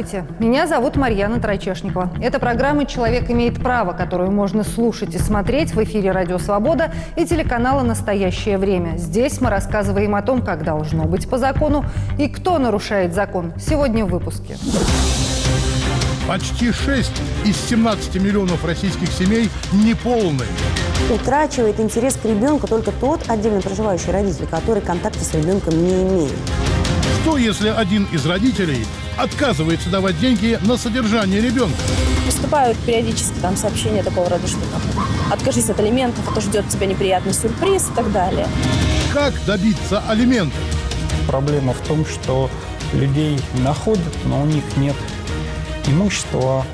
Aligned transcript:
Здравствуйте, 0.00 0.26
меня 0.38 0.66
зовут 0.66 0.96
Марьяна 0.96 1.40
Трайчешникова. 1.40 2.10
Это 2.22 2.38
программа 2.38 2.86
«Человек 2.86 3.30
имеет 3.30 3.62
право», 3.62 3.92
которую 3.92 4.30
можно 4.30 4.64
слушать 4.64 5.14
и 5.14 5.18
смотреть 5.18 5.74
в 5.74 5.84
эфире 5.84 6.12
«Радио 6.12 6.38
Свобода» 6.38 6.90
и 7.16 7.26
телеканала 7.26 7.82
«Настоящее 7.82 8.56
время». 8.56 8.96
Здесь 8.96 9.42
мы 9.42 9.50
рассказываем 9.50 10.14
о 10.14 10.22
том, 10.22 10.40
как 10.40 10.64
должно 10.64 11.04
быть 11.04 11.28
по 11.28 11.36
закону 11.36 11.84
и 12.18 12.28
кто 12.28 12.58
нарушает 12.58 13.12
закон. 13.12 13.52
Сегодня 13.58 14.06
в 14.06 14.08
выпуске. 14.08 14.56
Почти 16.26 16.72
6 16.72 17.12
из 17.44 17.56
17 17.68 18.22
миллионов 18.22 18.64
российских 18.64 19.12
семей 19.12 19.50
неполные. 19.70 20.48
Утрачивает 21.12 21.78
интерес 21.78 22.14
к 22.14 22.24
ребенку 22.24 22.66
только 22.66 22.90
тот 22.90 23.28
отдельно 23.28 23.60
проживающий 23.60 24.12
родитель, 24.12 24.46
который 24.46 24.80
контакта 24.80 25.22
с 25.22 25.34
ребенком 25.34 25.74
не 25.76 26.02
имеет. 26.04 26.38
Что, 27.20 27.36
если 27.36 27.68
один 27.68 28.08
из 28.12 28.24
родителей 28.24 28.86
отказывается 29.22 29.90
давать 29.90 30.18
деньги 30.18 30.58
на 30.62 30.76
содержание 30.76 31.40
ребенка? 31.40 31.76
Поступают 32.26 32.78
периодически 32.78 33.38
там 33.40 33.56
сообщения 33.56 34.02
такого 34.02 34.28
рода, 34.28 34.46
что 34.46 34.58
там 34.58 34.80
откажись 35.30 35.68
от 35.68 35.78
алиментов, 35.80 36.26
а 36.28 36.34
то 36.34 36.40
ждет 36.40 36.68
тебя 36.68 36.86
неприятный 36.86 37.34
сюрприз 37.34 37.88
и 37.88 37.94
так 37.94 38.10
далее. 38.12 38.46
Как 39.12 39.34
добиться 39.46 40.02
алиментов? 40.08 40.60
Проблема 41.26 41.72
в 41.74 41.80
том, 41.86 42.06
что 42.06 42.50
людей 42.92 43.38
находят, 43.62 44.14
но 44.24 44.42
у 44.42 44.46
них 44.46 44.64
нет 44.76 44.96
имущества, 45.86 46.64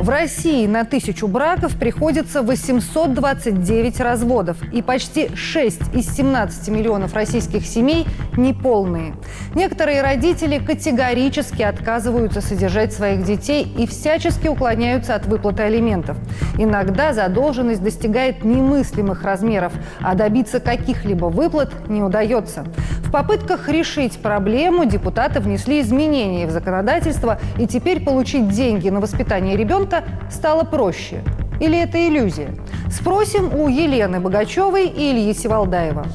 В 0.00 0.08
России 0.08 0.66
на 0.66 0.84
тысячу 0.84 1.28
браков 1.28 1.76
приходится 1.76 2.40
829 2.40 4.00
разводов, 4.00 4.56
и 4.72 4.80
почти 4.80 5.28
6 5.36 5.94
из 5.94 6.16
17 6.16 6.68
миллионов 6.68 7.12
российских 7.12 7.66
семей 7.66 8.06
неполные. 8.34 9.12
Некоторые 9.54 10.00
родители 10.00 10.58
категорически 10.58 11.60
отказываются 11.60 12.40
содержать 12.40 12.94
своих 12.94 13.24
детей 13.24 13.70
и 13.76 13.86
всячески 13.86 14.48
уклоняются 14.48 15.14
от 15.14 15.26
выплаты 15.26 15.64
алиментов. 15.64 16.16
Иногда 16.56 17.12
задолженность 17.12 17.82
достигает 17.82 18.42
немыслимых 18.42 19.22
размеров, 19.22 19.74
а 20.00 20.14
добиться 20.14 20.60
каких-либо 20.60 21.26
выплат 21.26 21.90
не 21.90 22.02
удается. 22.02 22.64
В 23.04 23.12
попытках 23.12 23.68
решить 23.68 24.18
проблему 24.20 24.86
депутаты 24.86 25.40
внесли 25.40 25.80
изменения 25.80 26.46
в 26.46 26.50
законодательство, 26.52 27.38
и 27.58 27.66
теперь 27.66 28.02
получить 28.02 28.48
деньги 28.48 28.88
на 28.88 29.00
воспитание 29.00 29.56
ребенка 29.56 29.99
стало 30.30 30.64
проще. 30.64 31.22
Или 31.60 31.78
это 31.78 31.98
иллюзия? 32.08 32.54
Спросим 32.90 33.54
у 33.54 33.68
Елены 33.68 34.18
Богачевой 34.20 34.88
и 34.88 35.12
Ильи 35.12 35.34
Сивалдаева. 35.34 36.06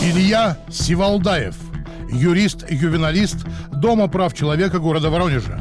Илья 0.00 0.56
Сивалдаев, 0.70 1.56
юрист-ювеналист 2.10 3.44
Дома 3.72 4.08
прав 4.08 4.34
человека 4.34 4.78
города 4.78 5.10
Воронежа. 5.10 5.58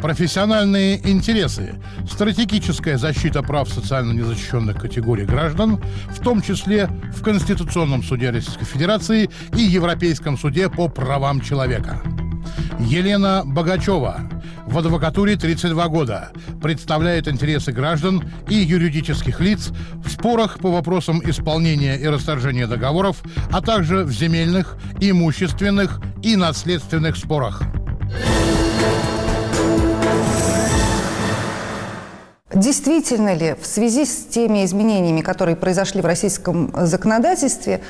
Профессиональные 0.00 1.00
интересы, 1.08 1.74
стратегическая 2.10 2.98
защита 2.98 3.42
прав 3.42 3.68
социально 3.68 4.12
незащищенных 4.12 4.80
категорий 4.80 5.24
граждан, 5.24 5.82
в 6.10 6.20
том 6.20 6.42
числе 6.42 6.88
в 7.14 7.22
Конституционном 7.22 8.02
суде 8.02 8.30
Российской 8.30 8.66
Федерации 8.66 9.30
и 9.56 9.62
Европейском 9.62 10.36
суде 10.36 10.68
по 10.68 10.88
правам 10.88 11.40
человека. 11.40 12.02
Елена 12.78 13.42
Богачева, 13.44 14.20
в 14.66 14.78
адвокатуре 14.78 15.36
32 15.36 15.88
года, 15.88 16.30
представляет 16.60 17.28
интересы 17.28 17.72
граждан 17.72 18.22
и 18.48 18.54
юридических 18.54 19.40
лиц 19.40 19.70
в 20.04 20.10
спорах 20.10 20.58
по 20.58 20.70
вопросам 20.70 21.22
исполнения 21.24 21.96
и 21.96 22.06
расторжения 22.06 22.66
договоров, 22.66 23.22
а 23.50 23.62
также 23.62 24.04
в 24.04 24.12
земельных, 24.12 24.76
имущественных 25.00 26.00
и 26.22 26.36
наследственных 26.36 27.16
спорах. 27.16 27.62
Действительно 32.54 33.34
ли 33.34 33.54
в 33.60 33.66
связи 33.66 34.06
с 34.06 34.24
теми 34.24 34.64
изменениями, 34.64 35.20
которые 35.20 35.56
произошли 35.56 36.00
в 36.00 36.06
российском 36.06 36.72
законодательстве, 36.86 37.82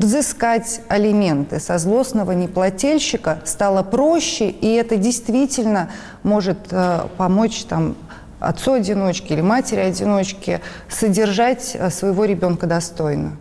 взыскать 0.00 0.80
алименты 0.88 1.60
со 1.60 1.78
злостного 1.78 2.32
неплательщика 2.32 3.40
стало 3.44 3.82
проще, 3.82 4.48
и 4.48 4.72
это 4.72 4.96
действительно 4.96 5.90
может 6.22 6.58
э, 6.70 7.00
помочь 7.16 7.64
там, 7.64 7.96
отцу-одиночке 8.40 9.34
или 9.34 9.42
матери-одиночке 9.42 10.62
содержать 10.88 11.72
э, 11.74 11.90
своего 11.90 12.24
ребенка 12.24 12.66
достойно. 12.66 13.36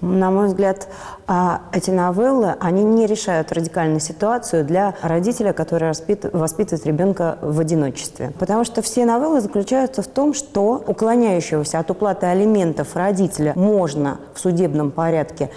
На 0.00 0.30
мой 0.30 0.46
взгляд, 0.46 0.88
а, 1.26 1.60
эти 1.72 1.90
новеллы, 1.90 2.54
они 2.58 2.82
не 2.82 3.06
решают 3.06 3.52
радикальную 3.52 4.00
ситуацию 4.00 4.64
для 4.64 4.94
родителя, 5.02 5.52
который 5.52 5.88
воспитывает 6.32 6.86
ребенка 6.86 7.36
в 7.42 7.60
одиночестве. 7.60 8.32
Потому 8.38 8.64
что 8.64 8.80
все 8.80 9.04
новеллы 9.04 9.42
заключаются 9.42 10.00
в 10.00 10.06
том, 10.06 10.32
что 10.32 10.82
уклоняющегося 10.86 11.80
от 11.80 11.90
уплаты 11.90 12.24
алиментов 12.24 12.96
родителя 12.96 13.52
можно 13.56 14.18
в 14.32 14.40
судебном 14.40 14.90
порядке 14.90 15.50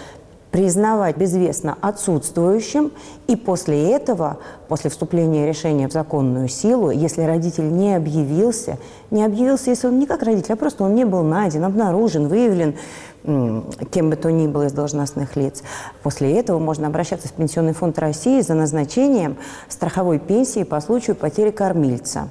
признавать 0.54 1.16
безвестно 1.16 1.76
отсутствующим, 1.80 2.92
и 3.26 3.34
после 3.34 3.90
этого, 3.90 4.38
после 4.68 4.88
вступления 4.88 5.48
решения 5.48 5.88
в 5.88 5.92
законную 5.92 6.46
силу, 6.46 6.90
если 6.90 7.22
родитель 7.22 7.72
не 7.72 7.96
объявился, 7.96 8.78
не 9.10 9.24
объявился, 9.24 9.70
если 9.70 9.88
он 9.88 9.98
не 9.98 10.06
как 10.06 10.22
родитель, 10.22 10.52
а 10.52 10.56
просто 10.56 10.84
он 10.84 10.94
не 10.94 11.04
был 11.04 11.24
найден, 11.24 11.64
обнаружен, 11.64 12.28
выявлен, 12.28 12.76
кем 13.24 14.10
бы 14.10 14.14
то 14.14 14.30
ни 14.30 14.46
было 14.46 14.66
из 14.66 14.72
должностных 14.72 15.34
лиц. 15.34 15.64
После 16.04 16.38
этого 16.38 16.60
можно 16.60 16.86
обращаться 16.86 17.26
в 17.26 17.32
Пенсионный 17.32 17.72
фонд 17.72 17.98
России 17.98 18.40
за 18.40 18.54
назначением 18.54 19.36
страховой 19.68 20.20
пенсии 20.20 20.62
по 20.62 20.80
случаю 20.80 21.16
потери 21.16 21.50
кормильца. 21.50 22.28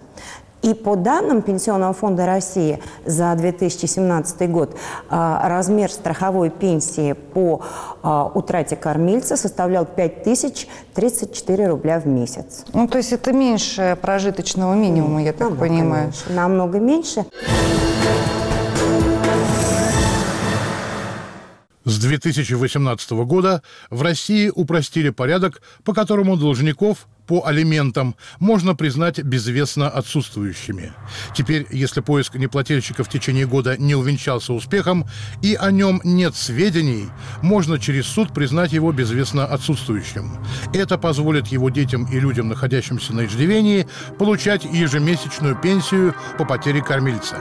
И 0.63 0.74
по 0.74 0.96
данным 0.96 1.41
Пенсионного 1.41 1.94
фонда 1.94 2.25
России 2.25 2.79
за 3.06 3.35
2017 3.35 4.50
год 4.50 4.78
а, 5.09 5.47
размер 5.50 5.91
страховой 5.91 6.50
пенсии 6.50 7.13
по 7.13 7.62
а, 8.01 8.31
утрате 8.34 8.78
кормильца 8.78 9.35
составлял 9.35 9.85
5034 9.85 11.68
рубля 11.68 12.00
в 12.00 12.07
месяц. 12.07 12.63
Ну, 12.74 12.88
то 12.88 12.97
есть 12.97 13.12
это 13.12 13.34
меньше 13.34 13.97
прожиточного 14.01 14.74
минимума, 14.74 15.22
я 15.22 15.34
так 15.34 15.50
намного 15.50 15.59
понимаю. 15.59 16.03
Меньше, 16.06 16.24
намного 16.29 16.80
меньше. 16.80 17.25
С 21.85 22.00
2018 22.00 23.12
года 23.12 23.62
в 23.90 24.01
России 24.01 24.50
упростили 24.56 25.09
порядок, 25.09 25.62
по 25.84 25.94
которому 25.94 26.38
должников 26.38 27.07
по 27.25 27.45
алиментам 27.45 28.16
можно 28.39 28.75
признать 28.75 29.22
безвестно 29.22 29.89
отсутствующими. 29.89 30.94
Теперь, 31.35 31.66
если 31.69 32.01
поиск 32.01 32.35
неплательщика 32.35 33.03
в 33.03 33.09
течение 33.09 33.45
года 33.45 33.78
не 33.78 33.95
увенчался 33.95 34.53
успехом 34.53 35.06
и 35.41 35.56
о 35.56 35.72
нем 35.72 36.01
нет 36.03 36.35
сведений, 36.35 37.07
можно 37.41 37.79
через 37.79 38.06
суд 38.07 38.33
признать 38.33 38.73
его 38.73 38.91
безвестно 38.91 39.45
отсутствующим. 39.45 40.38
Это 40.73 40.97
позволит 40.97 41.47
его 41.47 41.69
детям 41.69 42.06
и 42.06 42.19
людям, 42.19 42.50
находящимся 42.50 43.13
на 43.13 43.25
иждивении, 43.25 43.88
получать 44.17 44.66
ежемесячную 44.66 45.56
пенсию 45.56 46.16
по 46.38 46.45
потере 46.45 46.81
кормильца. 46.81 47.38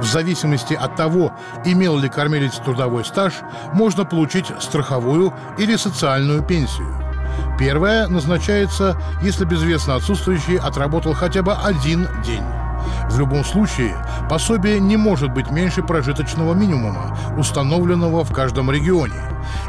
В 0.00 0.04
зависимости 0.04 0.74
от 0.74 0.96
того, 0.96 1.32
имел 1.64 1.98
ли 1.98 2.08
кормилец 2.08 2.56
трудовой 2.56 3.04
стаж, 3.04 3.34
можно 3.72 4.04
получить 4.04 4.46
страховую 4.60 5.32
или 5.58 5.76
социальную 5.76 6.42
пенсию. 6.42 7.05
Первая 7.58 8.06
назначается, 8.08 8.96
если 9.22 9.44
безвестно 9.44 9.94
отсутствующий 9.94 10.58
отработал 10.58 11.14
хотя 11.14 11.42
бы 11.42 11.54
один 11.54 12.06
день. 12.24 12.44
В 13.10 13.18
любом 13.18 13.44
случае, 13.44 13.96
пособие 14.28 14.78
не 14.78 14.96
может 14.96 15.32
быть 15.32 15.50
меньше 15.50 15.82
прожиточного 15.82 16.54
минимума, 16.54 17.16
установленного 17.38 18.24
в 18.24 18.32
каждом 18.32 18.70
регионе. 18.70 19.22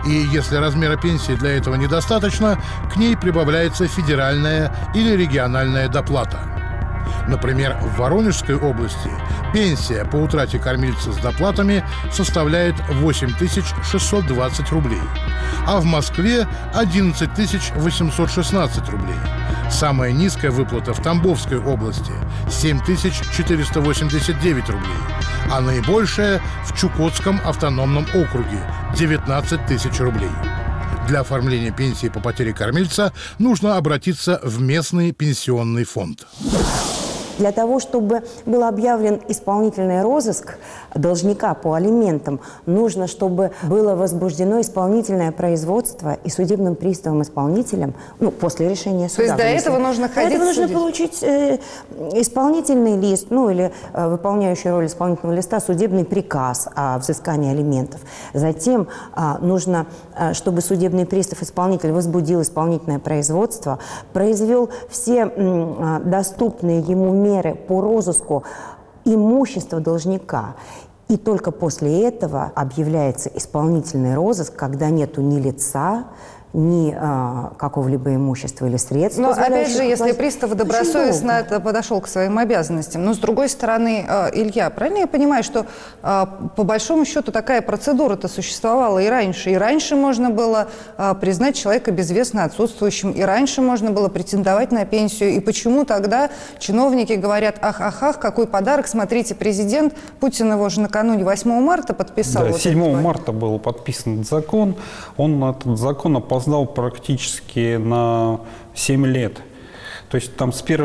И 0.06 0.12
если 0.12 0.58
размера 0.58 0.98
пенсии 0.98 1.34
для 1.34 1.52
этого 1.52 1.76
недостаточно, 1.76 2.60
к 2.92 2.98
ней 2.98 3.16
прибавляется 3.16 3.88
федеральная 3.88 4.74
или 4.94 5.16
региональная 5.16 5.88
доплата– 5.88 6.40
Например, 7.28 7.78
в 7.82 7.98
Воронежской 7.98 8.56
области 8.56 9.10
пенсия 9.54 10.06
по 10.06 10.18
утрате 10.18 10.60
кормильца 10.60 11.12
с 11.12 11.18
доплатами 11.18 11.84
составляет 12.12 12.76
8620 12.90 14.72
рублей, 14.72 15.02
а 15.66 15.80
в 15.80 15.86
Москве 15.86 16.48
11 16.74 17.30
816 17.76 18.90
рублей. 18.90 19.16
Самая 19.70 20.12
низкая 20.12 20.52
выплата 20.52 20.94
в 20.94 21.02
Тамбовской 21.02 21.60
области– 21.60 22.12
7489 22.50 24.70
рублей, 24.70 24.98
а 25.52 25.62
наибольшая 25.62 26.42
в 26.64 26.78
Чукотском 26.78 27.42
автономном 27.44 28.06
округе– 28.14 28.60
19 28.96 29.66
тысяч 29.66 30.00
рублей. 30.00 30.30
Для 31.08 31.22
оформления 31.22 31.72
пенсии 31.72 32.10
по 32.10 32.20
потере 32.20 32.54
кормильца 32.54 33.14
нужно 33.40 33.78
обратиться 33.78 34.42
в 34.44 34.60
местный 34.62 35.14
пенсионный 35.14 35.86
фонд. 35.86 36.28
Для 37.38 37.52
того, 37.52 37.80
чтобы 37.80 38.24
был 38.46 38.64
объявлен 38.64 39.22
исполнительный 39.28 40.02
розыск 40.02 40.58
должника 40.96 41.54
по 41.54 41.76
алиментам, 41.76 42.40
нужно, 42.66 43.08
чтобы 43.08 43.52
было 43.64 43.96
возбуждено 43.96 44.60
исполнительное 44.62 45.32
производство 45.32 46.18
и 46.24 46.30
судебным 46.30 46.76
приставом-исполнителем, 46.76 47.94
ну, 48.20 48.32
после 48.32 48.70
решения 48.70 49.10
суда. 49.10 49.36
То 49.36 49.48
есть 49.48 49.64
до 49.64 49.70
этого 49.70 49.78
нужно 49.78 50.10
ходить 50.10 50.30
Для 50.30 50.38
этого 50.38 50.48
нужно 50.48 50.64
судить? 50.64 50.78
получить 50.78 51.24
э, 51.24 51.60
исполнительный 52.14 52.98
лист, 52.98 53.28
ну, 53.30 53.50
или 53.50 53.72
э, 53.94 54.10
выполняющий 54.10 54.72
роль 54.72 54.88
исполнительного 54.88 55.36
листа 55.36 55.60
судебный 55.60 56.06
приказ 56.06 56.68
о 56.76 56.98
взыскании 56.98 57.52
алиментов. 57.52 58.02
Затем 58.34 58.88
а, 59.14 59.38
нужно, 59.40 59.86
а, 60.16 60.34
чтобы 60.34 60.62
судебный 60.62 61.06
пристав-исполнитель 61.06 61.92
возбудил 61.92 62.42
исполнительное 62.42 63.00
производство, 63.00 63.80
произвел 64.14 64.70
все 64.90 65.26
а, 65.26 66.00
доступные 66.00 66.80
ему 66.80 67.12
меры 67.12 67.27
по 67.54 67.82
розыску 67.82 68.44
имущества 69.06 69.80
должника. 69.80 70.56
И 71.08 71.18
только 71.18 71.52
после 71.52 72.08
этого 72.08 72.52
объявляется 72.56 73.30
исполнительный 73.34 74.16
розыск, 74.16 74.56
когда 74.56 74.90
нету 74.90 75.22
ни 75.22 75.40
лица, 75.40 76.06
ни 76.58 76.92
а, 77.00 77.52
какого-либо 77.58 78.16
имущества 78.16 78.66
или 78.66 78.78
средств. 78.78 79.20
Но 79.20 79.30
опять 79.30 79.70
же, 79.70 79.84
если 79.84 79.94
оплатить. 79.94 80.18
пристав 80.18 80.56
добросовестно 80.56 81.32
это 81.34 81.60
подошел 81.60 82.02
к 82.02 82.08
своим 82.08 82.40
обязанностям. 82.40 83.06
Но 83.06 83.14
с 83.14 83.20
другой 83.20 83.48
стороны, 83.48 84.04
э, 84.08 84.30
Илья, 84.34 84.72
правильно 84.72 85.00
я 85.00 85.08
понимаю, 85.08 85.44
что 85.44 85.68
э, 86.02 86.26
по 86.56 86.64
большому 86.64 87.06
счету 87.06 87.32
такая 87.32 87.62
процедура-то 87.62 88.28
существовала 88.28 88.98
и 88.98 89.08
раньше. 89.08 89.52
И 89.52 89.56
раньше 89.56 89.96
можно 89.96 90.32
было 90.32 90.68
э, 90.98 91.14
признать 91.22 91.56
человека 91.56 91.92
безвестно 91.92 92.44
отсутствующим, 92.44 93.12
и 93.12 93.22
раньше 93.22 93.62
можно 93.62 93.92
было 93.92 94.08
претендовать 94.08 94.72
на 94.72 94.84
пенсию. 94.86 95.36
И 95.36 95.40
почему 95.40 95.86
тогда 95.86 96.32
чиновники 96.58 97.14
говорят, 97.14 97.58
ах, 97.62 97.82
ах, 97.82 98.02
ах, 98.02 98.20
какой 98.20 98.48
подарок, 98.48 98.88
смотрите, 98.88 99.36
президент 99.36 99.94
Путин 100.20 100.52
его 100.52 100.68
же 100.70 100.82
накануне 100.82 101.24
8 101.24 101.52
марта 101.62 101.94
подписал. 101.94 102.46
Да, 102.46 102.52
вот 102.52 102.62
7 102.62 102.84
этот 102.84 103.04
марта 103.04 103.32
был 103.32 103.60
подписан 103.60 104.24
закон. 104.24 104.76
Он, 105.18 105.44
этот 105.44 105.78
закон 105.78 106.18
опоздал 106.18 106.47
практически 106.66 107.78
на 107.78 108.40
7 108.74 109.06
лет. 109.06 109.42
То 110.10 110.16
есть 110.16 110.36
там 110.38 110.54
с 110.54 110.62
1 110.62 110.80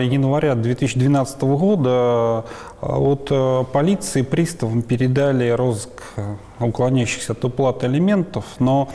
января 0.00 0.54
2012 0.54 1.42
года 1.42 1.90
а, 1.90 2.44
от 2.80 3.28
э, 3.30 3.64
полиции 3.70 4.22
приставам 4.22 4.80
передали 4.80 5.50
розыск 5.50 6.02
э, 6.16 6.36
уклоняющихся 6.58 7.32
от 7.32 7.44
уплаты 7.44 7.84
алиментов, 7.84 8.46
но 8.60 8.88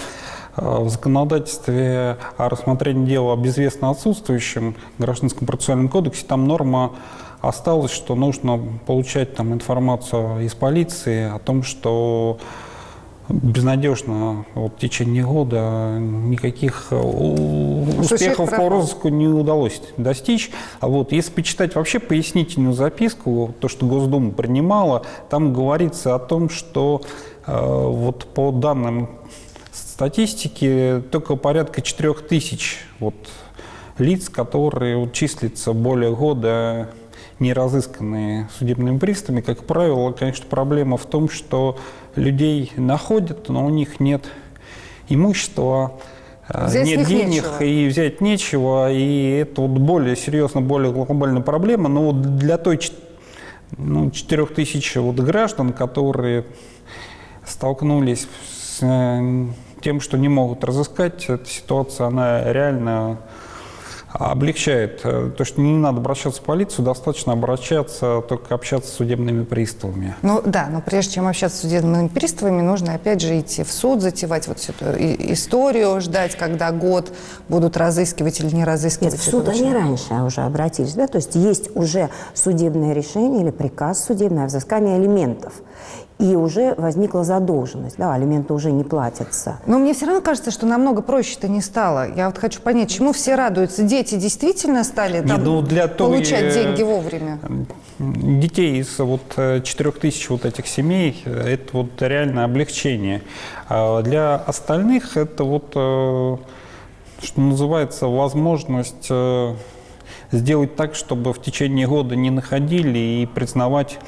э, 0.55 0.61
в 0.61 0.89
законодательстве 0.89 2.17
о 2.37 2.49
рассмотрении 2.49 3.05
дела 3.05 3.33
об 3.33 3.41
безвестно 3.41 3.91
отсутствующем 3.91 4.75
Гражданском 4.97 5.45
процессуальном 5.45 5.89
кодексе 5.89 6.25
там 6.25 6.47
норма 6.47 6.93
осталась, 7.41 7.91
что 7.91 8.15
нужно 8.15 8.59
получать 8.87 9.35
там 9.35 9.53
информацию 9.53 10.43
из 10.43 10.55
полиции 10.55 11.29
о 11.29 11.37
том, 11.37 11.61
что 11.61 12.39
безнадежно 13.29 14.45
вот, 14.53 14.75
в 14.75 14.77
течение 14.77 15.23
года 15.23 15.97
никаких 15.99 16.87
э, 16.91 16.95
успехов 16.95 18.49
по 18.49 18.69
розыску 18.69 19.09
не 19.09 19.27
удалось 19.27 19.81
достичь. 19.97 20.51
А 20.79 20.87
вот 20.87 21.11
если 21.11 21.31
почитать 21.31 21.75
вообще 21.75 21.99
пояснительную 21.99 22.73
записку, 22.73 23.53
то, 23.59 23.67
что 23.67 23.85
Госдума 23.85 24.31
принимала, 24.31 25.05
там 25.29 25.53
говорится 25.53 26.15
о 26.15 26.19
том, 26.19 26.49
что 26.49 27.01
э, 27.45 27.51
вот 27.53 28.25
по 28.33 28.51
данным 28.51 29.09
статистики 29.73 31.03
только 31.11 31.35
порядка 31.35 31.81
4 31.81 32.13
тысяч 32.13 32.79
вот, 32.99 33.15
лиц, 33.97 34.29
которые 34.29 34.97
вот, 34.97 35.13
числятся 35.13 35.73
более 35.73 36.15
года 36.15 36.89
не 37.39 37.53
разысканные 37.53 38.49
судебными 38.57 38.97
приставами, 38.97 39.41
как 39.41 39.63
правило, 39.65 40.11
конечно, 40.11 40.45
проблема 40.49 40.97
в 40.97 41.05
том, 41.05 41.29
что 41.29 41.77
людей 42.17 42.71
находят, 42.75 43.49
но 43.49 43.65
у 43.65 43.69
них 43.69 43.99
нет 43.99 44.25
имущества, 45.09 45.93
э, 46.49 46.67
Взять 46.67 46.85
нет 46.85 47.07
денег 47.07 47.43
нечего. 47.43 47.63
и 47.63 47.87
взять 47.87 48.21
нечего, 48.21 48.91
и 48.91 49.29
это 49.41 49.61
вот 49.61 49.79
более 49.79 50.15
серьезно, 50.15 50.61
более 50.61 50.91
глобальная 50.91 51.41
проблема. 51.41 51.89
Но 51.89 52.11
вот 52.11 52.37
для 52.37 52.57
той 52.57 52.79
ну, 53.77 54.11
4 54.11 54.45
тысяч 54.47 54.95
вот 54.95 55.15
граждан, 55.15 55.73
которые 55.73 56.45
столкнулись 57.45 58.27
с 58.49 58.79
э, 58.81 59.47
тем, 59.81 60.01
что 60.01 60.17
не 60.17 60.29
могут 60.29 60.63
разыскать, 60.63 61.25
эта 61.29 61.45
ситуация, 61.45 62.07
она 62.07 62.51
реально 62.51 63.19
облегчает. 64.17 65.01
э, 65.03 65.31
То, 65.37 65.45
что 65.45 65.61
не 65.61 65.73
надо 65.73 65.99
обращаться 65.99 66.41
в 66.41 66.43
полицию, 66.43 66.85
достаточно 66.85 67.33
обращаться, 67.33 68.21
только 68.27 68.55
общаться 68.55 68.89
с 68.89 68.93
судебными 68.93 69.43
приставами. 69.43 70.15
Ну 70.21 70.41
да, 70.43 70.67
но 70.71 70.81
прежде 70.81 71.13
чем 71.15 71.27
общаться 71.27 71.57
с 71.57 71.61
судебными 71.61 72.07
приставами, 72.07 72.61
нужно 72.61 72.93
опять 72.93 73.21
же 73.21 73.39
идти 73.39 73.63
в 73.63 73.71
суд, 73.71 74.01
затевать 74.01 74.47
вот 74.47 74.59
всю 74.59 74.73
эту 74.73 74.97
историю, 75.33 76.01
ждать, 76.01 76.35
когда 76.35 76.71
год 76.71 77.11
будут 77.47 77.77
разыскивать 77.77 78.39
или 78.39 78.53
не 78.55 78.63
разыскивать. 78.63 79.13
Нет, 79.13 79.21
в 79.21 79.29
суд 79.29 79.47
они 79.47 79.73
раньше 79.73 80.13
уже 80.13 80.41
обратились, 80.41 80.93
да, 80.93 81.07
то 81.07 81.17
есть 81.17 81.35
есть 81.35 81.75
уже 81.75 82.09
судебное 82.33 82.93
решение 82.93 83.43
или 83.43 83.51
приказ 83.51 84.05
судебный 84.05 84.43
о 84.43 84.47
взыскании 84.47 84.95
алиментов. 84.95 85.53
И 86.19 86.35
уже 86.35 86.73
возникла 86.77 87.23
задолженность, 87.23 87.97
да, 87.97 88.13
алименты 88.13 88.53
уже 88.53 88.71
не 88.71 88.83
платятся. 88.83 89.59
Но 89.67 89.77
мне 89.77 89.93
все 89.93 90.07
равно 90.07 90.21
кажется, 90.21 90.49
что 90.49 90.65
намного 90.65 91.03
проще-то 91.03 91.47
не 91.47 91.61
стало. 91.61 92.11
Я 92.15 92.27
вот 92.27 92.39
хочу 92.39 92.59
понять, 92.59 92.89
чему 92.89 93.13
все 93.13 93.35
радуются. 93.35 93.83
Дети 93.83 94.15
действительно 94.15 94.83
стали 94.83 95.21
там, 95.21 95.37
Не, 95.37 95.45
ну, 95.45 95.61
для 95.61 95.87
той, 95.87 96.07
получать 96.09 96.55
э, 96.55 96.63
деньги 96.63 96.81
вовремя? 96.81 97.37
Детей 97.99 98.79
из 98.79 98.97
вот 98.97 99.21
четырех 99.63 99.99
тысяч 99.99 100.27
вот 100.29 100.45
этих 100.45 100.67
семей 100.67 101.21
э, 101.25 101.53
это 101.53 101.77
вот 101.77 102.01
реально 102.01 102.45
облегчение. 102.45 103.21
А 103.69 104.01
для 104.01 104.35
остальных 104.35 105.17
это 105.17 105.43
вот, 105.43 105.73
э, 105.75 106.37
что 107.21 107.41
называется, 107.41 108.07
возможность 108.07 109.07
э, 109.09 109.53
сделать 110.31 110.75
так, 110.75 110.95
чтобы 110.95 111.33
в 111.33 111.41
течение 111.41 111.87
года 111.87 112.15
не 112.15 112.29
находили 112.29 112.97
и 112.97 113.25
признавать 113.25 113.99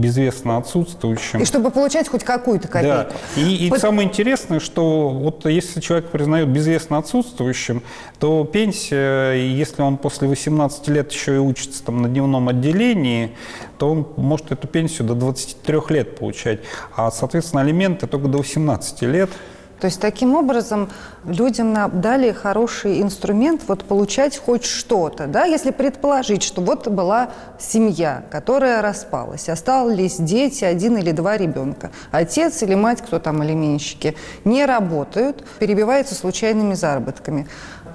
безвестно 0.00 0.56
отсутствующим. 0.56 1.40
И 1.40 1.44
чтобы 1.44 1.70
получать 1.70 2.08
хоть 2.08 2.24
какую-то 2.24 2.68
копейку. 2.68 3.12
Да. 3.36 3.40
И, 3.40 3.66
и 3.66 3.70
Вот- 3.70 3.80
самое 3.80 4.08
интересное, 4.08 4.60
что 4.60 5.08
вот 5.10 5.46
если 5.46 5.80
человек 5.80 6.10
признает 6.10 6.48
безвестно 6.48 6.98
отсутствующим, 6.98 7.82
то 8.18 8.44
пенсия, 8.44 9.32
если 9.32 9.82
он 9.82 9.96
после 9.98 10.28
18 10.28 10.88
лет 10.88 11.12
еще 11.12 11.36
и 11.36 11.38
учится 11.38 11.82
там 11.84 12.02
на 12.02 12.08
дневном 12.08 12.48
отделении, 12.48 13.36
то 13.78 13.90
он 13.90 14.06
может 14.16 14.52
эту 14.52 14.66
пенсию 14.66 15.06
до 15.08 15.14
23 15.14 15.80
лет 15.90 16.16
получать. 16.16 16.60
А, 16.96 17.10
соответственно, 17.10 17.62
алименты 17.62 18.06
только 18.06 18.28
до 18.28 18.38
18 18.38 19.02
лет. 19.02 19.30
То 19.80 19.86
есть 19.86 20.00
таким 20.00 20.34
образом 20.34 20.90
людям 21.24 21.76
дали 22.00 22.32
хороший 22.32 23.00
инструмент 23.00 23.62
вот 23.68 23.84
получать 23.84 24.36
хоть 24.36 24.64
что-то, 24.64 25.26
да, 25.26 25.44
если 25.44 25.70
предположить, 25.70 26.42
что 26.42 26.62
вот 26.62 26.88
была 26.88 27.30
семья, 27.58 28.22
которая 28.30 28.82
распалась, 28.82 29.48
остались 29.48 30.16
дети, 30.16 30.64
один 30.64 30.96
или 30.96 31.12
два 31.12 31.36
ребенка, 31.36 31.90
отец 32.10 32.62
или 32.62 32.74
мать, 32.74 33.02
кто 33.02 33.18
там 33.18 33.40
алименщики, 33.40 34.16
не 34.44 34.64
работают, 34.64 35.44
перебиваются 35.58 36.14
случайными 36.14 36.74
заработками. 36.74 37.46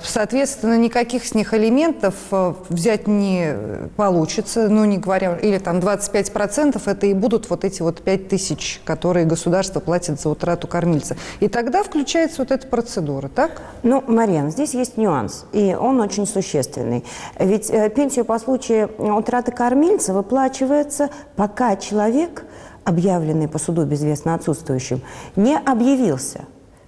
Соответственно, 0.01 0.77
никаких 0.77 1.25
с 1.25 1.33
них 1.33 1.53
алиментов 1.53 2.15
э, 2.31 2.53
взять 2.69 3.07
не 3.07 3.55
получится, 3.95 4.67
ну, 4.69 4.85
не 4.85 4.97
говоря, 4.97 5.37
или 5.37 5.57
там 5.57 5.79
25% 5.79 6.81
это 6.85 7.05
и 7.05 7.13
будут 7.13 7.49
вот 7.49 7.63
эти 7.63 7.81
вот 7.81 8.01
5 8.01 8.27
тысяч, 8.27 8.81
которые 8.85 9.25
государство 9.25 9.79
платит 9.79 10.19
за 10.19 10.29
утрату 10.29 10.67
кормильца. 10.67 11.15
И 11.39 11.47
тогда 11.47 11.83
включается 11.83 12.41
вот 12.41 12.51
эта 12.51 12.67
процедура, 12.67 13.27
так? 13.27 13.61
Ну, 13.83 14.03
Марьяна, 14.07 14.49
здесь 14.49 14.73
есть 14.73 14.97
нюанс, 14.97 15.45
и 15.51 15.75
он 15.79 15.99
очень 15.99 16.25
существенный. 16.25 17.03
Ведь 17.39 17.69
э, 17.69 17.89
пенсию 17.89 18.25
по 18.25 18.39
случаю 18.39 18.89
утраты 18.97 19.51
кормильца 19.51 20.13
выплачивается, 20.13 21.09
пока 21.35 21.75
человек, 21.75 22.45
объявленный 22.83 23.47
по 23.47 23.59
суду 23.59 23.85
безвестно 23.85 24.35
отсутствующим, 24.35 25.01
не 25.35 25.57
объявился. 25.57 26.45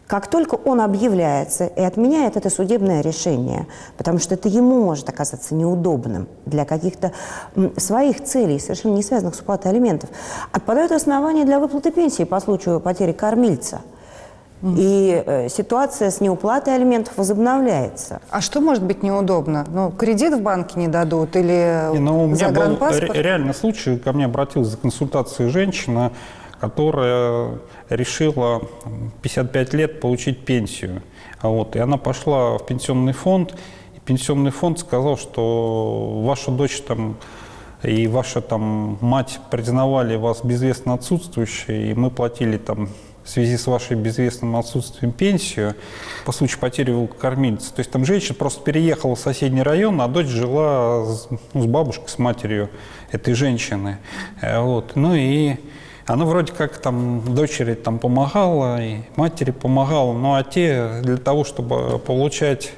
Как 0.07 0.27
только 0.27 0.53
он 0.55 0.81
объявляется 0.81 1.65
и 1.65 1.81
отменяет 1.81 2.37
это 2.37 2.51
судебное 2.51 3.01
решение, 3.01 3.65
потому 3.97 4.19
что 4.19 4.35
это 4.35 4.47
ему 4.47 4.83
может 4.83 5.09
оказаться 5.09 5.55
неудобным 5.55 6.27
для 6.45 6.63
каких-то 6.65 7.11
своих 7.77 8.23
целей, 8.23 8.59
совершенно 8.59 8.93
не 8.93 9.01
связанных 9.03 9.33
с 9.33 9.39
уплатой 9.39 9.71
алиментов, 9.71 10.11
отпадают 10.51 10.91
основания 10.91 11.43
для 11.43 11.59
выплаты 11.59 11.91
пенсии 11.91 12.23
по 12.23 12.39
случаю 12.39 12.79
потери 12.79 13.13
кормильца. 13.13 13.81
И 14.63 15.21
э, 15.25 15.49
ситуация 15.49 16.09
с 16.09 16.21
неуплатой 16.21 16.73
алиментов 16.75 17.17
возобновляется. 17.17 18.19
А 18.31 18.41
что 18.41 18.61
может 18.61 18.83
быть 18.83 19.03
неудобно? 19.03 19.65
Ну, 19.69 19.91
кредит 19.91 20.33
в 20.33 20.41
банке 20.41 20.79
не 20.79 20.87
дадут 20.87 21.35
или 21.35 21.91
И, 21.93 21.99
ну, 21.99 22.23
у 22.23 22.27
меня 22.27 22.47
был 22.49 22.55
загранпаспорт? 22.55 23.13
ре- 23.13 23.21
реальный 23.21 23.53
случай, 23.53 23.97
ко 23.97 24.11
мне 24.13 24.25
обратилась 24.25 24.69
за 24.69 24.77
консультацией 24.77 25.49
женщина, 25.49 26.13
которая 26.69 27.59
решила 27.89 28.61
там, 28.83 29.11
55 29.21 29.73
лет 29.73 29.99
получить 29.99 30.45
пенсию. 30.45 31.03
А 31.39 31.49
Вот, 31.49 31.75
и 31.75 31.79
она 31.79 31.97
пошла 31.97 32.57
в 32.57 32.65
пенсионный 32.65 33.13
фонд, 33.13 33.55
и 33.95 33.99
пенсионный 33.99 34.51
фонд 34.51 34.79
сказал, 34.79 35.17
что 35.17 36.21
ваша 36.25 36.51
дочь 36.51 36.81
там 36.81 37.17
и 37.83 38.07
ваша 38.07 38.41
там 38.41 38.97
мать 39.01 39.39
признавали 39.51 40.15
вас 40.15 40.43
безвестно 40.43 40.93
отсутствующей, 40.93 41.91
и 41.91 41.93
мы 41.93 42.09
платили 42.09 42.57
там 42.57 42.89
в 43.23 43.29
связи 43.29 43.57
с 43.57 43.65
вашей 43.65 43.97
безвестным 43.97 44.55
отсутствием 44.55 45.11
пенсию 45.11 45.75
по 46.25 46.31
случаю 46.31 46.59
потери 46.59 46.91
волкокормильца. 46.91 47.73
То 47.73 47.79
есть 47.79 47.91
там 47.91 48.05
женщина 48.05 48.35
просто 48.35 48.63
переехала 48.63 49.15
в 49.15 49.19
соседний 49.19 49.63
район, 49.63 49.99
а 50.01 50.07
дочь 50.07 50.27
жила 50.27 51.05
с, 51.05 51.27
ну, 51.53 51.61
с 51.61 51.65
бабушкой, 51.65 52.07
с 52.07 52.19
матерью 52.19 52.69
этой 53.11 53.33
женщины. 53.33 53.97
Э, 54.41 54.59
вот. 54.59 54.95
Ну 54.95 55.15
и 55.15 55.55
она 56.05 56.25
вроде 56.25 56.53
как 56.53 56.77
там 56.77 57.33
дочери 57.33 57.73
там 57.73 57.99
помогала, 57.99 58.81
и 58.81 58.99
матери 59.15 59.51
помогала, 59.51 60.13
ну 60.13 60.35
а 60.35 60.43
те 60.43 61.01
для 61.01 61.17
того, 61.17 61.43
чтобы 61.43 61.99
получать 61.99 62.73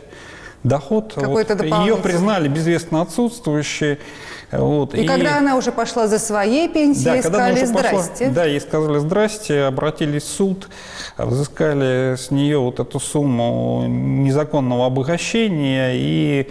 доход, 0.63 1.13
вот, 1.15 1.49
ее 1.49 1.97
признали 1.97 2.47
безвестно 2.47 3.01
отсутствующей. 3.01 3.99
Вот. 4.51 4.95
И, 4.95 5.01
и 5.01 5.07
когда 5.07 5.37
она 5.37 5.57
уже 5.57 5.71
пошла 5.73 6.07
за 6.07 6.19
своей 6.19 6.69
пенсией, 6.69 7.21
да, 7.21 7.29
сказали 7.29 7.65
«здрасте». 7.65 8.25
Пошла, 8.27 8.29
да, 8.29 8.45
ей 8.45 8.61
сказали 8.61 8.99
«здрасте», 8.99 9.63
обратились 9.63 10.23
в 10.23 10.29
суд, 10.29 10.69
взыскали 11.17 12.15
с 12.15 12.31
нее 12.31 12.57
вот 12.57 12.79
эту 12.79 12.99
сумму 12.99 13.85
незаконного 13.87 14.85
обогащения 14.85 15.91
и 15.95 16.49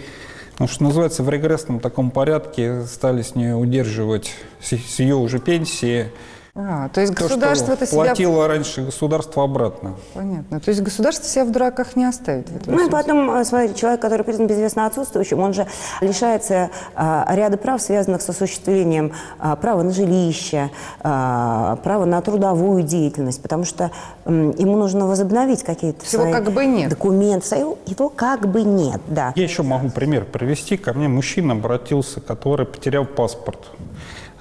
ну, 0.58 0.68
что 0.68 0.84
называется, 0.84 1.22
в 1.22 1.28
регрессном 1.28 1.80
таком 1.80 2.10
порядке 2.10 2.84
стали 2.86 3.20
с 3.20 3.34
нее 3.34 3.54
удерживать 3.54 4.32
с 4.62 4.98
ее 5.00 5.16
уже 5.16 5.38
пенсии 5.38 6.10
а, 6.58 6.88
то 6.88 7.02
есть 7.02 7.14
то, 7.14 7.24
государство 7.24 7.72
это 7.74 7.86
себя... 7.86 8.04
платило 8.04 8.48
раньше 8.48 8.80
государство 8.80 9.44
обратно. 9.44 9.96
Понятно. 10.14 10.58
То 10.58 10.70
есть 10.70 10.80
государство 10.80 11.28
себя 11.28 11.44
в 11.44 11.50
дураках 11.50 11.96
не 11.96 12.06
оставит. 12.06 12.48
В 12.48 12.66
ну 12.66 12.86
и 12.86 12.90
потом, 12.90 13.30
э, 13.30 13.44
смотрите, 13.44 13.74
человек, 13.74 14.00
который 14.00 14.22
признан 14.22 14.46
безвестно 14.46 14.86
отсутствующим, 14.86 15.40
он 15.40 15.52
же 15.52 15.66
лишается 16.00 16.70
а, 16.94 17.26
ряда 17.36 17.58
прав, 17.58 17.82
связанных 17.82 18.22
с 18.22 18.30
осуществлением 18.30 19.12
а, 19.38 19.54
права 19.56 19.82
на 19.82 19.90
жилище, 19.90 20.70
а, 21.00 21.76
права 21.84 22.06
на 22.06 22.22
трудовую 22.22 22.82
деятельность, 22.84 23.42
потому 23.42 23.64
что 23.66 23.90
м, 24.24 24.52
ему 24.52 24.78
нужно 24.78 25.06
возобновить 25.06 25.62
какие-то 25.62 26.08
свои 26.08 26.32
как 26.32 26.50
бы 26.50 26.64
нет. 26.64 26.88
документы. 26.88 27.54
Его, 27.56 27.76
его 27.84 28.08
как 28.08 28.48
бы 28.48 28.62
нет, 28.62 29.02
да. 29.08 29.34
Я 29.36 29.42
еще 29.42 29.62
могу 29.62 29.90
пример 29.90 30.24
привести. 30.24 30.78
Ко 30.78 30.94
мне 30.94 31.08
мужчина 31.08 31.52
обратился, 31.52 32.22
который 32.22 32.64
потерял 32.64 33.04
паспорт. 33.04 33.58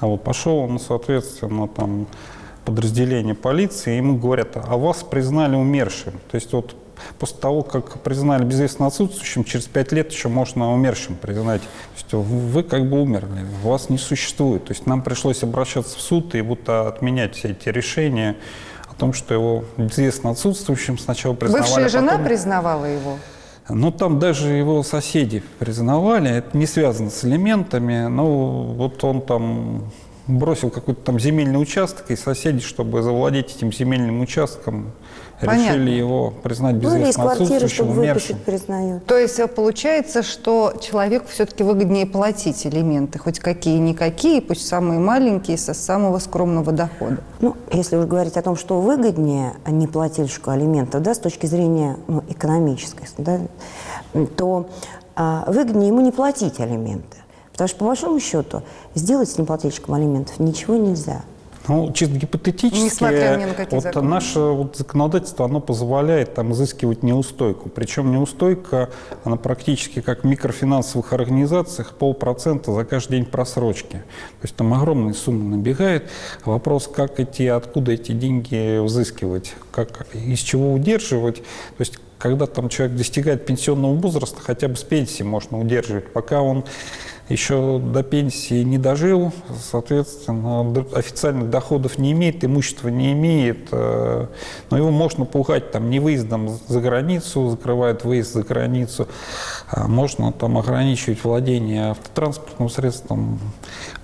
А 0.06 0.08
вот 0.08 0.24
пошел 0.24 0.58
он, 0.58 0.80
соответственно, 0.80 1.68
там 1.68 2.06
подразделение 2.64 3.34
полиции, 3.34 3.96
ему 3.96 4.20
говорят, 4.20 4.50
а 4.56 4.78
вас 4.78 5.02
признали 5.02 5.56
умершим. 5.56 6.14
То 6.30 6.36
есть 6.36 6.54
вот 6.54 6.76
после 7.18 7.38
того, 7.40 7.64
как 7.64 8.02
признали 8.02 8.44
безвестно 8.44 8.86
отсутствующим, 8.86 9.44
через 9.44 9.66
пять 9.66 9.92
лет 9.92 10.12
еще 10.12 10.28
можно 10.28 10.72
умершим 10.72 11.16
признать. 11.16 11.62
То 11.62 11.96
есть 11.96 12.14
вы 12.14 12.62
как 12.62 12.88
бы 12.88 13.02
умерли, 13.02 13.48
вас 13.64 13.90
не 13.90 13.98
существует. 13.98 14.66
То 14.66 14.74
есть 14.74 14.86
нам 14.86 15.02
пришлось 15.02 15.42
обращаться 15.42 15.98
в 15.98 16.02
суд 16.02 16.36
и 16.36 16.42
будто 16.42 16.88
отменять 16.88 17.34
все 17.34 17.50
эти 17.50 17.70
решения 17.70 18.36
о 18.88 18.94
том, 18.94 19.12
что 19.12 19.34
его 19.34 19.66
безвестно 19.76 20.30
отсутствующим 20.30 21.00
сначала 21.00 21.34
признавали. 21.34 21.68
Бывшая 21.68 21.86
а 21.86 21.90
жена 21.90 22.12
потом... 22.12 22.26
признавала 22.26 22.86
его? 22.86 23.18
Ну, 23.68 23.92
там 23.92 24.20
даже 24.20 24.54
его 24.54 24.84
соседи 24.84 25.42
признавали, 25.58 26.30
это 26.30 26.56
не 26.56 26.68
связано 26.68 27.10
с 27.10 27.26
элементами, 27.26 28.08
но 28.08 28.64
вот 28.64 29.04
он 29.04 29.22
там 29.22 29.92
бросил 30.28 30.70
какой-то 30.70 31.02
там 31.02 31.20
земельный 31.20 31.60
участок, 31.60 32.12
и 32.12 32.16
соседи, 32.16 32.60
чтобы 32.60 33.02
завладеть 33.02 33.56
этим 33.56 33.74
земельным 33.74 34.22
участком, 34.22 34.92
Понятно. 35.42 35.74
решили 35.74 35.92
его 35.92 36.32
признать 36.32 36.76
безвестно 36.76 37.00
ну, 37.00 37.10
из 37.10 37.16
квартиры, 37.16 37.68
чтобы 37.68 37.92
выписать, 37.92 38.42
признают. 38.44 39.06
То 39.06 39.18
есть 39.18 39.40
э, 39.40 39.48
получается, 39.48 40.24
что 40.24 40.74
человеку 40.82 41.28
все-таки 41.30 41.64
выгоднее 41.64 42.06
платить 42.06 42.66
элементы, 42.66 43.20
хоть 43.20 43.40
какие-никакие, 43.40 44.42
пусть 44.42 44.66
самые 44.68 45.00
маленькие, 45.00 45.58
со 45.58 45.74
самого 45.74 46.20
скромного 46.20 46.72
дохода. 46.72 47.18
Ну, 47.42 47.56
если 47.72 47.98
вы 47.98 48.08
говорите 48.08 48.40
о 48.40 48.44
том, 48.44 48.56
что 48.56 48.80
выгоднее 48.80 49.54
а 49.66 49.72
не 49.72 49.88
плательщику 49.88 50.52
алиментов, 50.52 51.02
да, 51.02 51.14
с 51.14 51.20
точки 51.20 51.46
зрения 51.46 51.98
ну, 52.08 52.24
экономической, 52.30 53.08
да, 53.18 53.40
то 54.38 54.70
а, 55.16 55.44
выгоднее 55.48 55.90
ему 55.90 56.02
не 56.02 56.12
платить 56.12 56.60
алименты. 56.60 57.18
Потому 57.52 57.68
что, 57.70 57.78
по 57.80 57.86
большому 57.86 58.20
счету, 58.20 58.64
сделать 58.96 59.30
с 59.30 59.38
неплательщиком 59.38 59.94
алиментов 59.96 60.40
ничего 60.40 60.76
нельзя. 60.76 61.24
Ну, 61.68 61.92
чисто 61.94 62.16
гипотетически, 62.16 63.04
вот 63.72 63.84
законы. 63.84 64.10
наше 64.10 64.40
вот 64.40 64.78
законодательство, 64.78 65.46
оно 65.46 65.60
позволяет 65.60 66.34
там 66.34 66.52
изыскивать 66.52 67.04
неустойку. 67.04 67.70
Причем 67.70 68.12
неустойка, 68.12 68.90
она 69.24 69.36
практически 69.36 70.02
как 70.02 70.24
в 70.24 70.28
микрофинансовых 70.28 71.14
организациях, 71.14 71.94
полпроцента 71.94 72.74
за 72.74 72.86
каждый 72.86 73.20
день 73.20 73.26
просрочки. 73.26 73.98
То 73.98 74.44
есть 74.44 74.56
там 74.56 74.74
огромные 74.74 75.14
суммы 75.14 75.58
набегает. 75.58 76.10
Вопрос, 76.44 76.88
как 76.88 77.20
эти, 77.20 77.44
откуда 77.44 77.94
эти 77.94 78.12
деньги 78.12 78.80
взыскивать, 78.84 79.54
как, 79.72 80.08
из 80.14 80.40
чего 80.40 80.74
удерживать. 80.74 81.38
То 81.38 81.80
есть 81.80 82.00
когда 82.18 82.48
там 82.48 82.70
человек 82.70 82.98
достигает 82.98 83.46
пенсионного 83.46 83.94
возраста, 83.94 84.40
хотя 84.42 84.68
бы 84.68 84.76
с 84.76 84.84
пенсии 84.84 85.24
можно 85.24 85.60
удерживать, 85.60 86.12
пока 86.12 86.42
он 86.42 86.64
еще 87.30 87.80
до 87.80 88.04
пенсии 88.04 88.62
не 88.62 88.78
дожил, 88.78 89.34
соответственно, 89.60 90.86
официальных 90.94 91.50
доходов 91.50 91.98
не 91.98 92.12
имеет, 92.12 92.44
имущества 92.44 92.90
не 92.90 93.14
имеет, 93.14 93.70
э, 93.72 94.28
но 94.70 94.78
его 94.78 94.92
можно 94.92 95.26
пугать 95.26 95.72
там 95.72 95.90
не 95.90 96.00
выездом 96.00 96.60
за 96.68 96.80
границу, 96.82 97.50
закрывают 97.50 98.04
выезд 98.04 98.34
за 98.34 98.44
границу, 98.44 99.08
а 99.70 99.88
можно 99.88 100.32
там 100.32 100.58
ограничивать 100.58 101.24
владение 101.24 101.92
автотранспортным 101.92 102.70
средством, 102.70 103.40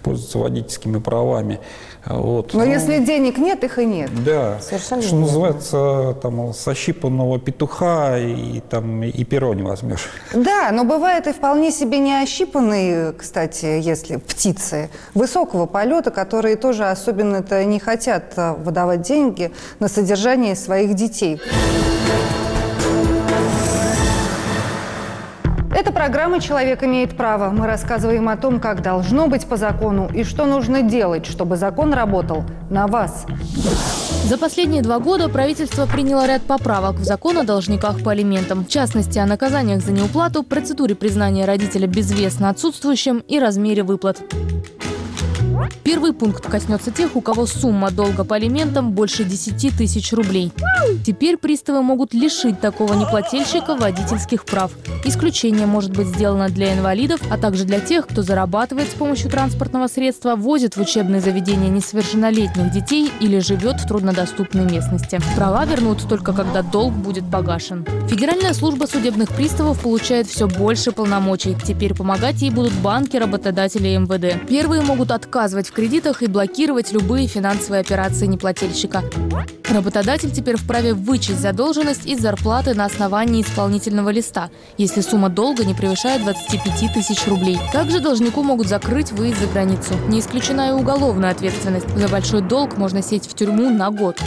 пользоваться 0.02 0.40
водительскими 0.40 0.98
правами. 0.98 1.60
Вот. 2.06 2.54
Но 2.54 2.66
ну, 2.66 2.66
если 2.66 3.04
денег 3.04 3.38
нет, 3.38 3.64
их 3.64 3.78
и 3.78 3.86
нет. 3.86 4.10
Да. 4.24 4.60
Совершенно 4.60 5.02
что 5.02 5.16
называется, 5.16 6.18
там, 6.22 6.54
со 6.54 6.74
щипанного 6.74 7.40
петуха 7.40 8.18
и, 8.18 8.60
там, 8.62 9.04
и 9.04 9.24
перо 9.24 9.54
не 9.54 9.62
возьмешь. 9.62 10.10
Да, 10.34 10.72
но 10.72 10.84
бывает 10.84 11.28
и 11.28 11.32
вполне 11.32 11.72
себе 11.72 12.00
не 12.00 12.22
ощипанные, 12.22 13.14
кстати, 13.14 13.66
если 13.66 14.18
птицы 14.18 14.90
высокого 15.14 15.68
полета, 15.68 16.10
которые 16.12 16.56
тоже 16.56 16.86
особенно-то 16.86 17.64
не 17.66 17.80
хотят 17.80 18.34
а, 18.36 18.54
выдавать 18.54 19.02
деньги 19.02 19.52
на 19.80 19.88
содержание 19.88 20.56
своих 20.56 20.96
детей. 20.96 21.40
Это 25.74 25.94
программа 25.94 26.42
«Человек 26.42 26.84
имеет 26.84 27.16
право». 27.16 27.50
Мы 27.50 27.66
рассказываем 27.66 28.28
о 28.28 28.36
том, 28.36 28.60
как 28.60 28.82
должно 28.82 29.28
быть 29.28 29.46
по 29.46 29.56
закону 29.56 30.10
и 30.14 30.26
что 30.26 30.46
нужно 30.46 30.82
делать, 30.82 31.26
чтобы 31.26 31.56
закон 31.56 31.94
работал 31.94 32.44
на 32.70 32.88
вас. 32.88 33.26
За 34.26 34.38
последние 34.38 34.82
два 34.82 35.00
года 35.00 35.30
правительство 35.30 35.86
приняло 35.86 36.28
ряд 36.28 36.42
поправок 36.42 36.98
в 36.98 37.04
закон 37.04 37.38
о 37.38 37.44
должниках 37.44 38.04
по 38.04 38.12
алиментам. 38.12 38.66
В 38.66 38.68
частности, 38.68 39.18
о 39.18 39.26
наказаниях 39.26 39.82
за 39.82 39.94
неуплату, 39.94 40.44
процедуре 40.44 40.94
признания 40.94 41.46
родителя 41.46 41.88
безвестно 41.88 42.50
отсутствующим 42.50 43.20
и 43.28 43.40
размере 43.40 43.84
выплат. 43.84 44.22
Первый 45.84 46.14
пункт 46.14 46.46
коснется 46.46 46.92
тех, 46.92 47.16
у 47.16 47.22
кого 47.22 47.46
сумма 47.46 47.92
долга 47.92 48.24
по 48.24 48.36
алиментам 48.36 48.92
больше 48.92 49.24
10 49.24 49.78
тысяч 49.78 50.14
рублей. 50.14 50.52
Теперь 51.06 51.38
приставы 51.38 51.82
могут 51.82 52.14
лишить 52.14 52.60
такого 52.60 52.94
неплательщика 52.94 53.76
водительских 53.76 54.46
прав. 54.46 54.72
Исключение 55.04 55.66
может 55.66 55.92
быть 55.92 56.08
сделано 56.08 56.50
для 56.50 56.74
инвалидов, 56.74 57.22
а 57.30 57.38
также 57.38 57.66
для 57.66 57.80
тех, 57.80 58.08
кто 58.08 58.22
зарабатывает 58.22 58.90
с 58.90 58.94
помощью 58.94 59.30
транспортного 59.30 59.88
средства, 59.88 60.36
возит 60.36 60.78
в 60.78 60.82
учебные 60.82 61.22
заведения 61.22 61.70
несовершеннолетних 61.70 62.72
детей 62.72 63.12
или 63.20 63.40
живет 63.40 63.80
в 63.82 63.88
труднодоступной 63.88 64.66
местности. 64.66 65.20
Права 65.36 65.66
вернут 65.66 66.08
только 66.08 66.34
когда 66.34 66.62
долг 66.62 66.94
будет 66.94 67.30
погашен. 67.30 67.86
Федеральная 68.08 68.54
служба 68.54 68.86
судебных 68.86 69.30
приставов 69.30 69.82
получает 69.82 70.28
все 70.28 70.48
больше 70.48 70.92
полномочий. 70.92 71.56
Теперь 71.66 71.94
помогать 71.96 72.42
ей 72.42 72.52
будут 72.52 72.74
банки, 72.74 73.18
работодатели 73.18 73.90
и 73.90 73.98
МВД. 73.98 74.48
Первые 74.48 74.82
могут 74.82 75.12
отказывать 75.12 75.61
в 75.68 75.74
кредитах 75.74 76.22
и 76.22 76.28
блокировать 76.28 76.92
любые 76.92 77.28
финансовые 77.28 77.82
операции 77.82 78.26
неплательщика. 78.26 79.04
Работодатель 79.70 80.32
теперь 80.32 80.58
вправе 80.58 80.94
вычесть 80.94 81.40
задолженность 81.40 82.06
из 82.06 82.20
зарплаты 82.20 82.74
на 82.74 82.86
основании 82.86 83.42
исполнительного 83.42 84.10
листа, 84.10 84.50
если 84.78 85.02
сумма 85.02 85.30
долга 85.30 85.64
не 85.64 85.74
превышает 85.74 86.24
25 86.24 86.94
тысяч 86.94 87.26
рублей. 87.28 87.58
Также 87.72 88.02
должнику 88.02 88.44
могут 88.44 88.68
закрыть 88.68 89.12
выезд 89.12 89.40
за 89.40 89.48
границу. 89.48 89.94
Не 90.10 90.20
исключена 90.20 90.70
и 90.70 90.72
уголовная 90.74 91.32
ответственность. 91.32 91.88
За 91.96 92.10
большой 92.10 92.42
долг 92.42 92.78
можно 92.78 93.02
сесть 93.02 93.30
в 93.30 93.34
тюрьму 93.34 93.70
на 93.70 93.92
год. 93.92 94.20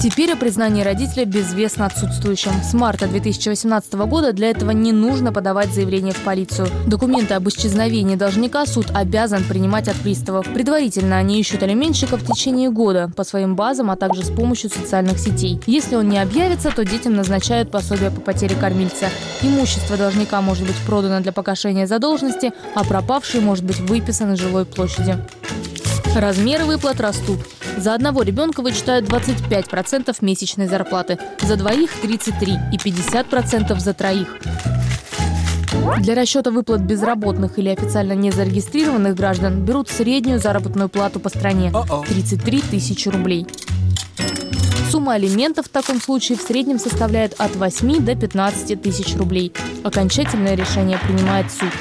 Теперь 0.00 0.32
о 0.32 0.36
признании 0.36 0.82
родителя 0.82 1.24
безвестно 1.24 1.86
отсутствующим. 1.86 2.52
С 2.62 2.74
марта 2.74 3.06
2018 3.06 3.94
года 3.94 4.32
для 4.32 4.50
этого 4.50 4.70
не 4.70 4.92
нужно 4.92 5.32
подавать 5.32 5.72
заявление 5.72 6.12
в 6.12 6.20
полицию. 6.20 6.68
Документы 6.86 7.34
об 7.34 7.48
исчезновении 7.48 8.16
должника 8.16 8.66
суд 8.66 8.86
обязан 8.92 9.44
принимать 9.44 9.88
от 9.88 9.96
приставов. 9.96 10.46
Предварительно 10.52 11.16
они 11.16 11.40
ищут 11.40 11.62
алименщика 11.62 12.16
в 12.16 12.26
течение 12.26 12.70
года 12.70 13.10
по 13.16 13.24
своим 13.24 13.56
базам, 13.56 13.90
а 13.90 13.96
также 13.96 14.24
с 14.24 14.30
помощью 14.30 14.70
социальных 14.70 15.18
сетей. 15.18 15.60
Если 15.66 15.96
он 15.96 16.08
не 16.08 16.18
объявится, 16.18 16.70
то 16.70 16.84
детям 16.84 17.14
назначают 17.14 17.70
пособие 17.70 18.10
по 18.10 18.20
потере 18.20 18.56
кормильца. 18.56 19.06
Имущество 19.42 19.96
должника 19.96 20.40
может 20.42 20.66
быть 20.66 20.76
продано 20.86 21.20
для 21.20 21.32
погашения 21.32 21.86
задолженности, 21.86 22.52
а 22.74 22.84
пропавший 22.84 23.40
может 23.40 23.64
быть 23.64 23.80
выписан 23.80 24.34
из 24.34 24.38
жилой 24.38 24.66
площади. 24.66 25.16
Размеры 26.14 26.64
выплат 26.64 27.00
растут. 27.00 27.40
За 27.76 27.92
одного 27.92 28.22
ребенка 28.22 28.62
вычитают 28.62 29.08
25% 29.08 30.16
месячной 30.20 30.68
зарплаты, 30.68 31.18
за 31.40 31.56
двоих– 31.56 31.90
33% 32.04 32.72
и 32.72 32.76
50% 32.76 33.78
за 33.80 33.94
троих. 33.94 34.36
Для 35.98 36.14
расчета 36.14 36.52
выплат 36.52 36.82
безработных 36.82 37.58
или 37.58 37.68
официально 37.68 38.12
незарегистрированных 38.12 39.16
граждан 39.16 39.64
берут 39.64 39.88
среднюю 39.88 40.38
заработную 40.38 40.88
плату 40.88 41.18
по 41.18 41.28
стране– 41.28 41.72
33 42.08 42.60
тысячи 42.60 43.08
рублей. 43.08 43.46
Сумма 44.90 45.14
алиментов 45.14 45.66
в 45.66 45.70
таком 45.70 46.00
случае 46.00 46.38
в 46.38 46.42
среднем 46.42 46.78
составляет 46.78 47.34
от 47.38 47.56
8 47.56 48.04
до 48.04 48.14
15 48.14 48.80
тысяч 48.80 49.16
рублей. 49.16 49.52
Окончательное 49.82 50.54
решение 50.54 50.98
принимает 50.98 51.50
суд. 51.50 51.72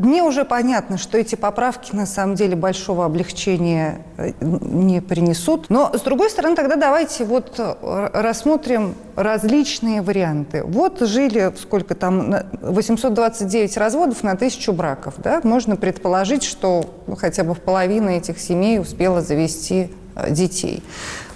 Мне 0.00 0.22
уже 0.22 0.46
понятно, 0.46 0.96
что 0.96 1.18
эти 1.18 1.34
поправки 1.34 1.94
на 1.94 2.06
самом 2.06 2.34
деле 2.34 2.56
большого 2.56 3.04
облегчения 3.04 4.00
э, 4.16 4.32
не 4.40 5.02
принесут. 5.02 5.66
Но, 5.68 5.90
с 5.92 6.00
другой 6.00 6.30
стороны, 6.30 6.56
тогда 6.56 6.76
давайте 6.76 7.24
вот 7.24 7.56
э, 7.58 8.10
рассмотрим 8.14 8.94
различные 9.14 10.00
варианты. 10.00 10.64
Вот 10.64 11.00
жили, 11.00 11.52
сколько 11.60 11.94
там, 11.94 12.34
829 12.62 13.76
разводов 13.76 14.22
на 14.22 14.36
тысячу 14.36 14.72
браков. 14.72 15.14
Да? 15.18 15.40
Можно 15.44 15.76
предположить, 15.76 16.44
что 16.44 16.86
хотя 17.18 17.44
бы 17.44 17.54
в 17.54 17.60
половине 17.60 18.16
этих 18.16 18.40
семей 18.40 18.78
успела 18.80 19.20
завести 19.20 19.90
э, 20.14 20.30
детей. 20.30 20.82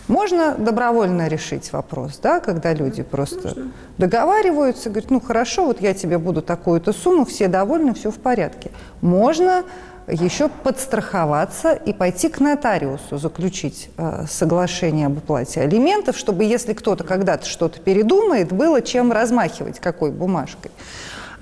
Можно 0.07 0.55
добровольно 0.55 1.29
решить 1.29 1.73
вопрос, 1.73 2.19
да, 2.23 2.41
когда 2.41 2.75
люди 2.75 3.03
просто 3.03 3.49
Можно. 3.49 3.73
договариваются, 3.97 4.91
говорят, 4.91 5.11
ну 5.11 5.21
хорошо, 5.21 5.65
вот 5.65 5.81
я 5.81 5.95
тебе 5.95 6.19
буду 6.19 6.43
такую-то 6.43 6.93
сумму, 6.93 7.25
все 7.25 7.49
довольны, 7.49 7.95
все 7.95 8.11
в 8.11 8.19
порядке. 8.19 8.71
Можно 9.01 9.65
еще 10.07 10.49
подстраховаться 10.49 11.73
и 11.73 11.95
пойти 11.95 12.29
к 12.29 12.39
нотариусу, 12.39 13.17
заключить 13.17 13.89
э, 13.97 14.27
соглашение 14.29 15.07
об 15.07 15.17
уплате 15.17 15.63
алиментов, 15.63 16.19
чтобы 16.19 16.45
если 16.45 16.75
кто-то 16.75 17.05
когда-то 17.05 17.47
что-то 17.47 17.81
передумает, 17.81 18.53
было 18.53 18.83
чем 18.83 19.11
размахивать, 19.11 19.81
какой 19.81 20.11
бумажкой. 20.11 20.71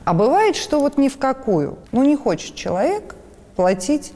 А 0.05 0.15
бывает, 0.15 0.55
что 0.55 0.79
вот 0.79 0.99
ни 0.99 1.09
в 1.09 1.19
какую. 1.19 1.79
Ну, 1.91 2.05
не 2.05 2.17
хочет 2.17 2.55
человек 2.55 3.17
платить 3.57 4.13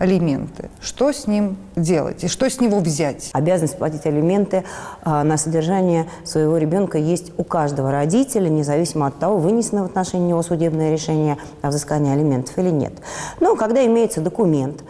алименты. 0.00 0.70
Что 0.80 1.12
с 1.12 1.26
ним 1.26 1.58
делать 1.76 2.24
и 2.24 2.28
что 2.28 2.48
с 2.48 2.58
него 2.58 2.80
взять? 2.80 3.28
Обязанность 3.34 3.76
платить 3.76 4.06
алименты 4.06 4.64
а, 5.02 5.22
на 5.22 5.36
содержание 5.36 6.06
своего 6.24 6.56
ребенка 6.56 6.96
есть 6.96 7.32
у 7.36 7.44
каждого 7.44 7.92
родителя, 7.92 8.48
независимо 8.48 9.06
от 9.06 9.18
того, 9.18 9.36
вынесено 9.36 9.82
в 9.82 9.86
отношении 9.86 10.28
него 10.28 10.42
судебное 10.42 10.90
решение 10.90 11.36
о 11.60 11.68
взыскании 11.68 12.12
алиментов 12.12 12.56
или 12.58 12.70
нет. 12.70 12.94
Но 13.40 13.56
когда 13.56 13.84
имеется 13.84 14.22
документ, 14.22 14.82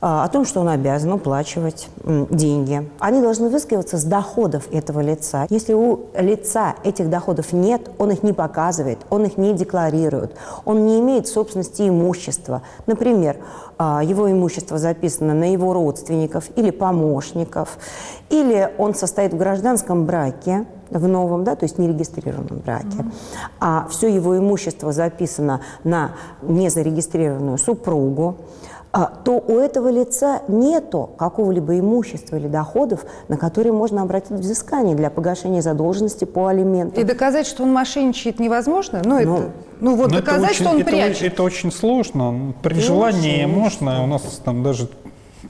о 0.00 0.28
том, 0.28 0.46
что 0.46 0.60
он 0.60 0.68
обязан 0.68 1.12
уплачивать 1.12 1.88
деньги. 2.04 2.88
Они 2.98 3.20
должны 3.20 3.50
выскиваться 3.50 3.98
с 3.98 4.04
доходов 4.04 4.64
этого 4.72 5.00
лица. 5.00 5.46
Если 5.50 5.74
у 5.74 6.06
лица 6.18 6.74
этих 6.84 7.10
доходов 7.10 7.52
нет, 7.52 7.90
он 7.98 8.10
их 8.10 8.22
не 8.22 8.32
показывает, 8.32 8.98
он 9.10 9.24
их 9.26 9.36
не 9.36 9.52
декларирует, 9.52 10.36
он 10.64 10.86
не 10.86 11.00
имеет 11.00 11.28
собственности 11.28 11.88
имущества. 11.88 12.62
Например, 12.86 13.36
а, 13.76 14.02
его 14.02 14.30
имущество 14.30 14.78
записано 14.78 15.34
на 15.34 15.52
его 15.52 15.72
родственников 15.72 16.44
или 16.56 16.70
помощников, 16.70 17.78
или 18.30 18.72
он 18.78 18.94
состоит 18.94 19.34
в 19.34 19.36
гражданском 19.36 20.06
браке, 20.06 20.66
в 20.90 21.06
новом, 21.06 21.44
да, 21.44 21.54
то 21.54 21.64
есть 21.64 21.78
нерегистрированном 21.78 22.58
браке, 22.58 22.86
mm-hmm. 22.88 23.12
а 23.60 23.86
все 23.90 24.12
его 24.12 24.36
имущество 24.36 24.92
записано 24.92 25.60
на 25.84 26.12
незарегистрированную 26.42 27.58
супругу, 27.58 28.36
а, 28.36 28.79
то 28.92 29.38
у 29.46 29.58
этого 29.58 29.88
лица 29.88 30.42
нету 30.48 31.10
какого-либо 31.16 31.78
имущества 31.78 32.36
или 32.36 32.48
доходов, 32.48 33.04
на 33.28 33.36
которые 33.36 33.72
можно 33.72 34.02
обратить 34.02 34.32
взыскание 34.32 34.96
для 34.96 35.10
погашения 35.10 35.62
задолженности 35.62 36.24
по 36.24 36.48
алиментам. 36.48 37.00
И 37.00 37.06
доказать, 37.06 37.46
что 37.46 37.62
он 37.62 37.72
мошенничает, 37.72 38.40
невозможно? 38.40 39.00
Ну, 39.04 39.10
ну, 39.10 39.18
это, 39.18 39.50
ну 39.80 39.94
вот 39.94 40.10
ну, 40.10 40.16
доказать, 40.16 40.50
очень, 40.50 40.64
что 40.64 40.70
он 40.70 40.80
это, 40.80 40.90
прячет. 40.90 41.32
Это 41.32 41.42
очень 41.44 41.70
сложно. 41.70 42.52
При 42.62 42.72
это 42.72 42.84
желании 42.84 43.44
можно. 43.46 44.02
У 44.02 44.06
нас 44.08 44.22
там 44.44 44.64
даже 44.64 44.88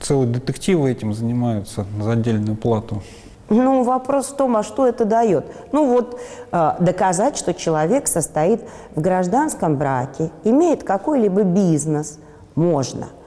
целые 0.00 0.28
детективы 0.28 0.90
этим 0.90 1.14
занимаются 1.14 1.86
за 1.98 2.12
отдельную 2.12 2.56
плату. 2.56 3.02
Ну, 3.48 3.82
вопрос 3.84 4.26
в 4.26 4.36
том, 4.36 4.56
а 4.56 4.62
что 4.62 4.86
это 4.86 5.06
дает? 5.06 5.46
Ну, 5.72 5.86
вот 5.86 6.20
э, 6.52 6.72
доказать, 6.78 7.36
что 7.36 7.54
человек 7.54 8.06
состоит 8.06 8.62
в 8.94 9.00
гражданском 9.00 9.76
браке, 9.76 10.30
имеет 10.44 10.84
какой-либо 10.84 11.42
бизнес, 11.42 12.18
можно– 12.54 13.08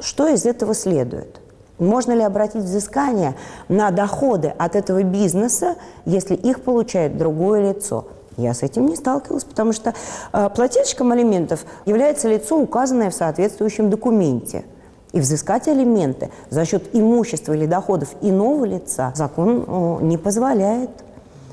что 0.00 0.28
из 0.28 0.46
этого 0.46 0.74
следует? 0.74 1.40
Можно 1.78 2.12
ли 2.12 2.22
обратить 2.22 2.62
взыскание 2.62 3.34
на 3.68 3.90
доходы 3.90 4.54
от 4.58 4.76
этого 4.76 5.02
бизнеса, 5.02 5.74
если 6.04 6.34
их 6.34 6.62
получает 6.62 7.18
другое 7.18 7.72
лицо? 7.72 8.06
Я 8.36 8.54
с 8.54 8.62
этим 8.62 8.86
не 8.86 8.96
сталкивалась, 8.96 9.44
потому 9.44 9.72
что 9.72 9.94
э, 10.32 10.50
плательщиком 10.54 11.12
алиментов 11.12 11.64
является 11.84 12.28
лицо, 12.28 12.58
указанное 12.58 13.10
в 13.10 13.14
соответствующем 13.14 13.90
документе. 13.90 14.64
И 15.12 15.20
взыскать 15.20 15.68
алименты 15.68 16.30
за 16.50 16.64
счет 16.64 16.82
имущества 16.92 17.52
или 17.52 17.66
доходов 17.66 18.08
иного 18.20 18.64
лица 18.64 19.12
закон 19.14 19.64
э, 19.66 19.98
не 20.02 20.18
позволяет. 20.18 20.90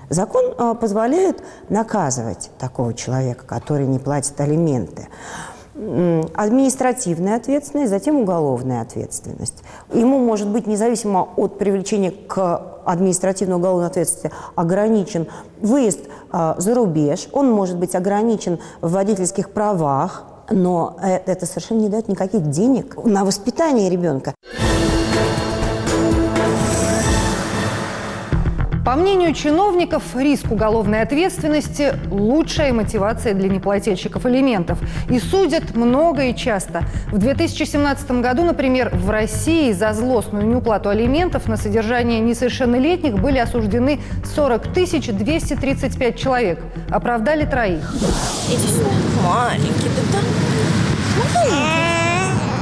Закон 0.09 0.53
э, 0.57 0.75
позволяет 0.79 1.43
наказывать 1.69 2.49
такого 2.57 2.93
человека, 2.95 3.45
который 3.45 3.85
не 3.85 3.99
платит 3.99 4.39
алименты 4.41 5.07
административная 5.73 7.37
ответственность, 7.37 7.89
затем 7.89 8.17
уголовная 8.17 8.81
ответственность. 8.81 9.63
Ему 9.93 10.19
может 10.19 10.49
быть, 10.49 10.67
независимо 10.67 11.29
от 11.37 11.57
привлечения 11.57 12.11
к 12.11 12.81
административной 12.85 13.55
уголовной 13.55 13.87
ответственности, 13.87 14.31
ограничен 14.55 15.27
выезд 15.61 16.01
э, 16.33 16.55
за 16.57 16.75
рубеж, 16.75 17.27
он 17.31 17.51
может 17.51 17.77
быть 17.77 17.95
ограничен 17.95 18.59
в 18.81 18.91
водительских 18.91 19.51
правах, 19.51 20.25
но 20.49 20.97
э, 21.01 21.19
это 21.25 21.45
совершенно 21.45 21.79
не 21.79 21.89
дает 21.89 22.07
никаких 22.07 22.49
денег 22.49 22.97
на 23.05 23.23
воспитание 23.23 23.89
ребенка. 23.89 24.33
По 28.91 28.97
мнению 28.97 29.33
чиновников, 29.33 30.03
риск 30.17 30.51
уголовной 30.51 31.01
ответственности– 31.01 31.93
лучшая 32.11 32.73
мотивация 32.73 33.33
для 33.33 33.47
неплательщиков 33.47 34.25
алиментов. 34.25 34.79
И 35.09 35.17
судят 35.17 35.77
много 35.77 36.25
и 36.25 36.35
часто. 36.35 36.83
В 37.09 37.17
2017 37.17 38.11
году, 38.19 38.43
например, 38.43 38.89
в 38.93 39.09
России 39.09 39.71
за 39.71 39.93
злостную 39.93 40.45
неуплату 40.45 40.89
алиментов 40.89 41.47
на 41.47 41.55
содержание 41.55 42.19
несовершеннолетних 42.19 43.17
были 43.17 43.37
осуждены 43.37 44.01
40 44.35 44.73
235 44.73 46.19
человек. 46.19 46.59
Оправдали 46.89 47.45
троих. 47.45 47.95
Иди 48.49 48.57
сюда. 48.57 48.89
Маленький 49.23 49.87
да? 50.11 50.30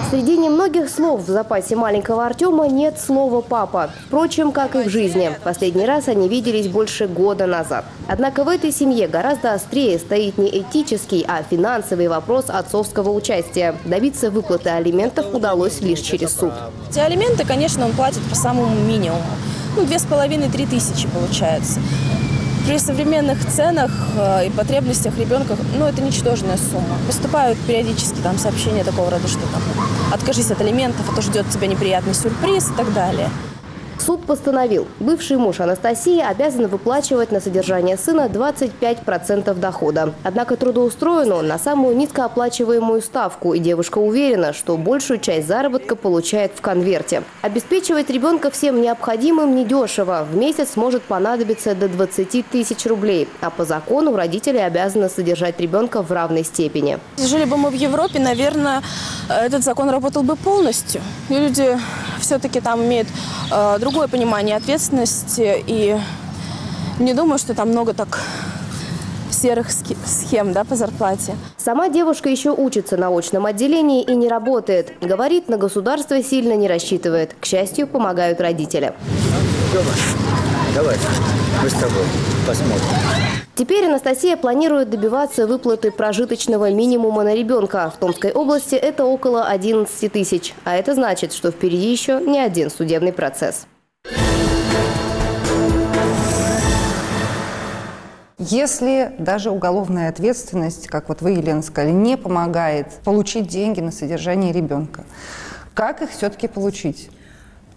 Среди 0.10 0.38
немногих 0.38 0.89
слов 0.89 1.22
в 1.22 1.30
запасе 1.30 1.76
маленького 1.76 2.26
Артема 2.26 2.67
нет 2.67 3.00
слова 3.00 3.41
«папа». 3.41 3.91
Впрочем, 4.08 4.52
как 4.52 4.76
и 4.76 4.80
в 4.80 4.89
жизни. 4.89 5.32
Последний 5.43 5.86
раз 5.86 6.08
они 6.08 6.28
виделись 6.28 6.67
больше 6.67 7.08
года 7.08 7.45
назад. 7.45 7.86
Однако 8.08 8.43
в 8.43 8.48
этой 8.48 8.72
семье 8.72 9.08
гораздо 9.08 9.54
острее 9.54 10.00
стоит 10.00 10.39
не 10.39 10.50
этический, 10.50 11.24
а 11.28 11.43
финансовый 11.43 12.08
вопрос 12.08 12.45
отцовского 12.48 13.12
участия. 13.12 13.76
Добиться 13.86 14.32
выплаты 14.32 14.69
алиментов 14.69 15.32
удалось 15.32 15.80
лишь 15.82 16.00
через 16.00 16.36
суд. 16.36 16.54
Эти 16.89 16.98
алименты, 16.98 17.45
конечно, 17.45 17.86
он 17.86 17.91
платит 17.91 18.24
по 18.28 18.36
самому 18.36 18.76
минимуму. 18.76 19.22
Ну, 19.78 19.86
две 19.86 20.00
с 20.00 20.06
половиной-три 20.06 20.65
тысячи 20.65 21.08
получается 21.08 21.80
при 22.69 22.77
современных 22.77 23.43
ценах 23.47 23.89
э, 24.15 24.45
и 24.45 24.49
потребностях 24.51 25.17
ребенка, 25.17 25.58
ну, 25.79 25.86
это 25.86 26.03
ничтожная 26.03 26.55
сумма. 26.55 26.99
Поступают 27.08 27.58
периодически 27.65 28.19
там 28.21 28.38
сообщения 28.38 28.84
такого 28.84 29.10
рода, 29.10 29.27
что 29.27 29.39
там 29.39 29.63
откажись 30.13 30.51
от 30.51 30.62
алиментов, 30.62 31.10
а 31.12 31.15
то 31.15 31.23
ждет 31.23 31.49
тебя 31.49 31.65
неприятный 31.65 32.13
сюрприз 32.13 32.69
и 32.69 32.73
так 32.75 32.93
далее. 32.93 33.32
Суд 33.99 34.23
постановил, 34.23 34.88
бывший 34.99 35.35
муж 35.35 35.59
Анастасии 35.59 36.21
обязан 36.21 36.67
выплачивать 36.67 37.31
на 37.31 37.41
содержание 37.41 37.97
сына 37.97 38.29
25% 38.31 39.53
дохода. 39.55 40.13
Однако 40.23 40.55
трудоустроен 40.55 41.31
он 41.33 41.47
на 41.47 41.59
самую 41.59 41.97
низкооплачиваемую 41.97 43.01
ставку, 43.01 43.53
и 43.53 43.59
девушка 43.59 43.97
уверена, 43.97 44.53
что 44.53 44.77
большую 44.77 45.19
часть 45.19 45.47
заработка 45.47 45.97
получает 45.97 46.53
в 46.55 46.62
конверте. 46.62 47.23
Обеспечивать 47.41 48.09
ребенка 48.09 48.49
всем 48.49 48.81
необходимым 48.81 49.53
недешево. 49.55 50.25
В 50.31 50.35
месяц 50.35 50.77
может 50.77 51.03
понадобиться 51.03 51.75
до 51.75 51.89
20 51.89 52.49
тысяч 52.49 52.85
рублей. 52.85 53.27
А 53.41 53.49
по 53.49 53.65
закону 53.65 54.15
родители 54.15 54.57
обязаны 54.57 55.09
содержать 55.09 55.59
ребенка 55.59 56.01
в 56.01 56.12
равной 56.12 56.45
степени. 56.45 56.99
Жили 57.17 57.43
бы 57.43 57.57
мы 57.57 57.69
в 57.69 57.75
Европе, 57.75 58.19
наверное, 58.19 58.81
этот 59.27 59.63
закон 59.63 59.89
работал 59.89 60.23
бы 60.23 60.38
полностью. 60.38 61.01
Люди 61.29 61.77
все-таки 62.19 62.62
там 62.62 62.83
имеют 62.83 63.07
э, 63.51 63.77
другое 63.89 64.08
понимание 64.08 64.56
ответственности. 64.56 65.63
И 65.65 65.97
не 66.99 67.13
думаю, 67.15 67.39
что 67.39 67.56
там 67.56 67.69
много 67.69 67.95
так 67.95 68.19
серых 69.32 69.67
схем 69.71 70.54
да, 70.54 70.63
по 70.63 70.75
зарплате. 70.75 71.36
Сама 71.58 71.89
девушка 71.89 72.30
еще 72.30 72.52
учится 72.52 72.97
на 72.97 73.10
очном 73.10 73.47
отделении 73.47 74.04
и 74.04 74.13
не 74.15 74.28
работает. 74.28 74.93
Говорит, 75.02 75.49
на 75.49 75.58
государство 75.58 76.21
сильно 76.21 76.54
не 76.54 76.67
рассчитывает. 76.67 77.36
К 77.39 77.45
счастью, 77.45 77.88
помогают 77.88 78.39
родители. 78.39 78.93
Давай, 80.75 80.95
мы 81.63 81.69
с 81.69 81.73
тобой 81.73 82.06
посмотрим. 82.45 82.86
Теперь 83.56 83.86
Анастасия 83.86 84.38
планирует 84.38 84.91
добиваться 84.91 85.47
выплаты 85.47 85.91
прожиточного 85.91 86.71
минимума 86.71 87.23
на 87.23 87.34
ребенка. 87.34 87.91
В 87.93 87.99
Томской 87.99 88.32
области 88.32 88.75
это 88.75 89.06
около 89.06 89.47
11 89.47 90.12
тысяч. 90.12 90.54
А 90.63 90.75
это 90.75 90.93
значит, 90.93 91.34
что 91.34 91.49
впереди 91.49 91.91
еще 91.91 92.21
не 92.21 92.39
один 92.39 92.69
судебный 92.69 93.12
процесс. 93.13 93.65
Если 98.39 99.13
даже 99.19 99.52
уголовная 99.52 100.08
ответственность, 100.08 100.88
как 100.88 101.10
вот 101.10 101.21
вы, 101.21 101.32
Елена, 101.32 101.62
сказали, 101.62 101.91
не 101.91 102.15
помогает 102.15 102.88
получить 103.04 103.47
деньги 103.47 103.82
на 103.82 103.91
содержание 103.91 104.54
ребенка, 104.54 105.04
как 105.73 106.02
их 106.02 106.10
все-таки 106.12 106.47
получить? 106.47 107.12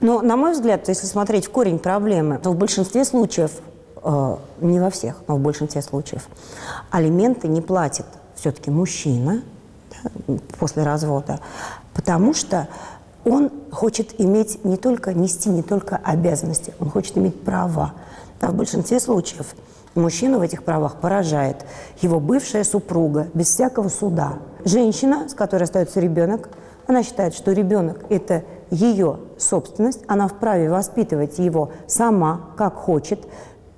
Но, 0.01 0.23
на 0.23 0.37
мой 0.37 0.53
взгляд, 0.53 0.89
если 0.89 1.07
смотреть 1.07 1.47
в 1.47 1.51
корень 1.51 1.81
проблемы, 1.81 2.39
то 2.39 2.51
в 2.51 2.57
большинстве 2.57 3.05
случаев, 3.05 3.51
э, 4.05 4.37
не 4.61 4.79
во 4.79 4.91
всех, 4.91 5.23
но 5.27 5.35
в 5.35 5.41
большинстве 5.41 5.83
случаев, 5.83 6.29
алименты 6.93 7.49
не 7.49 7.61
платит 7.61 8.07
все-таки 8.37 8.71
мужчина 8.71 9.43
да, 10.05 10.37
после 10.61 10.85
развода, 10.85 11.41
потому 11.93 12.35
что 12.35 12.69
он 13.25 13.51
хочет 13.73 14.21
иметь 14.21 14.65
не 14.65 14.77
только, 14.77 15.13
нести 15.13 15.49
не 15.49 15.63
только 15.63 15.97
обязанности, 15.97 16.73
он 16.79 16.89
хочет 16.89 17.19
иметь 17.19 17.43
права. 17.43 17.95
А 18.41 18.49
в 18.49 18.55
большинстве 18.55 19.01
случаев 19.01 19.55
мужчину 20.01 20.39
в 20.39 20.43
этих 20.43 20.63
правах 20.63 20.97
поражает 21.01 21.65
его 22.01 22.21
бывшая 22.21 22.65
супруга 22.65 23.29
без 23.35 23.49
всякого 23.49 23.89
суда. 23.89 24.35
Женщина, 24.65 25.29
с 25.29 25.35
которой 25.35 25.65
остается 25.65 26.01
ребенок, 26.01 26.49
она 26.87 27.03
считает, 27.03 27.35
что 27.35 27.53
ребенок– 27.53 28.05
это 28.09 28.45
ее 28.71 29.19
собственность, 29.39 30.03
она 30.09 30.29
вправе 30.29 30.71
воспитывать 30.71 31.39
его 31.39 31.71
сама, 31.87 32.49
как 32.57 32.75
хочет, 32.75 33.27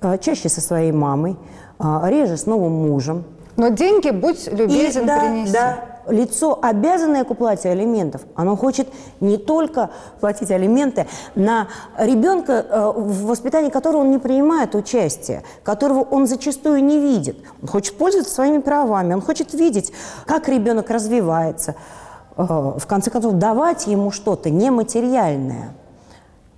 э, 0.01 0.19
чаще 0.19 0.49
со 0.49 0.61
своей 0.61 0.93
мамой, 0.93 1.37
э, 1.79 2.01
реже 2.07 2.37
с 2.37 2.47
новым 2.47 2.73
мужем. 2.73 3.25
Но 3.57 3.69
деньги, 3.69 4.11
будь 4.11 4.47
любезен, 4.51 5.05
И, 5.05 5.07
да, 5.07 5.21
принеси. 5.21 5.53
да, 5.53 5.77
лицо, 6.09 6.59
обязанное 6.61 7.25
к 7.25 7.31
уплате 7.31 7.71
алиментов, 7.71 8.23
оно 8.35 8.57
хочет 8.57 8.89
не 9.21 9.37
только 9.37 9.91
платить 10.21 10.51
алименты 10.51 11.07
на 11.35 11.69
ребенка, 11.99 12.53
э, 12.69 12.93
в 12.97 13.27
воспитании 13.27 13.71
которого 13.71 14.03
он 14.03 14.11
не 14.11 14.19
принимает 14.19 14.75
участие, 14.75 15.43
которого 15.63 16.01
он 16.01 16.27
зачастую 16.27 16.83
не 16.85 16.99
видит. 16.99 17.37
Он 17.63 17.69
хочет 17.69 17.97
пользоваться 17.97 18.35
своими 18.35 18.59
правами, 18.59 19.15
он 19.15 19.21
хочет 19.21 19.55
видеть, 19.55 19.93
как 20.27 20.49
ребенок 20.49 20.91
развивается. 20.91 21.75
Э, 22.37 22.75
В 22.77 22.87
конце 22.87 23.11
концов, 23.11 23.35
давать 23.35 23.87
ему 23.87 24.11
что-то 24.11 24.51
нематериальное– 24.51 25.75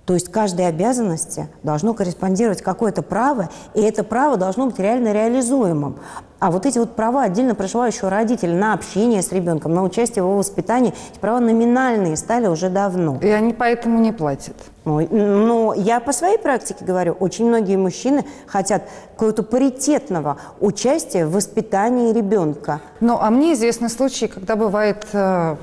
то 0.07 0.13
есть 0.13 0.31
каждой 0.31 0.69
обязанности 0.69 1.49
должно 1.63 1.93
корреспондировать 1.93 2.61
какое-то 2.61 3.01
право, 3.01 3.49
и 3.73 3.81
это 3.81 4.05
право 4.05 4.37
должно 4.37 4.67
быть 4.67 4.79
реально 4.79 5.11
реализуемым. 5.11 5.97
А 6.39 6.49
вот 6.49 6.65
эти 6.65 6.79
вот 6.79 6.95
права 6.95 7.23
отдельно 7.23 7.55
проживающего 7.55 8.09
родителя 8.09 8.55
на 8.55 8.73
общение 8.73 9.21
с 9.21 9.33
ребенком, 9.33 9.73
на 9.73 9.83
участие 9.83 10.23
в 10.23 10.27
его 10.27 10.37
воспитании, 10.37 10.93
эти 11.11 11.19
права 11.19 11.39
номинальные 11.39 12.15
стали 12.15 12.47
уже 12.47 12.69
давно. 12.69 13.19
И 13.21 13.27
они 13.27 13.51
поэтому 13.51 13.99
не 13.99 14.13
платят. 14.13 14.55
Ой, 14.87 15.05
Но 15.11 15.73
я 15.73 15.99
по 15.99 16.13
своей 16.13 16.37
практике 16.37 16.85
говорю, 16.85 17.11
очень 17.19 17.45
многие 17.45 17.75
мужчины 17.75 18.23
хотят 18.45 18.83
какого-то 19.11 19.43
паритетного 19.43 20.37
участия 20.61 21.25
в 21.25 21.31
воспитании 21.31 22.13
ребенка. 22.13 22.79
Ну, 23.01 23.17
а 23.19 23.29
мне 23.29 23.53
известны 23.53 23.89
случаи, 23.89 24.27
когда 24.27 24.55
бывают 24.55 25.05
э, 25.11 25.57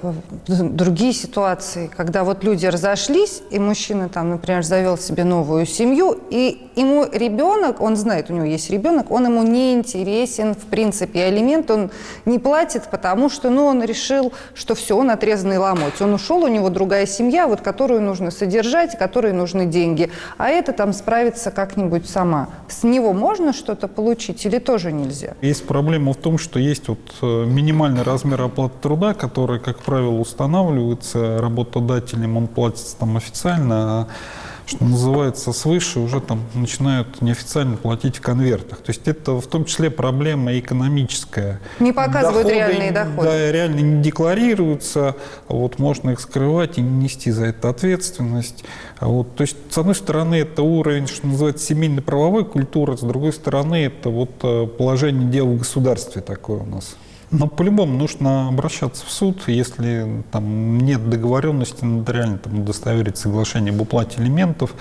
другие 0.46 1.14
ситуации, 1.14 1.90
когда 1.96 2.24
вот 2.24 2.44
люди 2.44 2.66
разошлись, 2.66 3.42
и 3.50 3.58
мужчина 3.58 4.10
там, 4.10 4.28
например, 4.28 4.62
завел 4.62 4.98
себе 4.98 5.24
новую 5.24 5.64
семью, 5.64 6.18
и 6.28 6.70
ему 6.76 7.06
ребенок, 7.10 7.80
он 7.80 7.96
знает, 7.96 8.30
у 8.30 8.34
него 8.34 8.44
есть 8.44 8.70
ребенок, 8.70 9.10
он 9.10 9.26
ему 9.26 9.42
не 9.42 9.72
интересен, 9.72 10.54
в 10.54 10.66
принципе, 10.66 11.20
и 11.20 11.22
алимент 11.22 11.70
он 11.70 11.90
не 12.26 12.38
платит, 12.38 12.88
потому 12.90 13.30
что, 13.30 13.48
ну, 13.48 13.64
он 13.64 13.82
решил, 13.82 14.32
что 14.54 14.74
все, 14.74 14.98
он 14.98 15.10
отрезанный 15.10 15.58
ломоть. 15.58 16.00
Он 16.00 16.12
ушел, 16.12 16.42
у 16.42 16.48
него 16.48 16.68
другая 16.68 17.06
семья, 17.06 17.46
вот 17.46 17.60
которую 17.60 18.02
нужно 18.02 18.30
содержать, 18.30 18.98
которой 19.14 19.33
нужны 19.33 19.66
деньги, 19.66 20.11
а 20.38 20.48
это 20.48 20.72
там 20.72 20.92
справится 20.92 21.53
как-нибудь 21.53 22.09
сама. 22.09 22.48
С 22.68 22.83
него 22.83 23.12
можно 23.12 23.53
что-то 23.53 23.87
получить 23.87 24.44
или 24.44 24.59
тоже 24.59 24.90
нельзя? 24.90 25.35
Есть 25.40 25.68
проблема 25.68 26.12
в 26.12 26.16
том, 26.16 26.37
что 26.37 26.59
есть 26.59 26.88
вот 26.88 26.98
э, 27.22 27.44
минимальный 27.46 28.03
размер 28.03 28.42
оплаты 28.42 28.74
труда, 28.83 29.14
который, 29.14 29.61
как 29.61 29.79
правило, 29.79 30.18
устанавливается 30.18 31.38
работодателем, 31.40 32.37
он 32.37 32.48
платится 32.48 32.96
там 32.96 33.16
официально, 33.16 33.77
а 33.77 34.07
что 34.66 34.85
называется, 34.85 35.53
свыше 35.53 36.00
уже 36.00 36.20
там 36.20 36.40
начинают 36.55 37.20
неофициально 37.20 37.77
платить 37.77 38.16
в 38.16 38.20
конвертах. 38.20 38.79
То 38.79 38.90
есть 38.90 39.07
это 39.07 39.40
в 39.40 39.46
том 39.46 39.64
числе 39.64 39.90
проблема 39.90 40.59
экономическая. 40.59 41.61
Не 41.81 41.92
показывают 41.92 42.48
реальные 42.48 42.90
доходы. 42.90 43.29
Да, 43.29 43.53
реально 43.53 43.81
не 43.81 44.03
декларируются, 44.03 45.16
а 45.48 45.53
вот 45.53 45.79
можно 45.79 46.11
их 46.11 46.20
скрывать 46.20 46.79
и 46.79 46.81
не 46.81 47.05
нести 47.05 47.31
за 47.31 47.46
это 47.46 47.68
ответственность. 47.68 48.64
А 48.98 49.09
вот, 49.09 49.35
то 49.37 49.42
есть, 49.42 49.57
с 49.70 49.77
одной 49.79 49.94
стороны, 49.94 50.37
это 50.37 50.62
уровень, 50.62 51.07
что 51.07 51.27
называется, 51.27 51.66
семейно-правовой 51.66 52.44
культуры, 52.44 52.96
с 52.96 53.00
другой 53.00 53.33
стороны, 53.33 53.85
это 53.85 54.09
вот 54.09 54.31
э, 54.42 54.66
положение 54.66 55.29
дел 55.31 55.46
в 55.46 55.59
государстве 55.59 56.22
такое 56.22 56.61
у 56.61 56.66
нас. 56.66 56.96
Но 57.35 57.49
по-любому 57.49 57.99
нужно 57.99 58.47
обращаться 58.47 59.05
в 59.05 59.11
суд, 59.11 59.42
если 59.49 60.23
там 60.31 60.79
нет 60.79 61.11
договоренности 61.11 61.85
нотариально, 61.85 62.38
там 62.38 62.61
удостоверить 62.61 63.16
соглашение 63.16 63.73
об 63.73 63.81
уплате 63.81 64.23
элементов. 64.23 64.73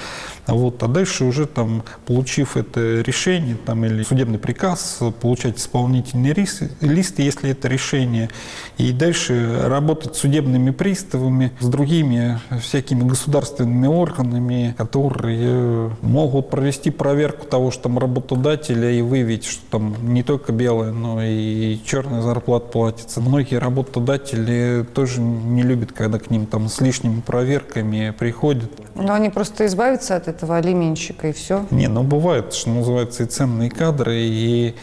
Вот, 0.46 0.84
а 0.84 0.88
дальше 0.88 1.24
уже 1.24 1.48
там, 1.48 1.84
получив 2.06 2.56
это 2.56 3.02
решение 3.02 3.56
там, 3.56 3.84
или 3.86 4.04
судебный 4.04 4.38
приказ, 4.38 5.00
получать 5.20 5.58
исполнительный 5.58 6.34
лист, 6.34 6.62
лист, 6.82 7.18
если 7.18 7.50
это 7.50 7.68
решение, 7.68 8.30
и 8.78 8.92
дальше 8.92 9.62
работать 9.64 10.16
с 10.16 10.20
судебными 10.20 10.70
приставами, 10.70 11.54
с 11.60 11.68
другими 11.68 12.40
всякими 12.62 13.04
государственными 13.04 13.88
органами, 13.88 14.76
которые 14.78 15.90
могут 16.02 16.52
провести 16.52 16.92
проверку 16.92 17.48
того, 17.48 17.72
что 17.72 17.84
там 17.84 17.98
работодателя 17.98 18.92
и 18.92 19.02
выявить, 19.02 19.46
что 19.46 19.62
там 19.72 20.14
не 20.14 20.22
только 20.22 20.52
белое, 20.52 20.92
но 20.92 21.24
и 21.24 21.80
черная 21.84 22.22
зарплата 22.22 22.43
платится. 22.48 23.22
Многие 23.22 23.56
работодатели 23.56 24.86
тоже 24.94 25.22
не 25.22 25.64
любят, 25.64 25.92
когда 25.92 26.20
к 26.20 26.30
ним 26.30 26.46
там 26.46 26.68
с 26.68 26.82
лишними 26.82 27.22
проверками 27.22 28.14
приходят. 28.18 28.72
Но 28.96 29.14
они 29.14 29.30
просто 29.30 29.66
избавятся 29.66 30.16
от 30.16 30.28
этого 30.28 30.58
алименщика, 30.58 31.30
и 31.30 31.34
все. 31.34 31.66
Не, 31.72 31.88
ну 31.88 32.04
бывают, 32.04 32.54
что 32.54 32.70
называется, 32.70 33.24
и 33.24 33.26
ценные 33.26 33.70
кадры, 33.70 34.16
и 34.18 34.76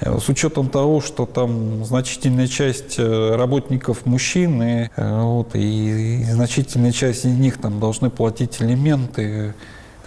э, 0.00 0.18
с 0.18 0.28
учетом 0.28 0.68
того, 0.68 1.00
что 1.00 1.26
там 1.26 1.84
значительная 1.84 2.46
часть 2.46 2.98
э, 2.98 3.36
работников 3.36 4.06
мужчины, 4.06 4.90
э, 4.96 5.20
вот, 5.22 5.54
и, 5.54 6.22
и 6.22 6.24
значительная 6.24 6.92
часть 6.92 7.24
из 7.24 7.36
них 7.36 7.60
там 7.60 7.80
должны 7.80 8.10
платить 8.10 8.60
элементы, 8.60 9.54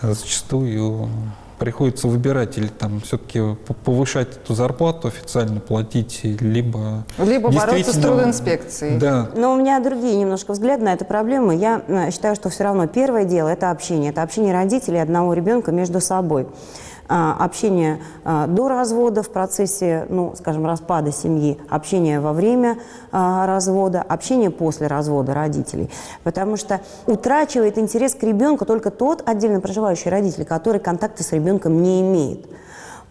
зачастую 0.02 1.10
приходится 1.58 2.08
выбирать 2.08 2.58
или 2.58 2.68
там 2.68 3.02
все-таки 3.02 3.42
повышать 3.84 4.38
эту 4.38 4.54
зарплату 4.54 5.08
официально 5.08 5.60
платить, 5.60 6.22
либо... 6.24 7.06
Либо 7.18 7.50
бороться 7.50 7.94
с 7.94 7.98
трудоинспекцией. 7.98 9.00
Да, 9.00 9.30
Но 9.36 9.54
у 9.54 9.58
меня 9.58 9.80
другие 9.80 10.16
немножко 10.16 10.54
взгляды 10.54 10.84
на 10.84 10.94
эту 10.94 11.06
проблему. 11.06 11.52
Я 11.52 11.82
э, 11.88 12.12
считаю, 12.12 12.36
что 12.36 12.50
все 12.50 12.64
равно 12.64 12.88
первое 12.88 13.26
дело– 13.26 13.48
это 13.50 13.72
общение. 13.72 14.12
Это 14.12 14.22
общение 14.22 14.54
родителей 14.54 15.02
одного 15.02 15.34
ребенка 15.34 15.72
между 15.72 16.00
собой. 16.00 16.48
А, 17.10 17.38
общение 17.40 18.00
а, 18.26 18.48
до 18.48 18.68
развода 18.68 19.24
в 19.24 19.30
процессе, 19.30 20.06
ну, 20.10 20.34
скажем, 20.38 20.66
распада 20.66 21.12
семьи, 21.12 21.58
общение 21.70 22.20
во 22.20 22.34
время 22.34 22.78
а, 23.12 23.46
развода, 23.46 24.02
общение 24.02 24.50
после 24.50 24.88
развода 24.88 25.34
родителей. 25.34 25.90
Потому 26.24 26.58
что 26.58 26.82
утрачивает 27.06 27.78
интерес 27.78 28.14
к 28.14 28.24
ребенку 28.24 28.66
только 28.66 28.92
тот 28.92 29.24
отдельно 29.26 29.62
проживающий 29.62 30.12
родитель, 30.12 30.46
который 30.46 30.82
контакты 30.82 31.24
с 31.24 31.32
ребенком 31.32 31.82
не 31.82 32.02
имеет. 32.02 32.46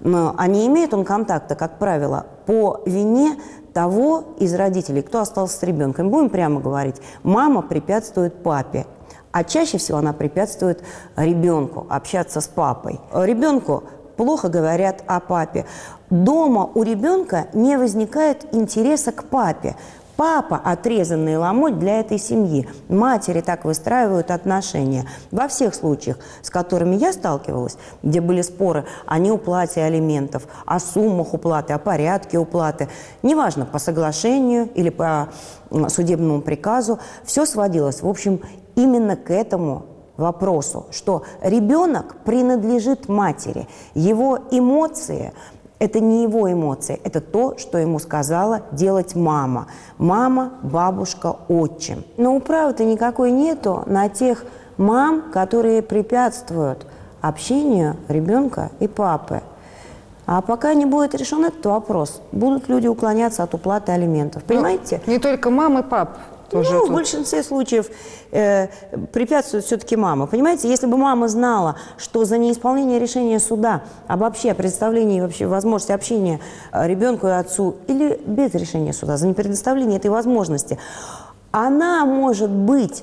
А 0.05 0.47
не 0.47 0.67
имеет 0.67 0.93
он 0.93 1.05
контакта, 1.05 1.55
как 1.55 1.79
правило, 1.79 2.27
по 2.45 2.83
вине 2.85 3.37
того 3.73 4.25
из 4.39 4.55
родителей, 4.55 5.01
кто 5.03 5.21
остался 5.21 5.59
с 5.59 5.63
ребенком. 5.63 6.11
Будем 6.11 6.29
прямо 6.29 6.61
говорить, 6.61 6.97
мама 7.23 7.63
препятствует 7.63 8.43
папе, 8.43 8.87
а 9.37 9.44
чаще 9.44 9.77
всего 9.77 9.99
она 9.99 10.14
препятствует 10.14 10.83
ребенку 11.14 11.87
общаться 11.90 12.40
с 12.40 12.49
папой. 12.49 12.99
Ребенку 13.12 13.85
плохо 14.16 14.49
говорят 14.49 15.05
о 15.07 15.20
папе. 15.20 15.66
Дома 16.09 16.64
у 16.75 16.83
ребенка 16.83 17.49
не 17.53 17.77
возникает 17.77 18.46
интереса 18.55 19.12
к 19.12 19.25
папе. 19.25 19.77
Папа– 20.17 20.57
отрезанный 20.65 21.37
ломоть 21.37 21.79
для 21.79 22.01
этой 22.01 22.19
семьи. 22.19 22.67
Матери 22.89 23.43
так 23.43 23.67
выстраивают 23.67 24.31
отношения. 24.31 25.07
Во 25.31 25.47
всех 25.47 25.75
случаях, 25.75 26.19
с 26.41 26.49
которыми 26.49 26.97
я 26.97 27.13
сталкивалась, 27.13 27.77
где 28.03 28.23
были 28.23 28.41
споры 28.41 28.87
о 29.05 29.19
неуплате 29.19 29.83
алиментов, 29.83 30.47
о 30.65 30.81
суммах 30.81 31.35
уплаты, 31.35 31.75
о 31.75 31.79
порядке 31.79 32.39
уплаты, 32.39 32.89
неважно, 33.23 33.67
по 33.67 33.79
соглашению 33.79 34.71
или 34.75 34.89
по 34.89 35.29
судебному 35.89 36.41
приказу, 36.41 36.99
все 37.25 37.45
сводилось, 37.45 38.01
в 38.01 38.09
общем, 38.09 38.41
именно 38.75 39.17
к 39.17 39.31
этому 39.31 39.85
вопросу, 40.17 40.87
что 40.93 41.25
ребенок 41.43 42.17
принадлежит 42.25 43.07
матери, 43.09 43.69
его 43.95 44.39
эмоции– 44.51 45.35
это 45.79 46.01
не 46.01 46.23
его 46.23 46.51
эмоции, 46.51 47.01
это 47.05 47.21
то, 47.21 47.59
что 47.59 47.79
ему 47.79 47.99
сказала 47.99 48.62
делать 48.73 49.15
мама. 49.15 49.67
Мама, 49.99 50.53
бабушка, 50.62 51.37
отчим. 51.49 52.05
Но 52.17 52.35
управы-то 52.35 52.85
никакой 52.85 53.31
нету 53.31 53.83
на 53.87 54.09
тех 54.09 54.45
мам, 54.79 55.31
которые 55.33 55.83
препятствуют 55.83 56.87
общению 57.21 57.97
ребенка 58.09 58.71
и 58.81 58.89
папы. 58.89 59.43
А 60.27 60.41
пока 60.41 60.75
не 60.75 60.87
будет 60.87 61.15
решен 61.15 61.45
этот 61.45 61.65
вопрос, 61.67 62.21
будут 62.33 62.69
люди 62.69 62.89
уклоняться 62.89 63.45
от 63.45 63.55
уплаты 63.55 63.93
алиментов. 63.93 64.43
Ну, 64.49 64.55
Понимаете? 64.55 65.01
Ну, 65.07 65.12
не 65.12 65.19
только 65.19 65.51
мамы, 65.51 65.83
пап. 65.85 66.19
Тоже 66.51 66.73
ну, 66.73 66.81
тут. 66.81 66.91
в 66.91 66.93
большинстве 66.93 67.43
случаев 67.43 67.91
э, 68.31 68.69
препятствует 69.13 69.65
все-таки 69.65 69.97
мама. 69.97 70.27
Понимаете, 70.27 70.69
если 70.69 70.87
бы 70.87 70.97
мама 70.97 71.29
знала, 71.29 71.77
что 71.97 72.25
за 72.25 72.39
неисполнение 72.39 72.99
решения 72.99 73.41
суда 73.41 73.83
об 74.07 74.21
вообще 74.21 74.55
предоставлении 74.55 75.21
вообще 75.21 75.47
возможности 75.47 75.93
общения 75.93 76.41
э, 76.73 76.87
ребенку 76.87 77.27
и 77.27 77.31
отцу 77.31 77.77
или 77.89 78.21
без 78.27 78.55
решения 78.55 78.93
суда, 78.93 79.17
за 79.17 79.27
непредоставление 79.27 79.99
этой 79.99 80.11
возможности, 80.11 80.79
она 81.51 82.05
может 82.05 82.51
быть 82.51 83.03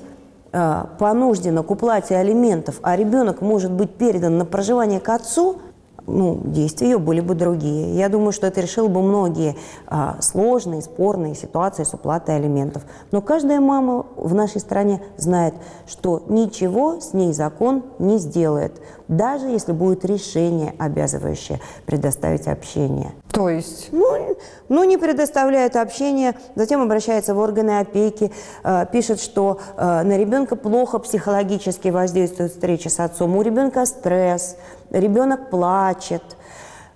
э, 0.52 0.84
понуждена 0.98 1.62
к 1.62 1.70
уплате 1.70 2.16
алиментов, 2.16 2.76
а 2.82 2.96
ребенок 2.96 3.40
может 3.40 3.72
быть 3.72 3.94
передан 3.94 4.38
на 4.38 4.44
проживание 4.44 5.00
к 5.00 5.08
отцу– 5.08 5.60
ну, 6.06 6.40
действия 6.44 6.90
ее 6.90 6.98
были 6.98 7.20
бы 7.20 7.34
другие. 7.34 7.96
Я 7.96 8.08
думаю, 8.08 8.32
что 8.32 8.46
это 8.46 8.60
решило 8.60 8.88
бы 8.88 9.02
многие 9.02 9.56
а, 9.86 10.16
сложные, 10.20 10.82
спорные 10.82 11.34
ситуации 11.34 11.84
с 11.84 11.94
уплатой 11.94 12.36
алиментов. 12.36 12.82
Но 13.10 13.20
каждая 13.20 13.60
мама 13.60 14.06
в 14.16 14.34
нашей 14.34 14.60
стране 14.60 15.02
знает, 15.16 15.54
что 15.86 16.22
ничего 16.28 17.00
с 17.00 17.14
ней 17.14 17.32
закон 17.32 17.84
не 17.98 18.18
сделает, 18.18 18.80
даже 19.08 19.46
если 19.46 19.72
будет 19.72 20.04
решение, 20.04 20.74
обязывающее 20.78 21.60
предоставить 21.86 22.48
общение. 22.48 23.12
То 23.32 23.48
есть? 23.48 23.88
Ну, 23.90 24.36
ну 24.68 24.84
не 24.84 24.96
предоставляет 24.96 25.74
общение, 25.76 26.36
затем 26.54 26.80
обращается 26.80 27.34
в 27.34 27.38
органы 27.38 27.80
опеки, 27.80 28.30
э, 28.62 28.86
пишет, 28.92 29.20
что 29.20 29.58
э, 29.76 30.02
на 30.02 30.16
ребенка 30.16 30.54
плохо 30.54 30.98
психологически 31.00 31.88
воздействует 31.88 32.52
встреча 32.52 32.90
с 32.90 33.00
отцом, 33.00 33.36
у 33.36 33.42
ребенка 33.42 33.86
стресс, 33.86 34.56
ребенок 35.00 35.50
плачет. 35.50 36.22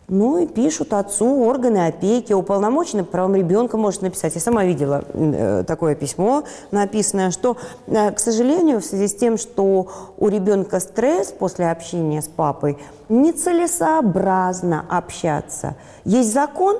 Ну 0.08 0.38
и 0.38 0.46
пишут 0.46 0.94
отцу 0.94 1.42
органы 1.44 1.86
опеки, 1.86 2.32
уполномоченный 2.32 3.04
по 3.04 3.10
правам 3.10 3.36
ребенка 3.36 3.76
может 3.76 4.00
написать. 4.00 4.34
Я 4.34 4.40
сама 4.40 4.64
видела 4.64 5.04
э, 5.12 5.64
такое 5.66 5.94
письмо 5.94 6.44
написанное, 6.70 7.30
что, 7.30 7.58
э, 7.86 8.10
к 8.12 8.18
сожалению, 8.18 8.80
в 8.80 8.86
связи 8.86 9.06
с 9.08 9.14
тем, 9.14 9.36
что 9.36 9.88
у 10.16 10.28
ребенка 10.28 10.80
стресс 10.80 11.28
после 11.28 11.70
общения 11.70 12.22
с 12.22 12.26
папой, 12.26 12.78
нецелесообразно 13.10 14.86
общаться. 14.88 15.76
Есть 16.06 16.32
закон, 16.32 16.78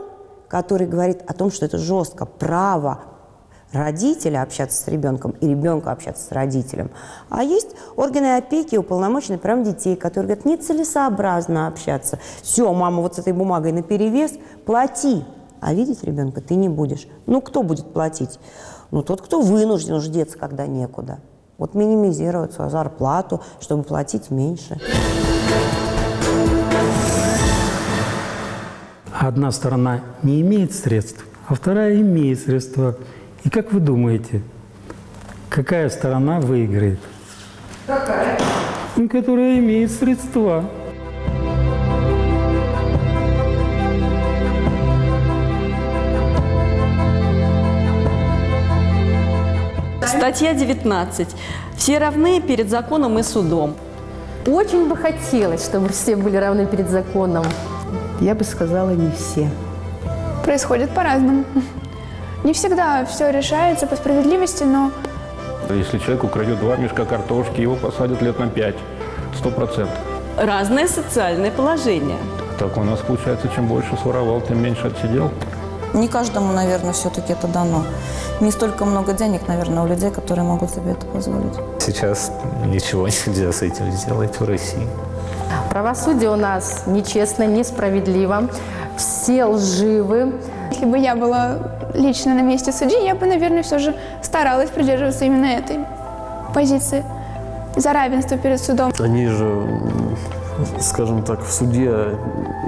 который 0.48 0.86
говорит 0.86 1.20
о 1.26 1.34
том, 1.34 1.50
что 1.50 1.66
это 1.66 1.76
жестко, 1.76 2.24
право 2.24 3.00
родителя 3.72 4.42
общаться 4.42 4.82
с 4.82 4.88
ребенком 4.88 5.32
и 5.40 5.48
ребенка 5.48 5.92
общаться 5.92 6.24
с 6.24 6.32
родителем. 6.32 6.90
А 7.28 7.42
есть 7.42 7.74
органы 7.96 8.36
опеки 8.36 8.76
уполномоченные 8.76 9.38
прям 9.38 9.64
детей, 9.64 9.96
которые 9.96 10.34
говорят, 10.34 10.44
нецелесообразно 10.44 11.66
общаться. 11.66 12.18
Все, 12.42 12.72
мама 12.72 13.02
вот 13.02 13.16
с 13.16 13.18
этой 13.18 13.32
бумагой 13.32 13.72
на 13.72 13.82
перевес, 13.82 14.32
плати. 14.64 15.24
А 15.60 15.74
видеть 15.74 16.04
ребенка 16.04 16.40
ты 16.40 16.54
не 16.54 16.68
будешь. 16.68 17.08
Ну, 17.26 17.40
кто 17.40 17.62
будет 17.62 17.92
платить? 17.92 18.38
Ну, 18.90 19.02
тот, 19.02 19.20
кто 19.20 19.40
вынужден 19.40 19.94
уж 19.94 20.06
деться, 20.06 20.38
когда 20.38 20.66
некуда. 20.66 21.18
Вот 21.58 21.74
минимизировать 21.74 22.52
свою 22.52 22.70
зарплату, 22.70 23.42
чтобы 23.60 23.82
платить 23.82 24.30
меньше. 24.30 24.80
Одна 29.12 29.50
сторона 29.50 30.00
не 30.22 30.40
имеет 30.42 30.72
средств, 30.72 31.24
а 31.48 31.54
вторая 31.54 32.00
имеет 32.00 32.40
средства. 32.40 32.96
И 33.48 33.50
как 33.50 33.72
вы 33.72 33.80
думаете, 33.80 34.42
какая 35.48 35.88
сторона 35.88 36.38
выиграет? 36.38 36.98
Какая? 37.86 38.38
Которая 39.10 39.58
имеет 39.58 39.90
средства. 39.90 40.66
Статья 50.06 50.52
19. 50.52 51.28
Все 51.74 51.96
равны 51.96 52.42
перед 52.42 52.68
законом 52.68 53.18
и 53.18 53.22
судом. 53.22 53.76
Очень 54.46 54.90
бы 54.90 54.94
хотелось, 54.94 55.64
чтобы 55.64 55.88
все 55.88 56.16
были 56.16 56.36
равны 56.36 56.66
перед 56.66 56.90
законом. 56.90 57.46
Я 58.20 58.34
бы 58.34 58.44
сказала, 58.44 58.90
не 58.90 59.10
все. 59.12 59.48
Происходит 60.44 60.90
по-разному. 60.90 61.46
Не 62.44 62.52
всегда 62.52 63.04
все 63.04 63.30
решается 63.30 63.86
по 63.86 63.96
справедливости, 63.96 64.62
но... 64.64 64.92
Если 65.68 65.98
человек 65.98 66.24
украдет 66.24 66.60
два 66.60 66.76
мешка 66.76 67.04
картошки, 67.04 67.60
его 67.60 67.76
посадят 67.76 68.22
лет 68.22 68.38
на 68.38 68.48
пять. 68.48 68.76
Сто 69.36 69.50
процентов. 69.50 69.98
Разное 70.36 70.86
социальное 70.86 71.50
положение. 71.50 72.16
Так 72.58 72.76
у 72.76 72.84
нас 72.84 73.00
получается, 73.00 73.48
чем 73.54 73.66
больше 73.66 73.96
своровал, 74.00 74.40
тем 74.40 74.62
меньше 74.62 74.86
отсидел. 74.86 75.30
Не 75.94 76.06
каждому, 76.06 76.52
наверное, 76.52 76.92
все-таки 76.92 77.32
это 77.32 77.48
дано. 77.48 77.82
Не 78.40 78.50
столько 78.50 78.84
много 78.84 79.12
денег, 79.14 79.48
наверное, 79.48 79.82
у 79.82 79.86
людей, 79.86 80.10
которые 80.10 80.44
могут 80.44 80.70
себе 80.70 80.92
это 80.92 81.06
позволить. 81.06 81.54
Сейчас 81.80 82.30
ничего 82.66 83.08
нельзя 83.08 83.52
с 83.52 83.62
этим 83.62 83.90
сделать 83.90 84.38
в 84.38 84.44
России. 84.44 84.86
Правосудие 85.70 86.30
у 86.30 86.36
нас 86.36 86.84
нечестно, 86.86 87.44
несправедливо. 87.44 88.48
Все 88.96 89.44
лживы. 89.44 90.34
Если 90.70 90.86
бы 90.86 90.98
я 90.98 91.14
была 91.16 91.58
лично 91.98 92.34
на 92.34 92.40
месте 92.40 92.72
судьи, 92.72 93.04
я 93.04 93.14
бы, 93.14 93.26
наверное, 93.26 93.62
все 93.62 93.78
же 93.78 93.94
старалась 94.22 94.70
придерживаться 94.70 95.24
именно 95.24 95.46
этой 95.46 95.78
позиции 96.54 97.04
за 97.76 97.92
равенство 97.92 98.38
перед 98.38 98.60
судом. 98.60 98.92
Они 98.98 99.26
же, 99.26 99.66
скажем 100.80 101.22
так, 101.22 101.42
в 101.42 101.52
суде 101.52 101.94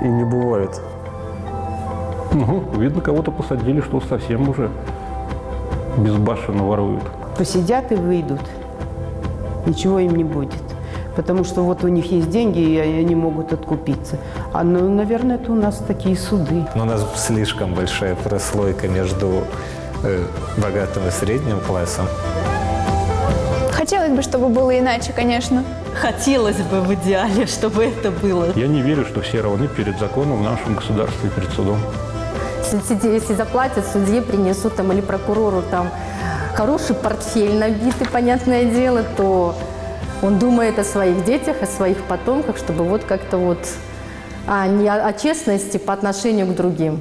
и 0.03 0.09
не 0.09 0.25
бывают. 0.25 0.81
Ну, 2.33 2.63
видно, 2.77 3.01
кого-то 3.01 3.31
посадили, 3.31 3.81
что 3.81 4.01
совсем 4.01 4.49
уже 4.49 4.71
безбашенно 5.99 6.65
воруют. 6.65 7.03
Посидят 7.37 7.91
и 7.93 7.97
выйдут. 7.97 8.41
Ничего 9.67 9.99
им 9.99 10.15
не 10.17 10.25
будет 10.25 10.53
потому 11.17 11.45
что 11.45 11.63
вот 11.63 11.85
у 11.85 11.89
них 11.89 12.11
есть 12.13 12.31
деньги, 12.31 12.61
и 12.61 12.79
они 12.79 13.15
могут 13.15 13.53
откупиться. 13.53 14.17
А, 14.53 14.63
ну, 14.63 14.89
наверное, 14.91 15.37
это 15.37 15.53
у 15.53 15.55
нас 15.55 15.83
такие 15.87 16.17
суды. 16.17 16.65
Но 16.75 16.83
у 16.83 16.87
нас 16.87 17.05
слишком 17.17 17.75
большая 17.75 18.15
прослойка 18.15 18.89
между 18.89 19.45
э, 20.03 20.25
богатым 20.57 21.07
и 21.09 21.11
средним 21.11 21.61
классом. 21.61 22.07
Хотелось 23.73 24.11
бы, 24.11 24.23
чтобы 24.23 24.49
было 24.49 24.79
иначе, 24.79 25.13
конечно. 25.13 25.65
Хотелось 25.95 26.59
бы 26.59 26.81
в 26.81 26.95
идеале, 26.95 27.47
чтобы 27.47 27.85
это 27.85 28.11
было. 28.11 28.53
Я 28.55 28.69
не 28.69 28.83
верю, 28.83 29.05
что 29.05 29.21
все 29.23 29.41
равны 29.41 29.69
перед 29.69 29.99
законом 29.99 30.39
в 30.39 30.43
нашем 30.43 30.75
государстве 30.75 31.29
и 31.29 31.33
перед 31.33 31.51
судом. 31.53 31.79
Если, 32.73 33.09
если 33.09 33.35
заплатят, 33.35 33.85
судье 33.87 34.23
принесут 34.23 34.77
там 34.77 34.93
или 34.93 35.01
прокурору 35.01 35.63
там 35.71 35.91
хороший 36.55 36.95
портфель 36.95 37.59
набитый, 37.59 38.07
понятное 38.07 38.65
дело, 38.65 39.03
то 39.17 39.57
он 40.23 40.39
думает 40.39 40.79
о 40.79 40.85
своих 40.85 41.25
детях, 41.25 41.63
о 41.63 41.67
своих 41.67 42.03
потомках, 42.05 42.57
чтобы 42.57 42.85
вот 42.85 43.05
как-то 43.05 43.39
вот 43.39 43.59
а 44.47 44.67
не 44.67 44.89
о, 44.89 45.07
о 45.07 45.13
честности 45.13 45.77
по 45.77 45.93
отношению 45.93 46.47
к 46.47 46.55
другим. 46.55 47.01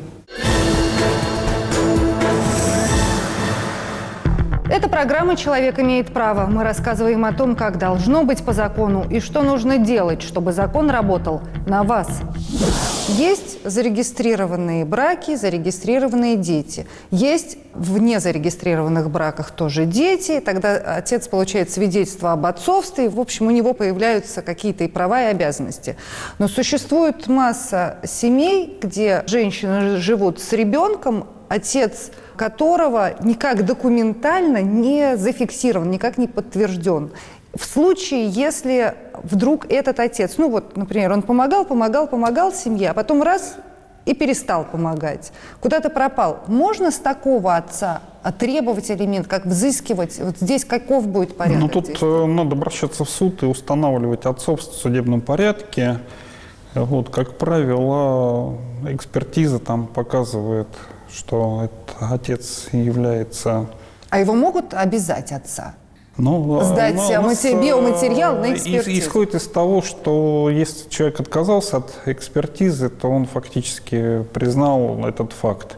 Это 4.69 4.87
программа 4.87 5.35
«Человек 5.35 5.79
имеет 5.79 6.13
право». 6.13 6.45
Мы 6.45 6.63
рассказываем 6.63 7.25
о 7.25 7.33
том, 7.33 7.55
как 7.55 7.79
должно 7.79 8.23
быть 8.23 8.43
по 8.43 8.53
закону 8.53 9.03
и 9.09 9.19
что 9.19 9.41
нужно 9.41 9.79
делать, 9.79 10.21
чтобы 10.21 10.51
закон 10.51 10.91
работал 10.91 11.41
на 11.65 11.83
вас. 11.83 12.21
Есть 13.17 13.57
зарегистрированные 13.65 14.85
браки, 14.85 15.35
зарегистрированные 15.35 16.35
дети. 16.35 16.85
Есть 17.09 17.57
в 17.73 17.97
незарегистрированных 17.97 19.09
браках 19.09 19.51
тоже 19.51 19.85
дети. 19.85 20.39
Тогда 20.39 20.75
отец 20.75 21.27
получает 21.27 21.71
свидетельство 21.71 22.33
об 22.33 22.45
отцовстве. 22.45 23.05
И, 23.05 23.09
в 23.09 23.19
общем, 23.19 23.47
у 23.47 23.51
него 23.51 23.73
появляются 23.73 24.41
какие-то 24.41 24.83
и 24.83 24.87
права, 24.87 25.23
и 25.23 25.25
обязанности. 25.25 25.97
Но 26.37 26.47
существует 26.47 27.27
масса 27.27 27.97
семей, 28.05 28.77
где 28.81 29.23
женщины 29.25 29.97
живут 29.97 30.39
с 30.39 30.53
ребенком, 30.53 31.27
отец 31.49 32.11
которого 32.35 33.15
никак 33.21 33.65
документально 33.65 34.61
не 34.61 35.17
зафиксирован, 35.17 35.91
никак 35.91 36.17
не 36.17 36.27
подтвержден. 36.27 37.11
В 37.53 37.63
случае, 37.65 38.27
если 38.27 38.95
вдруг 39.23 39.65
этот 39.71 39.99
отец, 39.99 40.35
ну 40.37 40.49
вот, 40.49 40.77
например, 40.77 41.11
он 41.11 41.21
помогал, 41.21 41.65
помогал, 41.65 42.07
помогал 42.07 42.53
семье, 42.53 42.91
а 42.91 42.93
потом 42.93 43.23
раз 43.23 43.55
и 44.05 44.13
перестал 44.13 44.65
помогать, 44.65 45.31
куда-то 45.59 45.89
пропал, 45.89 46.39
можно 46.47 46.91
с 46.91 46.97
такого 46.97 47.55
отца 47.55 48.01
требовать 48.37 48.91
элемент, 48.91 49.27
как 49.27 49.45
взыскивать? 49.45 50.19
Вот 50.19 50.37
здесь 50.37 50.65
каков 50.65 51.07
будет 51.07 51.37
порядок? 51.37 51.61
Ну, 51.61 51.69
тут 51.69 52.01
э, 52.01 52.25
надо 52.25 52.55
обращаться 52.55 53.03
в 53.03 53.09
суд 53.09 53.43
и 53.43 53.45
устанавливать 53.45 54.25
отцовство 54.25 54.71
в 54.71 54.75
судебном 54.75 55.21
порядке. 55.21 55.99
Вот, 56.75 57.09
как 57.09 57.37
правило, 57.37 58.57
экспертиза 58.87 59.59
там 59.59 59.87
показывает 59.87 60.67
что 61.13 61.63
этот 61.63 62.11
отец 62.11 62.69
является... 62.71 63.67
А 64.09 64.19
его 64.19 64.33
могут 64.33 64.73
обязать 64.73 65.31
отца? 65.31 65.75
Ну, 66.19 66.61
Сдать 66.63 66.95
ну, 66.95 67.21
матери, 67.21 67.53
биоматериал 67.53 68.37
на 68.37 68.53
экспертизу. 68.53 68.99
Исходит 68.99 69.35
из 69.35 69.47
того, 69.47 69.81
что 69.81 70.49
если 70.51 70.89
человек 70.89 71.21
отказался 71.21 71.77
от 71.77 71.93
экспертизы, 72.05 72.89
то 72.89 73.07
он 73.07 73.25
фактически 73.25 74.23
признал 74.33 75.05
этот 75.07 75.31
факт. 75.31 75.77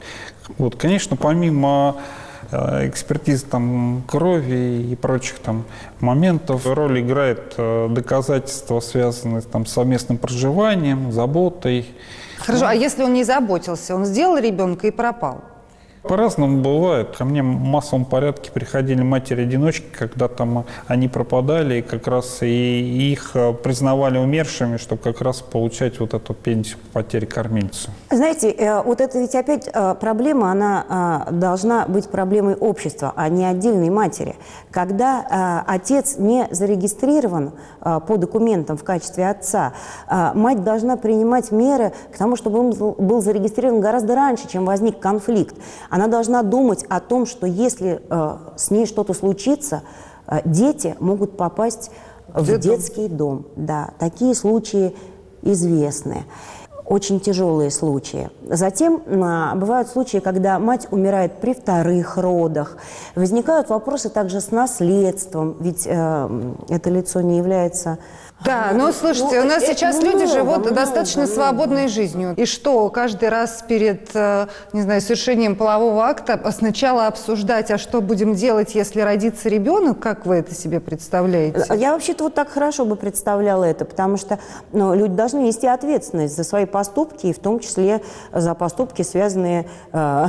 Вот, 0.57 0.75
конечно, 0.75 1.15
помимо 1.15 1.97
э, 2.51 2.87
экспертизы 2.87 3.45
там, 3.45 4.03
крови 4.07 4.91
и 4.91 4.95
прочих 4.95 5.37
там, 5.39 5.63
моментов. 5.99 6.65
Роль 6.65 7.01
играет 7.01 7.53
э, 7.57 7.87
доказательства, 7.91 8.79
связанные 8.79 9.41
там, 9.41 9.67
с 9.67 9.73
совместным 9.73 10.17
проживанием, 10.17 11.11
заботой. 11.11 11.87
Хорошо, 12.39 12.65
а 12.67 12.73
если 12.73 13.03
он 13.03 13.13
не 13.13 13.23
заботился, 13.23 13.95
он 13.95 14.05
сделал 14.05 14.37
ребенка 14.37 14.87
и 14.87 14.91
пропал? 14.91 15.43
По-разному 16.03 16.61
бывает. 16.61 17.15
Ко 17.15 17.25
мне 17.25 17.43
в 17.43 17.45
массовом 17.45 18.05
порядке 18.05 18.51
приходили 18.51 19.03
матери-одиночки, 19.03 19.85
когда 19.91 20.27
там 20.27 20.65
они 20.87 21.07
пропадали, 21.07 21.75
и 21.75 21.81
как 21.83 22.07
раз 22.07 22.39
и 22.41 23.11
их 23.11 23.31
э, 23.35 23.53
признавали 23.53 24.17
умершими, 24.17 24.77
чтобы 24.77 25.01
как 25.03 25.21
раз 25.21 25.41
получать 25.41 25.99
вот 25.99 26.15
эту 26.15 26.33
пенсию 26.33 26.79
по 26.79 27.01
потере 27.01 27.27
кормильца. 27.27 27.91
Знаете, 28.09 28.49
э, 28.49 28.81
вот 28.81 28.99
это 28.99 29.19
ведь 29.19 29.35
опять 29.35 29.69
э, 29.71 29.95
проблема, 29.99 30.51
она 30.51 31.27
должна 31.31 31.85
быть 31.85 32.09
проблемой 32.09 32.55
общества, 32.55 33.13
а 33.15 33.29
не 33.29 33.45
отдельной 33.45 33.89
матери. 33.89 34.35
Когда 34.71 35.63
отец 35.67 36.15
не 36.17 36.47
зарегистрирован 36.51 37.51
по 37.79 38.17
документам 38.17 38.77
в 38.77 38.83
качестве 38.83 39.29
отца, 39.29 39.73
мать 40.09 40.63
должна 40.63 40.97
принимать 40.97 41.51
меры 41.51 41.93
к 42.13 42.17
тому, 42.17 42.35
чтобы 42.35 42.59
он 42.59 42.71
был 42.71 43.21
зарегистрирован 43.21 43.81
гораздо 43.81 44.15
раньше, 44.15 44.47
чем 44.47 44.65
возник 44.65 44.99
конфликт. 44.99 45.55
Она 45.91 46.07
должна 46.07 46.41
думать 46.41 46.85
о 46.87 47.01
том, 47.01 47.25
что 47.25 47.45
если 47.45 48.01
э, 48.09 48.37
с 48.55 48.71
ней 48.71 48.85
что-то 48.85 49.13
случится, 49.13 49.83
э, 50.25 50.39
дети 50.45 50.95
могут 50.99 51.35
попасть 51.35 51.91
в 52.29 52.45
Детдом. 52.45 52.61
детский 52.61 53.07
дом. 53.09 53.45
Да, 53.57 53.89
такие 53.99 54.33
случаи 54.33 54.95
известны 55.41 56.25
очень 56.85 57.21
тяжелые 57.21 57.71
случаи. 57.71 58.29
Затем 58.43 59.01
а, 59.07 59.55
бывают 59.55 59.87
случаи, 59.87 60.17
когда 60.17 60.59
мать 60.59 60.87
умирает 60.91 61.39
при 61.39 61.53
вторых 61.53 62.17
родах. 62.17 62.75
Возникают 63.15 63.69
вопросы 63.69 64.09
также 64.09 64.41
с 64.41 64.51
наследством, 64.51 65.55
ведь 65.61 65.87
э, 65.87 66.53
это 66.67 66.89
лицо 66.89 67.21
не 67.21 67.37
является 67.37 67.97
да, 68.43 68.71
но 68.73 68.91
слушайте, 68.91 69.39
ну, 69.39 69.45
у 69.45 69.49
нас 69.49 69.65
сейчас 69.65 69.97
много, 69.97 70.17
люди 70.17 70.31
живут 70.31 70.57
много, 70.57 70.71
достаточно 70.71 71.23
много. 71.23 71.35
свободной 71.35 71.87
жизнью. 71.87 72.33
И 72.37 72.45
что, 72.45 72.89
каждый 72.89 73.29
раз 73.29 73.63
перед, 73.67 74.09
э, 74.13 74.47
не 74.73 74.81
знаю, 74.81 75.01
совершением 75.01 75.55
полового 75.55 76.05
акта 76.05 76.41
сначала 76.51 77.07
обсуждать, 77.07 77.69
а 77.71 77.77
что 77.77 78.01
будем 78.01 78.33
делать, 78.33 78.73
если 78.75 79.01
родится 79.01 79.49
ребенок? 79.49 79.99
Как 79.99 80.25
вы 80.25 80.35
это 80.35 80.55
себе 80.55 80.79
представляете? 80.79 81.65
Я 81.75 81.93
вообще-то 81.93 82.23
вот 82.25 82.33
так 82.33 82.49
хорошо 82.49 82.85
бы 82.85 82.95
представляла 82.95 83.63
это, 83.63 83.85
потому 83.85 84.17
что 84.17 84.39
ну, 84.71 84.93
люди 84.95 85.13
должны 85.13 85.39
нести 85.39 85.67
ответственность 85.67 86.35
за 86.35 86.43
свои 86.43 86.65
поступки, 86.65 87.27
и 87.27 87.33
в 87.33 87.39
том 87.39 87.59
числе 87.59 88.01
за 88.33 88.55
поступки, 88.55 89.03
связанные 89.03 89.67
э, 89.91 90.27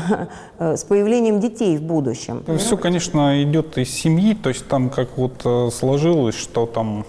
э, 0.59 0.77
с 0.77 0.85
появлением 0.85 1.41
детей 1.41 1.77
в 1.79 1.83
будущем. 1.83 2.45
Все, 2.59 2.77
конечно, 2.77 3.43
идет 3.43 3.79
из 3.79 3.91
семьи, 3.91 4.35
то 4.35 4.51
есть 4.51 4.69
там 4.69 4.91
как 4.91 5.17
вот 5.17 5.41
э, 5.45 5.71
сложилось, 5.71 6.35
что 6.35 6.67
там 6.67 7.07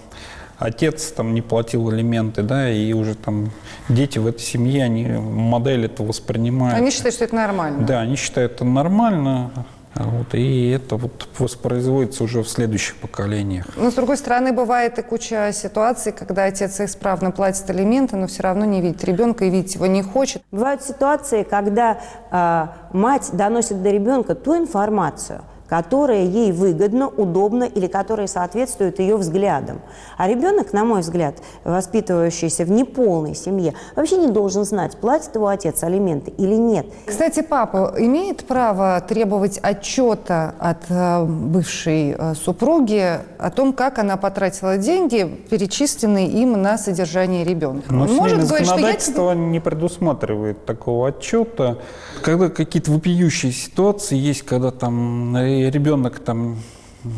отец 0.58 1.12
там 1.12 1.34
не 1.34 1.42
платил 1.42 1.90
элементы, 1.92 2.42
да, 2.42 2.70
и 2.70 2.92
уже 2.92 3.14
там 3.14 3.50
дети 3.88 4.18
в 4.18 4.26
этой 4.26 4.40
семье, 4.40 4.84
они 4.84 5.06
модель 5.06 5.86
это 5.86 6.02
воспринимают. 6.02 6.78
Они 6.78 6.90
считают, 6.90 7.14
что 7.14 7.24
это 7.24 7.34
нормально. 7.34 7.86
Да, 7.86 8.00
они 8.00 8.16
считают 8.16 8.52
это 8.52 8.64
нормально. 8.64 9.50
Вот, 9.94 10.34
и 10.34 10.70
это 10.70 10.96
вот 10.96 11.28
воспроизводится 11.38 12.24
уже 12.24 12.42
в 12.42 12.48
следующих 12.48 12.96
поколениях. 12.96 13.66
Но, 13.76 13.92
с 13.92 13.94
другой 13.94 14.16
стороны, 14.16 14.52
бывает 14.52 14.98
и 14.98 15.02
куча 15.02 15.52
ситуаций, 15.52 16.10
когда 16.10 16.44
отец 16.44 16.80
исправно 16.80 17.30
платит 17.30 17.70
алименты, 17.70 18.16
но 18.16 18.26
все 18.26 18.42
равно 18.42 18.64
не 18.64 18.80
видит 18.80 19.04
ребенка 19.04 19.44
и 19.44 19.50
видеть 19.50 19.76
его 19.76 19.86
не 19.86 20.02
хочет. 20.02 20.42
Бывают 20.50 20.82
ситуации, 20.82 21.44
когда 21.44 22.00
э, 22.32 22.66
мать 22.92 23.30
доносит 23.34 23.84
до 23.84 23.90
ребенка 23.90 24.34
ту 24.34 24.56
информацию– 24.56 25.42
которая 25.68 26.24
ей 26.24 26.52
выгодна, 26.52 27.08
удобна 27.08 27.64
или 27.64 27.86
которая 27.86 28.26
соответствует 28.26 28.98
ее 28.98 29.16
взглядам. 29.16 29.80
А 30.16 30.28
ребенок, 30.28 30.72
на 30.72 30.84
мой 30.84 31.00
взгляд, 31.00 31.36
воспитывающийся 31.64 32.64
в 32.64 32.70
неполной 32.70 33.34
семье, 33.34 33.74
вообще 33.96 34.16
не 34.16 34.28
должен 34.28 34.64
знать, 34.64 34.96
платит 34.96 35.34
его 35.34 35.48
отец 35.48 35.82
алименты 35.82 36.30
или 36.36 36.54
нет. 36.54 36.86
Кстати, 37.06 37.42
папа 37.42 37.94
имеет 37.98 38.44
право 38.44 39.00
требовать 39.06 39.58
отчета 39.62 40.54
от 40.58 40.84
э, 40.88 41.24
бывшей 41.24 42.14
э, 42.16 42.34
супруги 42.34 43.18
о 43.38 43.50
том, 43.50 43.72
как 43.72 43.98
она 43.98 44.16
потратила 44.16 44.76
деньги, 44.76 45.24
перечисленные 45.50 46.28
им 46.28 46.60
на 46.60 46.78
содержание 46.78 47.44
ребенка. 47.44 47.92
Но 47.92 48.04
Он 48.04 48.14
может 48.14 48.46
говорить, 48.46 48.68
что 48.68 48.78
я 48.78 48.94
тебе... 48.94 49.34
не 49.34 49.60
предусматривает 49.60 50.64
такого 50.64 51.08
отчета. 51.08 51.78
Когда 52.22 52.48
какие-то 52.48 52.90
вопиющие 52.90 53.52
ситуации 53.52 54.16
есть, 54.16 54.42
когда 54.42 54.70
там 54.70 55.32
э, 55.62 55.70
ребенок 55.70 56.18
там, 56.20 56.58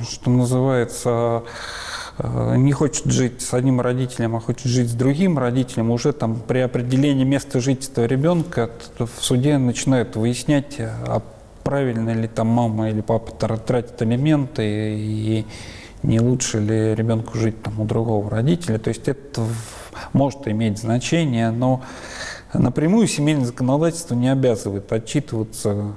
что 0.09 0.31
называется, 0.31 1.42
э, 2.18 2.57
не 2.57 2.72
хочет 2.72 3.07
жить 3.07 3.40
с 3.40 3.55
одним 3.55 3.81
родителем, 3.81 4.37
а 4.37 4.40
хочет 4.40 4.66
жить 4.66 4.90
с 4.90 4.94
другим 4.94 5.38
родителем, 5.38 5.90
уже 5.90 6.12
там 6.12 6.40
при 6.40 6.59
определении 6.59 7.25
места 7.25 7.61
жительства 7.61 8.07
ребенка 8.07 8.70
в 8.99 9.11
суде 9.20 9.59
начинают 9.59 10.16
выяснять, 10.16 10.77
а 10.79 11.22
правильно 11.62 12.11
ли 12.11 12.29
там 12.29 12.46
мама 12.46 12.90
или 12.90 13.01
папа 13.01 13.33
тратят 13.33 14.01
алименты 14.01 14.94
и 14.96 15.44
не 16.03 16.20
лучше 16.20 16.61
ли 16.61 16.94
ребенку 16.94 17.37
жить 17.37 17.61
там 17.62 17.81
у 17.81 17.85
другого 17.85 18.31
родителя. 18.31 18.79
То 18.79 18.88
есть 18.88 19.09
это 19.09 19.44
может 20.12 20.46
иметь 20.46 20.79
значение, 20.79 21.51
но 21.51 21.83
напрямую 22.55 23.09
семейное 23.09 23.46
законодательство 23.46 24.14
не 24.14 24.31
обязывает 24.31 24.92
отчитываться 24.92 25.96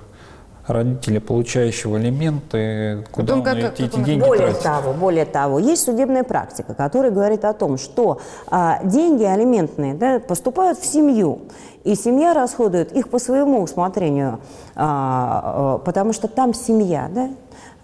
родителя, 0.70 1.20
получающего 1.20 1.98
алименты, 1.98 3.06
куда 3.12 3.36
Потом, 3.36 3.40
он 3.40 3.46
как, 3.46 3.74
эти, 3.74 3.90
как 3.90 4.04
деньги 4.04 4.24
более 4.24 4.48
тратит. 4.48 4.64
Того, 4.64 4.94
более 4.94 5.26
того, 5.26 5.60
есть 5.60 5.84
судебная 5.84 6.24
практика, 6.24 6.74
которая 6.74 7.12
говорит 7.12 7.46
о 7.46 7.54
том, 7.54 7.78
что 7.78 8.20
а, 8.48 8.80
деньги 8.84 9.24
алиментные 9.24 9.94
да, 9.94 10.20
поступают 10.20 10.80
в 10.80 10.86
семью, 10.86 11.40
и 11.84 11.96
семья 11.96 12.34
расходует 12.34 12.92
их 12.92 13.10
по 13.10 13.20
своему 13.20 13.62
усмотрению, 13.62 14.40
а, 14.76 15.76
а, 15.76 15.78
потому 15.80 16.14
что 16.14 16.28
там 16.28 16.54
семья, 16.54 17.10
да, 17.14 17.30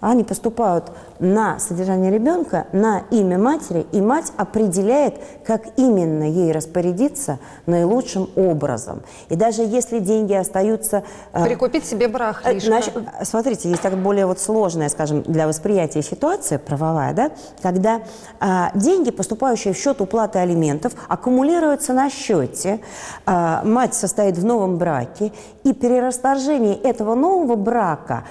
они 0.10 0.24
поступают 0.24 0.91
на 1.20 1.60
содержание 1.60 2.12
ребенка, 2.12 2.68
на 2.72 3.04
имя 3.10 3.39
матери, 3.39 3.86
и 3.91 4.02
мать 4.02 4.32
определяет, 4.38 5.15
как 5.46 5.63
именно 5.78 6.24
ей 6.24 6.52
распорядиться 6.52 7.39
наилучшим 7.65 8.30
образом. 8.36 9.02
И 9.30 9.36
даже 9.36 9.63
если 9.63 10.00
деньги 10.00 10.34
остаются... 10.34 11.04
э, 11.34 11.44
Прикупить 11.44 11.86
себе 11.86 12.08
барахлишко. 12.08 12.68
Значит, 12.68 12.94
смотрите, 13.24 13.70
есть 13.70 13.82
так 13.82 13.98
более 13.98 14.26
вот 14.26 14.39
сложная, 14.39 14.89
скажем, 14.89 15.24
для 15.24 15.48
восприятия 15.48 16.04
ситуация 16.04 16.60
правовая, 16.60 17.13
да, 17.13 17.32
когда 17.62 18.02
а, 18.39 18.72
деньги, 18.76 19.10
поступающие 19.10 19.74
в 19.74 19.78
счет 19.78 20.01
уплаты 20.01 20.39
алиментов, 20.39 20.93
аккумулируются 21.08 21.93
на 21.93 22.10
счете, 22.10 22.80
а, 23.26 23.64
мать 23.64 23.93
состоит 23.95 24.38
в 24.38 24.45
новом 24.45 24.78
браке, 24.78 25.32
и 25.64 25.74
при 25.74 25.99
расторжении 25.99 26.76
этого 26.76 27.16
нового 27.16 27.56
брака 27.56 28.24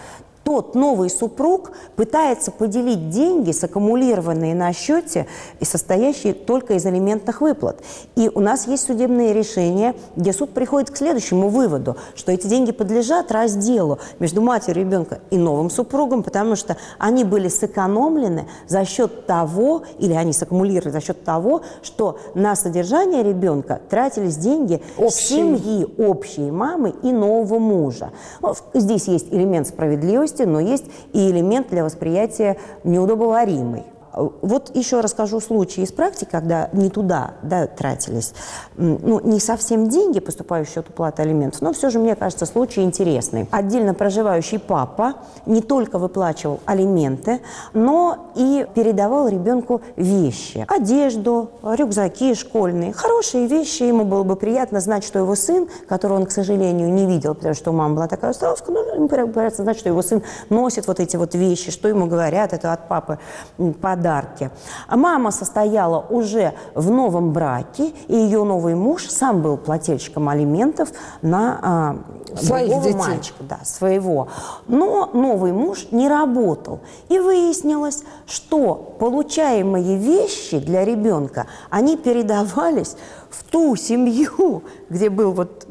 тот 0.44 0.74
новый 0.74 1.10
супруг 1.10 1.72
пытается 1.96 2.50
поделить 2.50 3.08
деньги, 3.08 3.50
саккумулированные 3.50 4.54
на 4.54 4.72
счете 4.72 5.26
и 5.60 5.64
состоящие 5.64 6.34
только 6.34 6.74
из 6.74 6.84
алиментных 6.86 7.40
выплат. 7.40 7.82
И 8.14 8.30
у 8.32 8.40
нас 8.40 8.66
есть 8.66 8.86
судебные 8.86 9.32
решения, 9.32 9.94
где 10.16 10.32
суд 10.32 10.50
приходит 10.50 10.90
к 10.90 10.96
следующему 10.96 11.48
выводу, 11.48 11.96
что 12.14 12.30
эти 12.30 12.46
деньги 12.46 12.72
подлежат 12.72 13.32
разделу 13.32 13.98
между 14.18 14.42
матерью 14.42 14.84
ребенка 14.84 15.20
и 15.30 15.38
новым 15.38 15.70
супругом, 15.70 16.22
потому 16.22 16.56
что 16.56 16.76
они 16.98 17.24
были 17.24 17.48
сэкономлены 17.48 18.46
за 18.68 18.84
счет 18.84 19.26
того, 19.26 19.82
или 19.98 20.12
они 20.12 20.32
саккумулировали 20.32 20.92
за 20.92 21.00
счет 21.00 21.24
того, 21.24 21.62
что 21.82 22.18
на 22.34 22.54
содержание 22.54 23.22
ребенка 23.22 23.80
тратились 23.88 24.36
деньги 24.36 24.82
семьи 25.10 25.86
общей 25.96 26.50
мамы 26.50 26.94
и 27.02 27.12
нового 27.12 27.58
мужа. 27.58 28.10
Ну, 28.42 28.54
Здесь 28.74 29.08
есть 29.08 29.32
элемент 29.32 29.68
справедливости, 29.68 30.33
но 30.40 30.60
есть 30.60 30.86
и 31.12 31.30
элемент 31.30 31.68
для 31.70 31.84
восприятия 31.84 32.56
неудобоваримый. 32.82 33.84
Вот 34.16 34.74
еще 34.74 35.00
расскажу 35.00 35.40
случай 35.40 35.82
из 35.82 35.92
практики, 35.92 36.28
когда 36.30 36.68
не 36.72 36.90
туда 36.90 37.32
да, 37.42 37.66
тратились, 37.66 38.32
ну, 38.76 39.20
не 39.20 39.40
совсем 39.40 39.88
деньги, 39.88 40.20
поступающие 40.20 40.74
счет 40.74 40.88
уплаты 40.88 41.22
алиментов, 41.22 41.60
но 41.60 41.72
все 41.72 41.90
же, 41.90 41.98
мне 41.98 42.14
кажется, 42.16 42.46
случай 42.46 42.82
интересный. 42.82 43.48
Отдельно 43.50 43.94
проживающий 43.94 44.58
папа 44.58 45.14
не 45.46 45.60
только 45.60 45.98
выплачивал 45.98 46.60
алименты, 46.64 47.40
но 47.72 48.32
и 48.34 48.66
передавал 48.74 49.28
ребенку 49.28 49.82
вещи, 49.96 50.64
одежду, 50.68 51.50
рюкзаки 51.62 52.34
школьные, 52.34 52.92
хорошие 52.92 53.46
вещи. 53.46 53.82
Ему 53.82 54.04
было 54.04 54.22
бы 54.22 54.36
приятно 54.36 54.80
знать, 54.80 55.04
что 55.04 55.18
его 55.18 55.34
сын, 55.34 55.68
которого 55.88 56.18
он, 56.18 56.26
к 56.26 56.30
сожалению, 56.30 56.92
не 56.92 57.06
видел, 57.06 57.34
потому 57.34 57.54
что 57.54 57.70
у 57.70 57.74
мамы 57.74 57.96
была 57.96 58.08
такая 58.08 58.30
установка, 58.30 58.70
но 58.70 58.80
ему 58.80 59.08
приятно 59.08 59.64
знать, 59.64 59.78
что 59.78 59.88
его 59.88 60.02
сын 60.02 60.22
носит 60.50 60.86
вот 60.86 61.00
эти 61.00 61.16
вот 61.16 61.34
вещи, 61.34 61.70
что 61.70 61.88
ему 61.88 62.06
говорят, 62.06 62.52
это 62.52 62.72
от 62.72 62.88
папы 62.88 63.18
м, 63.58 63.74
подарки. 64.04 64.50
А 64.86 64.96
мама 64.96 65.30
состояла 65.30 66.04
уже 66.10 66.52
в 66.74 66.90
новом 66.90 67.32
браке, 67.32 67.92
и 68.08 68.14
ее 68.14 68.44
новый 68.44 68.74
муж 68.74 69.08
сам 69.08 69.40
был 69.42 69.56
плательщиком 69.56 70.28
алиментов 70.28 70.90
на 71.22 71.58
а, 71.62 71.96
Своих 72.36 72.68
другого 72.68 72.84
детей. 72.84 72.98
мальчика, 72.98 73.44
да, 73.44 73.58
своего. 73.64 74.28
Но 74.68 75.10
новый 75.12 75.52
муж 75.52 75.86
не 75.90 76.08
работал. 76.08 76.80
И 77.08 77.18
выяснилось, 77.18 78.02
что 78.26 78.74
получаемые 78.98 79.96
вещи 79.96 80.58
для 80.58 80.84
ребенка, 80.84 81.46
они 81.70 81.96
передавались 81.96 82.96
в 83.38 83.44
ту 83.44 83.76
семью, 83.76 84.64
где 84.88 85.10
был 85.10 85.32
вот... 85.32 85.66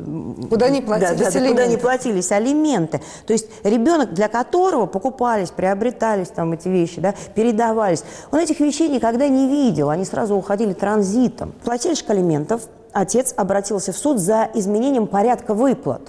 Куда 0.49 0.69
не 0.69 0.81
платились 0.81 1.19
да, 1.19 1.31
да, 1.31 1.39
да, 1.39 1.49
куда 1.49 1.67
не 1.67 1.77
платились 1.77 2.31
алименты. 2.31 3.01
То 3.25 3.33
есть 3.33 3.49
ребенок, 3.63 4.13
для 4.13 4.27
которого 4.27 4.85
покупались, 4.85 5.51
приобретались 5.51 6.29
там 6.29 6.53
эти 6.53 6.67
вещи, 6.67 6.99
да, 6.99 7.13
передавались, 7.35 8.03
он 8.31 8.39
этих 8.39 8.59
вещей 8.59 8.89
никогда 8.89 9.27
не 9.27 9.47
видел, 9.47 9.89
они 9.89 10.05
сразу 10.05 10.35
уходили 10.35 10.73
транзитом. 10.73 11.53
Плательщик 11.63 12.09
алиментов 12.09 12.61
Отец 12.93 13.33
обратился 13.35 13.91
в 13.91 13.97
суд 13.97 14.19
за 14.19 14.49
изменением 14.53 15.07
порядка 15.07 15.53
выплат. 15.53 16.01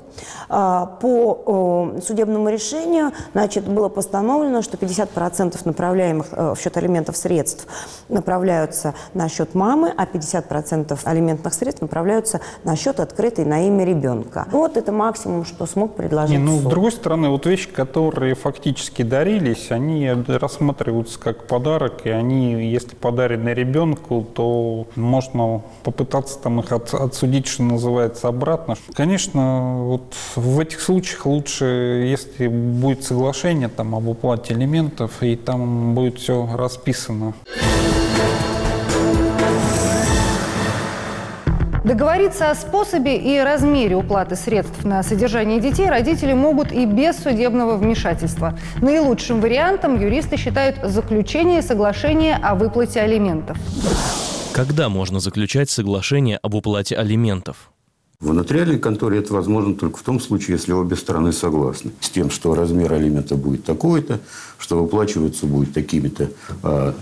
А, 0.49 0.87
По 1.01 1.95
судебному 2.05 2.49
решению 2.51 3.12
значит, 3.32 3.66
было 3.66 3.89
постановлено, 3.89 4.62
что 4.62 4.76
50% 4.76 5.61
направляемых 5.64 6.26
э, 6.32 6.55
в 6.55 6.61
счет 6.61 6.76
алиментов 6.76 7.16
средств 7.16 7.66
направляются 8.09 8.95
на 9.14 9.28
счет 9.28 9.55
мамы, 9.55 9.93
а 9.97 10.05
50% 10.05 10.99
алиментных 11.05 11.55
средств 11.55 11.80
направляются 11.82 12.41
на 12.64 12.76
счет 12.76 13.01
открытый 13.01 13.45
на 13.45 13.66
имя 13.66 13.85
ребенка. 13.85 14.47
Вот 14.51 14.76
это 14.76 14.93
максимум, 14.93 15.45
что 15.45 15.66
смог 15.66 15.97
предложить 15.97 16.37
Не, 16.37 16.43
ну, 16.43 16.59
суд. 16.59 16.66
с 16.66 16.68
другой 16.68 16.93
стороны, 16.93 17.30
вот 17.30 17.47
вещи, 17.47 17.68
которые 17.68 18.35
фактически 18.35 19.03
дарились, 19.03 19.70
они 19.70 20.11
рассматриваются 20.26 21.18
как 21.18 21.47
подарок, 21.47 22.05
и 22.05 22.11
они, 22.11 22.70
если 22.70 22.95
подарены 22.95 23.51
ребенку, 23.51 24.26
то 24.35 24.87
можно 24.97 25.62
попытаться 25.82 26.39
там 26.39 26.61
их 26.61 26.72
от- 26.74 26.94
отсудить, 26.94 27.46
что 27.46 27.62
называется, 27.62 28.28
обратно. 28.28 28.76
Конечно, 28.94 29.84
вот 29.84 30.14
в 30.36 30.60
этих 30.60 30.80
случаях 30.80 31.26
лучше, 31.26 31.64
если 32.08 32.48
будет 32.48 33.04
соглашение 33.04 33.68
там 33.68 33.94
об 33.94 34.08
уплате 34.08 34.54
элементов, 34.54 35.22
и 35.22 35.36
там 35.36 35.94
будет 35.94 36.18
все 36.18 36.48
расписано. 36.54 37.34
Договориться 41.84 42.50
о 42.50 42.54
способе 42.54 43.18
и 43.18 43.38
размере 43.38 43.94
уплаты 43.94 44.36
средств 44.36 44.84
на 44.84 45.02
содержание 45.02 45.60
детей 45.60 45.86
родители 45.86 46.32
могут 46.32 46.72
и 46.72 46.86
без 46.86 47.18
судебного 47.18 47.76
вмешательства. 47.76 48.58
Наилучшим 48.80 49.42
вариантом 49.42 50.00
юристы 50.00 50.38
считают 50.38 50.78
заключение 50.82 51.60
соглашения 51.60 52.38
о 52.42 52.54
выплате 52.54 53.00
алиментов. 53.02 53.58
Когда 54.55 54.88
можно 54.88 55.18
заключать 55.18 55.68
соглашение 55.68 56.36
об 56.36 56.55
уплате 56.55 56.94
алиментов? 56.94 57.72
В 58.20 58.32
нотариальной 58.32 58.78
конторе 58.78 59.18
это 59.18 59.34
возможно 59.34 59.74
только 59.74 59.98
в 59.98 60.02
том 60.02 60.20
случае, 60.20 60.55
если 60.55 60.70
обе 60.70 60.94
стороны 60.94 61.32
согласны 61.32 61.90
с 61.98 62.09
тем, 62.09 62.30
что 62.30 62.55
размер 62.55 62.92
алимента 62.92 63.34
будет 63.34 63.64
такой-то, 63.64 64.20
что 64.59 64.80
выплачиваться 64.80 65.46
будет 65.46 65.74
такими-то 65.74 66.30
а, 66.62 66.94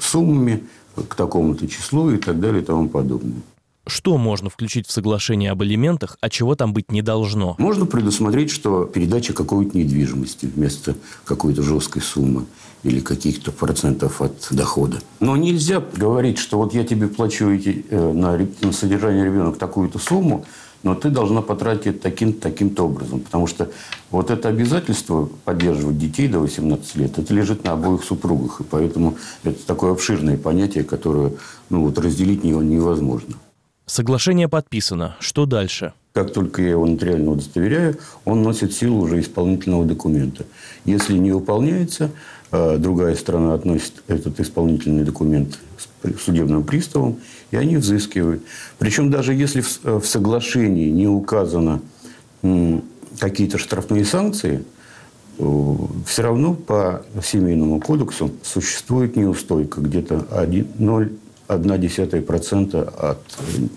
суммами 0.00 0.64
к 1.08 1.14
такому-то 1.14 1.68
числу 1.68 2.10
и 2.10 2.16
так 2.16 2.40
далее 2.40 2.60
и 2.60 2.64
тому 2.64 2.88
подобное. 2.88 3.40
Что 3.86 4.18
можно 4.18 4.50
включить 4.50 4.88
в 4.88 4.90
соглашение 4.90 5.52
об 5.52 5.62
алиментах, 5.62 6.18
а 6.20 6.28
чего 6.28 6.56
там 6.56 6.72
быть 6.72 6.90
не 6.90 7.02
должно? 7.02 7.54
Можно 7.58 7.86
предусмотреть, 7.86 8.50
что 8.50 8.84
передача 8.86 9.32
какой-то 9.32 9.78
недвижимости 9.78 10.46
вместо 10.46 10.96
какой-то 11.24 11.62
жесткой 11.62 12.02
суммы 12.02 12.46
или 12.84 13.00
каких-то 13.00 13.50
процентов 13.50 14.22
от 14.22 14.46
дохода. 14.50 14.98
Но 15.20 15.36
нельзя 15.36 15.82
говорить, 15.96 16.38
что 16.38 16.58
вот 16.58 16.74
я 16.74 16.84
тебе 16.84 17.08
плачу 17.08 17.50
эти, 17.50 17.84
э, 17.90 18.12
на, 18.12 18.38
на 18.60 18.72
содержание 18.72 19.24
ребенка 19.24 19.58
такую-то 19.58 19.98
сумму, 19.98 20.44
но 20.82 20.94
ты 20.94 21.08
должна 21.08 21.40
потратить 21.40 21.86
это 21.86 22.00
таким-то, 22.00 22.42
таким-то 22.42 22.84
образом. 22.84 23.20
Потому 23.20 23.46
что 23.46 23.70
вот 24.10 24.30
это 24.30 24.50
обязательство 24.50 25.30
поддерживать 25.44 25.98
детей 25.98 26.28
до 26.28 26.40
18 26.40 26.96
лет, 26.96 27.18
это 27.18 27.34
лежит 27.34 27.64
на 27.64 27.72
обоих 27.72 28.04
супругах. 28.04 28.60
И 28.60 28.64
поэтому 28.64 29.16
это 29.44 29.66
такое 29.66 29.92
обширное 29.92 30.36
понятие, 30.36 30.84
которое 30.84 31.32
ну, 31.70 31.86
вот 31.86 31.98
разделить 31.98 32.44
не- 32.44 32.52
невозможно. 32.52 33.34
Соглашение 33.86 34.48
подписано. 34.48 35.16
Что 35.20 35.46
дальше? 35.46 35.94
Как 36.12 36.32
только 36.32 36.62
я 36.62 36.70
его 36.70 36.86
нотариально 36.86 37.32
удостоверяю, 37.32 37.98
он 38.24 38.42
носит 38.42 38.72
силу 38.72 39.00
уже 39.00 39.20
исполнительного 39.20 39.84
документа. 39.84 40.44
Если 40.84 41.18
не 41.18 41.32
выполняется, 41.32 42.10
другая 42.78 43.14
сторона 43.14 43.54
относит 43.54 44.02
этот 44.06 44.38
исполнительный 44.40 45.04
документ 45.04 45.58
с 45.78 45.88
судебным 46.22 46.64
приставом, 46.64 47.16
и 47.50 47.56
они 47.56 47.76
взыскивают. 47.76 48.42
Причем 48.78 49.10
даже 49.10 49.34
если 49.34 49.60
в, 49.62 49.80
э, 49.84 50.00
соглашении 50.04 50.90
не 50.90 51.08
указано 51.08 51.80
какие-то 53.18 53.56
штрафные 53.56 54.04
санкции, 54.04 54.62
все 55.38 56.22
равно 56.22 56.54
по 56.54 57.02
семейному 57.22 57.80
кодексу 57.80 58.32
существует 58.42 59.16
неустойка 59.16 59.80
где-то 59.80 60.26
0,1% 60.30 62.94
от 62.98 63.22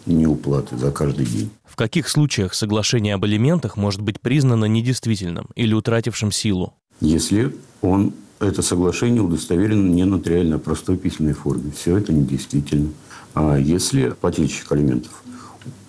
неуплаты 0.05 0.77
за 0.77 0.91
каждый 0.91 1.25
день. 1.25 1.49
В 1.63 1.77
каких 1.77 2.09
случаях 2.09 2.53
соглашение 2.53 3.13
об 3.15 3.23
алиментах 3.23 3.77
может 3.77 4.01
быть 4.01 4.19
признано 4.19 4.65
недействительным 4.65 5.47
или 5.55 5.73
утратившим 5.73 6.33
силу? 6.33 6.73
если 6.99 7.55
он, 7.81 8.13
это 8.39 8.61
соглашение 8.61 9.21
удостоверено 9.21 9.87
не 9.87 10.05
нотариально, 10.05 10.57
а 10.57 10.59
простой 10.59 10.97
письменной 10.97 11.33
форме. 11.33 11.71
Все 11.75 11.97
это 11.97 12.13
недействительно. 12.13 12.89
А 13.33 13.57
если 13.57 14.09
плательщик 14.09 14.71
алиментов 14.71 15.23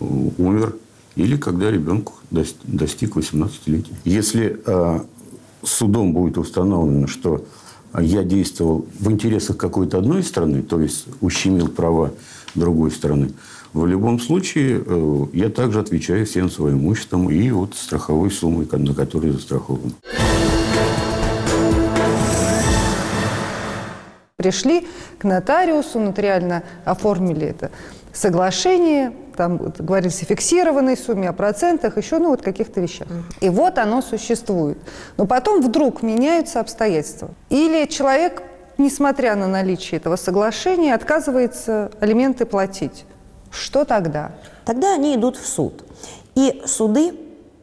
умер 0.00 0.76
или 1.16 1.36
когда 1.36 1.70
ребенку 1.70 2.14
дос- 2.30 2.56
достиг 2.62 3.16
18-летия. 3.16 3.94
Если 4.04 4.60
а, 4.66 5.04
судом 5.62 6.12
будет 6.12 6.38
установлено, 6.38 7.06
что 7.06 7.44
я 7.98 8.22
действовал 8.22 8.86
в 8.98 9.10
интересах 9.10 9.56
какой-то 9.56 9.98
одной 9.98 10.22
страны, 10.22 10.62
то 10.62 10.80
есть 10.80 11.06
ущемил 11.20 11.68
права 11.68 12.12
другой 12.54 12.90
стороны, 12.90 13.32
в 13.72 13.86
любом 13.86 14.20
случае 14.20 14.82
э, 14.84 15.26
я 15.32 15.50
также 15.50 15.80
отвечаю 15.80 16.24
всем 16.24 16.50
своим 16.50 16.78
имуществом 16.78 17.30
и 17.30 17.50
вот 17.50 17.74
страховой 17.74 18.30
суммой, 18.30 18.66
на 18.72 18.94
которой 18.94 19.32
застрахован. 19.32 19.92
Пришли 24.40 24.86
к 25.18 25.24
нотариусу, 25.24 25.98
нотариально 25.98 26.62
оформили 26.84 27.48
это 27.48 27.72
соглашение, 28.12 29.12
там 29.36 29.56
говорилось 29.56 30.22
о 30.22 30.26
фиксированной 30.26 30.96
сумме, 30.96 31.28
о 31.28 31.32
процентах, 31.32 31.96
еще 31.96 32.20
ну 32.20 32.30
вот 32.30 32.42
каких-то 32.42 32.80
вещах. 32.80 33.08
И 33.40 33.48
вот 33.48 33.78
оно 33.78 34.00
существует. 34.00 34.78
Но 35.16 35.26
потом 35.26 35.60
вдруг 35.60 36.04
меняются 36.04 36.60
обстоятельства. 36.60 37.30
Или 37.50 37.86
человек, 37.86 38.44
несмотря 38.78 39.34
на 39.34 39.48
наличие 39.48 39.98
этого 39.98 40.14
соглашения, 40.14 40.94
отказывается 40.94 41.90
алименты 41.98 42.46
платить. 42.46 43.06
Что 43.50 43.84
тогда? 43.84 44.36
Тогда 44.64 44.94
они 44.94 45.16
идут 45.16 45.36
в 45.36 45.48
суд. 45.48 45.84
И 46.36 46.62
суды 46.64 47.12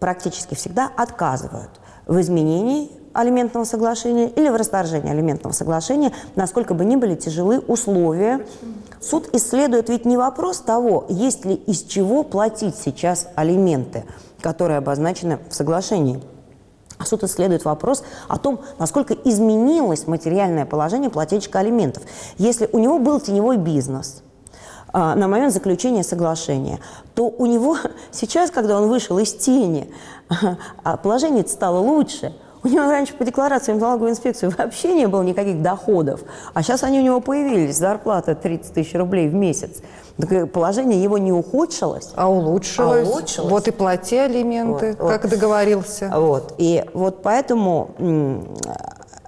практически 0.02 0.56
всегда 0.56 0.92
отказывают 0.98 1.72
в 2.06 2.20
изменении 2.20 2.92
алиментного 3.16 3.64
соглашения 3.64 4.30
или 4.30 4.50
в 4.50 4.56
расторжении 4.56 5.10
алиментного 5.10 5.54
соглашения, 5.54 6.12
насколько 6.36 6.74
бы 6.74 6.86
ни 6.86 6.96
были 6.96 7.16
тяжелы 7.16 7.60
условия. 7.60 8.46
Суд 9.02 9.30
исследует 9.34 9.90
ведь 9.90 10.06
не 10.06 10.18
вопрос 10.18 10.60
того, 10.60 11.06
есть 11.10 11.46
ли 11.46 11.56
из 11.56 11.84
чего 11.84 12.24
платить 12.24 12.76
сейчас 12.76 13.28
алименты, 13.36 14.04
которые 14.42 14.78
обозначены 14.78 15.40
в 15.50 15.56
соглашении. 15.56 16.22
А 16.98 17.06
суд 17.06 17.24
исследует 17.24 17.66
вопрос 17.66 18.04
о 18.28 18.38
том, 18.38 18.62
насколько 18.80 19.14
изменилось 19.14 20.08
материальное 20.08 20.66
положение 20.66 21.10
плательщика 21.10 21.60
алиментов. 21.60 22.04
Если 22.38 22.70
у 22.72 22.80
него 22.80 23.00
был 23.00 23.20
теневой 23.20 23.58
бизнес– 23.58 24.22
а, 24.98 25.14
на 25.14 25.28
момент 25.28 25.52
заключения 25.52 26.04
соглашения, 26.04 26.80
то 27.16 27.28
у 27.28 27.46
него 27.48 27.78
сейчас, 28.12 28.50
когда 28.50 28.80
он 28.80 28.88
вышел 28.88 29.20
из 29.20 29.34
тени, 29.34 29.92
а, 30.84 30.96
положение 30.96 31.46
стало 31.46 31.80
лучше. 31.80 32.34
У 32.66 32.68
него 32.68 32.90
раньше 32.90 33.14
по 33.14 33.24
декларациям 33.24 33.78
в 33.78 33.82
налоговую 33.82 34.10
инспекцию 34.10 34.52
вообще 34.58 34.96
не 34.96 35.08
было 35.08 35.22
никаких 35.22 35.62
доходов, 35.62 36.22
а 36.56 36.64
сейчас 36.64 36.84
они 36.84 37.00
у 37.00 37.04
него 37.04 37.20
появились, 37.20 37.78
зарплата 37.78 38.34
30 38.34 38.74
тысяч 38.74 38.96
рублей 38.96 39.30
в 39.30 39.36
месяц. 39.36 39.84
Так 40.18 40.52
положение 40.52 41.04
его 41.04 41.20
не 41.20 41.32
ухудшилось, 41.32 42.10
а 42.16 42.28
улучшилось. 42.28 43.08
А 43.08 43.12
улучшилось. 43.12 43.52
Вот 43.52 43.68
и 43.68 43.72
плати 43.72 44.18
алименты, 44.18 44.96
вот, 44.98 45.12
как 45.12 45.24
вот. 45.24 45.32
договорился. 45.32 46.12
Вот. 46.16 46.56
И 46.58 46.84
вот 46.96 47.22
поэтому 47.22 47.92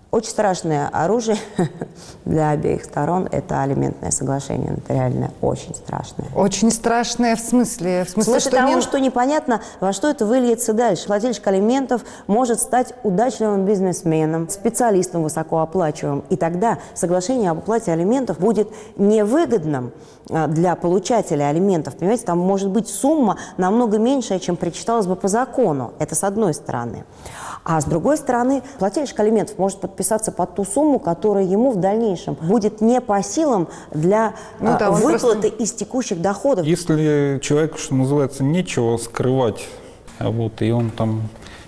очень 0.09 0.29
страшное 0.29 0.87
оружие 0.87 1.37
для 2.25 2.51
обеих 2.51 2.85
сторон– 2.85 3.27
это 3.31 3.61
алиментное 3.61 4.11
соглашение 4.11 4.71
нотариальное. 4.71 5.31
Очень 5.41 5.75
страшное. 5.75 6.27
Очень 6.33 6.71
страшное 6.71 7.35
в 7.35 7.39
смысле? 7.39 8.05
В 8.05 8.09
смысле, 8.09 8.33
в 8.33 8.39
смысле 8.39 8.39
что 8.39 8.51
того, 8.51 8.73
не... 8.75 8.81
что 8.81 8.99
непонятно, 8.99 9.61
во 9.81 9.91
что 9.91 10.09
это 10.09 10.25
выльется 10.25 10.73
дальше. 10.73 11.07
Плательщик 11.07 11.45
алиментов 11.47 12.03
может 12.27 12.61
стать 12.61 12.93
удачливым 13.03 13.65
бизнесменом, 13.65 14.49
специалистом 14.49 15.23
высокооплачиваемым. 15.23 16.23
И 16.29 16.37
тогда 16.37 16.79
соглашение 16.93 17.51
об 17.51 17.59
оплате 17.59 17.91
алиментов 17.91 18.39
будет 18.39 18.69
невыгодным 18.97 19.91
а, 20.29 20.47
для 20.47 20.75
получателя 20.75 21.49
алиментов. 21.49 21.97
Понимаете, 21.97 22.25
там 22.25 22.39
может 22.39 22.69
быть 22.69 22.87
сумма 22.87 23.37
намного 23.57 23.97
меньшая, 23.97 24.39
чем 24.39 24.55
причиталась 24.55 25.05
бы 25.05 25.17
по 25.17 25.27
закону. 25.27 25.93
Это 25.99 26.15
с 26.15 26.23
одной 26.23 26.53
стороны. 26.53 27.03
А 27.69 27.81
с 27.81 27.83
другой 27.83 28.15
стороны, 28.15 28.63
плательщик 28.79 29.19
алиментов 29.19 29.57
может 29.57 29.81
подписаться 29.81 30.31
под 30.31 30.55
ту 30.55 30.63
сумму, 30.63 30.99
которая 30.99 31.43
ему 31.43 31.71
в 31.71 31.75
дальнейшем 31.75 32.35
будет 32.35 32.79
не 32.79 33.01
по 33.01 33.21
силам 33.21 33.67
для 33.91 34.35
ну, 34.61 34.77
да, 34.79 34.89
выплаты 34.89 35.49
просто... 35.49 35.63
из 35.63 35.73
текущих 35.73 36.21
доходов. 36.21 36.65
Если 36.65 37.39
человеку, 37.43 37.77
что 37.77 37.93
называется, 37.95 38.45
нечего 38.45 38.95
скрывать, 38.95 39.67
а 40.17 40.31
вот, 40.31 40.61
и 40.61 40.71
он 40.71 40.91
там 40.91 41.23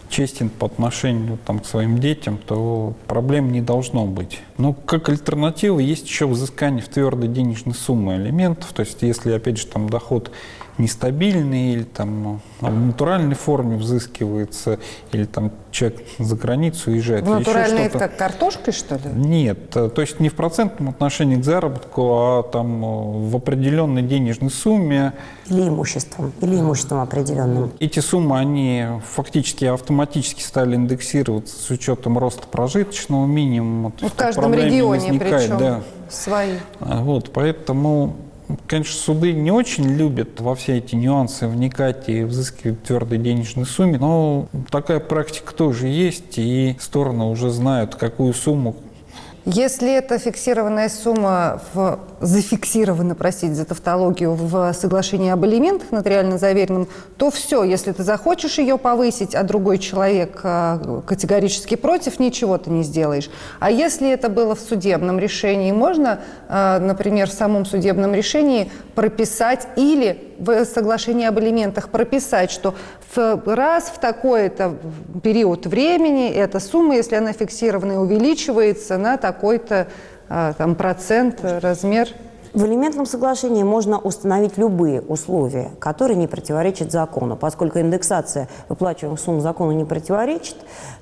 честен 0.08 0.50
по 0.50 0.68
отношению 0.68 1.38
там, 1.46 1.60
к 1.60 1.66
своим 1.66 1.98
детям, 2.00 2.40
то 2.48 2.94
проблем 3.06 3.52
не 3.52 3.60
должно 3.60 4.06
быть. 4.06 4.40
Но 4.58 4.72
как 4.72 5.10
альтернатива 5.10 5.80
есть 5.80 6.08
еще 6.08 6.28
взыскание 6.28 6.82
в 6.82 6.88
твердой 6.88 7.28
денежной 7.28 7.76
суммы 7.76 8.14
алиментов. 8.16 8.72
То 8.72 8.84
есть 8.84 9.02
если, 9.02 9.34
опять 9.34 9.58
же, 9.58 9.68
там 9.68 9.90
доход 9.90 10.32
нестабильный 10.80 11.74
или 11.74 11.84
там 11.84 12.42
в 12.60 12.72
натуральной 12.72 13.36
форме 13.36 13.78
взыскивается, 13.78 14.80
или 15.12 15.26
там 15.26 15.52
человек 15.72 16.02
за 16.18 16.36
границу 16.36 16.92
уезжает. 16.92 17.26
В 17.26 17.30
натуральной 17.30 17.84
это 17.84 18.00
как 18.00 18.18
картошкой, 18.18 18.74
что 18.74 18.96
ли? 18.96 19.02
Нет, 19.14 19.76
э, 19.76 19.90
то 19.90 20.02
есть 20.02 20.20
не 20.20 20.30
в 20.30 20.36
процентном 20.36 20.90
отношении 20.90 21.36
к 21.36 21.44
заработку, 21.44 22.02
а 22.14 22.44
там 22.44 22.84
э, 22.84 23.30
в 23.30 23.36
определенной 23.36 24.02
денежной 24.02 24.50
сумме. 24.50 25.14
Или 25.48 25.68
имуществом, 25.68 26.34
или 26.42 26.56
имуществом 26.56 27.02
определенным. 27.02 27.72
Эти 27.80 28.00
суммы, 28.00 28.40
они 28.40 28.86
фактически 29.14 29.66
автоматически 29.66 30.42
стали 30.42 30.76
индексироваться 30.76 31.56
с 31.56 31.70
учетом 31.70 32.18
роста 32.18 32.48
прожиточного 32.48 33.26
минимума. 33.26 33.92
Ну, 34.00 34.08
в 34.08 34.14
каждом 34.14 34.54
регионе 34.54 35.20
причем 35.20 35.58
да. 35.58 35.82
свои. 36.10 36.54
А, 36.80 37.02
вот, 37.02 37.32
поэтому 37.32 38.16
Конечно, 38.68 39.00
суды 39.00 39.32
не 39.34 39.52
очень 39.52 39.86
любят 39.96 40.42
во 40.42 40.56
все 40.56 40.78
эти 40.78 40.96
нюансы 40.96 41.48
вникать 41.48 42.10
и 42.10 42.24
взыскивать 42.24 42.82
твердой 42.84 43.20
денежной 43.20 43.66
сумме, 43.66 44.00
но 44.00 44.48
такая 44.72 45.00
практика 45.00 45.54
тоже 45.54 45.88
есть, 45.88 46.38
и 46.38 46.76
стороны 46.80 47.26
уже 47.26 47.52
знают, 47.52 47.96
какую 47.96 48.34
сумму. 48.34 48.76
Если 49.46 49.94
это 49.94 50.18
фиксированная 50.18 50.90
сумма, 50.90 51.62
в, 51.74 52.00
зафиксирована, 52.22 53.16
простите 53.16 53.54
за 53.54 53.66
тавтологию, 53.66 54.34
в 54.34 54.74
соглашении 54.74 55.32
об 55.32 55.44
алиментах 55.44 55.92
нотариально 55.92 56.38
заверенном, 56.38 56.88
то 57.18 57.32
все, 57.32 57.64
если 57.64 57.92
ты 57.92 58.04
захочешь 58.04 58.58
ее 58.58 58.78
повысить, 58.78 59.36
а 59.36 59.44
другой 59.44 59.78
человек 59.78 60.40
а, 60.44 61.02
категорически 61.06 61.76
против, 61.76 62.20
ничего 62.20 62.58
ты 62.58 62.70
не 62.70 62.84
сделаешь. 62.84 63.30
А 63.60 63.72
если 63.72 64.10
это 64.10 64.30
было 64.30 64.56
в 64.56 64.60
судебном 64.60 65.20
решении, 65.20 65.72
можно, 65.72 66.22
а, 66.48 66.80
например, 66.80 67.30
в 67.30 67.34
самом 67.34 67.66
судебном 67.66 68.14
решении 68.14 68.72
прописать 68.96 69.68
или 69.76 70.36
в 70.40 70.66
соглашении 70.66 71.26
об 71.26 71.38
алиментах 71.38 71.90
прописать, 71.90 72.52
что 72.52 72.74
в, 73.16 73.42
раз 73.46 73.86
в 73.96 74.00
такой-то 74.00 74.76
период 75.22 75.66
времени 75.66 76.30
эта 76.30 76.60
сумма, 76.60 76.96
если 76.96 77.16
она 77.16 77.34
фиксированная, 77.34 77.98
увеличивается 77.98 78.98
на 78.98 79.18
такой-то 79.18 79.88
там, 80.30 80.76
процент, 80.76 81.40
размер. 81.44 82.10
В 82.54 82.66
элементном 82.66 83.06
соглашении 83.06 83.62
можно 83.62 84.00
установить 84.00 84.58
любые 84.58 85.02
условия, 85.02 85.70
которые 85.80 86.18
не 86.18 86.28
противоречат 86.28 86.92
закону. 86.92 87.36
Поскольку 87.36 87.80
индексация 87.80 88.48
выплачиваемых 88.70 89.20
сумм 89.20 89.40
закону 89.40 89.72
не 89.74 89.86
противоречит, 89.86 90.56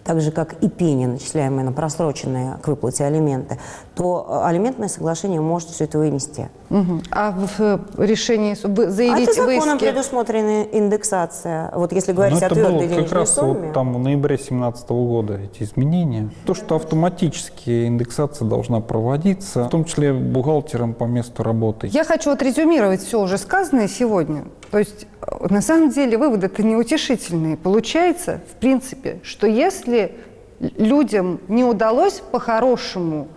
так 0.08 0.22
же, 0.22 0.32
как 0.32 0.54
и 0.64 0.70
пени, 0.70 1.06
начисляемые 1.06 1.66
на 1.66 1.74
просроченные 1.74 2.58
к 2.62 2.70
выплате 2.70 3.04
алименты, 3.04 3.60
то 3.94 4.26
э, 4.30 4.48
алиментное 4.48 4.88
соглашение 4.88 5.42
может 5.42 5.70
все 5.70 5.84
это 5.84 5.98
вынести. 5.98 6.50
Угу. 6.70 7.02
А 7.12 7.32
в 7.32 7.60
э, 7.60 7.80
решении 7.98 8.56
заявить 8.56 9.28
а 9.28 9.32
это 9.32 9.34
законом 9.34 9.76
иске... 9.76 9.92
предусмотрена 9.92 10.64
индексация. 10.72 11.72
Вот 11.76 11.92
если 11.92 12.14
говорить 12.14 12.40
Но 12.40 12.48
о 12.48 12.50
твердой 12.50 12.80
денежной 12.88 13.04
как 13.04 13.12
раз 13.12 13.36
сумме. 13.36 13.66
Вот 13.66 13.74
там 13.74 13.94
в 13.94 14.00
ноябре 14.00 14.38
2017 14.38 14.90
года 14.90 15.34
эти 15.40 15.64
изменения. 15.64 16.30
То, 16.46 16.54
что 16.54 16.78
автоматически 16.78 17.86
индексация 17.86 18.48
должна 18.48 18.80
проводиться, 18.80 19.66
в 19.66 19.70
том 19.70 19.84
числе 19.84 20.14
бухгалтером 20.14 20.94
по 20.94 21.04
месту 21.04 21.44
работы. 21.44 21.88
Я 21.92 22.06
хочу 22.06 22.32
отрезюмировать 22.32 23.02
все 23.02 23.22
уже 23.22 23.38
сказанное 23.38 23.90
сегодня. 23.90 24.46
То 24.72 24.80
есть, 24.80 25.08
э, 25.22 25.48
на 25.50 25.62
самом 25.62 25.90
деле, 25.90 26.18
выводы-то 26.18 26.64
неутешительные. 26.64 27.58
Получается, 27.58 28.42
в 28.52 28.56
принципе, 28.56 29.20
что 29.24 29.48
если 29.48 30.16
людям 30.60 31.40
не 31.48 31.64
удалось 31.64 32.22
по-хорошему 32.32 33.28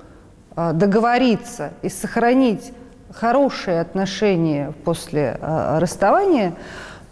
э, 0.56 0.72
договориться 0.72 1.72
и 1.82 1.88
сохранить 1.88 2.72
хорошие 3.12 3.80
отношения 3.80 4.72
после 4.84 5.38
э, 5.40 5.78
расставания, 5.78 6.54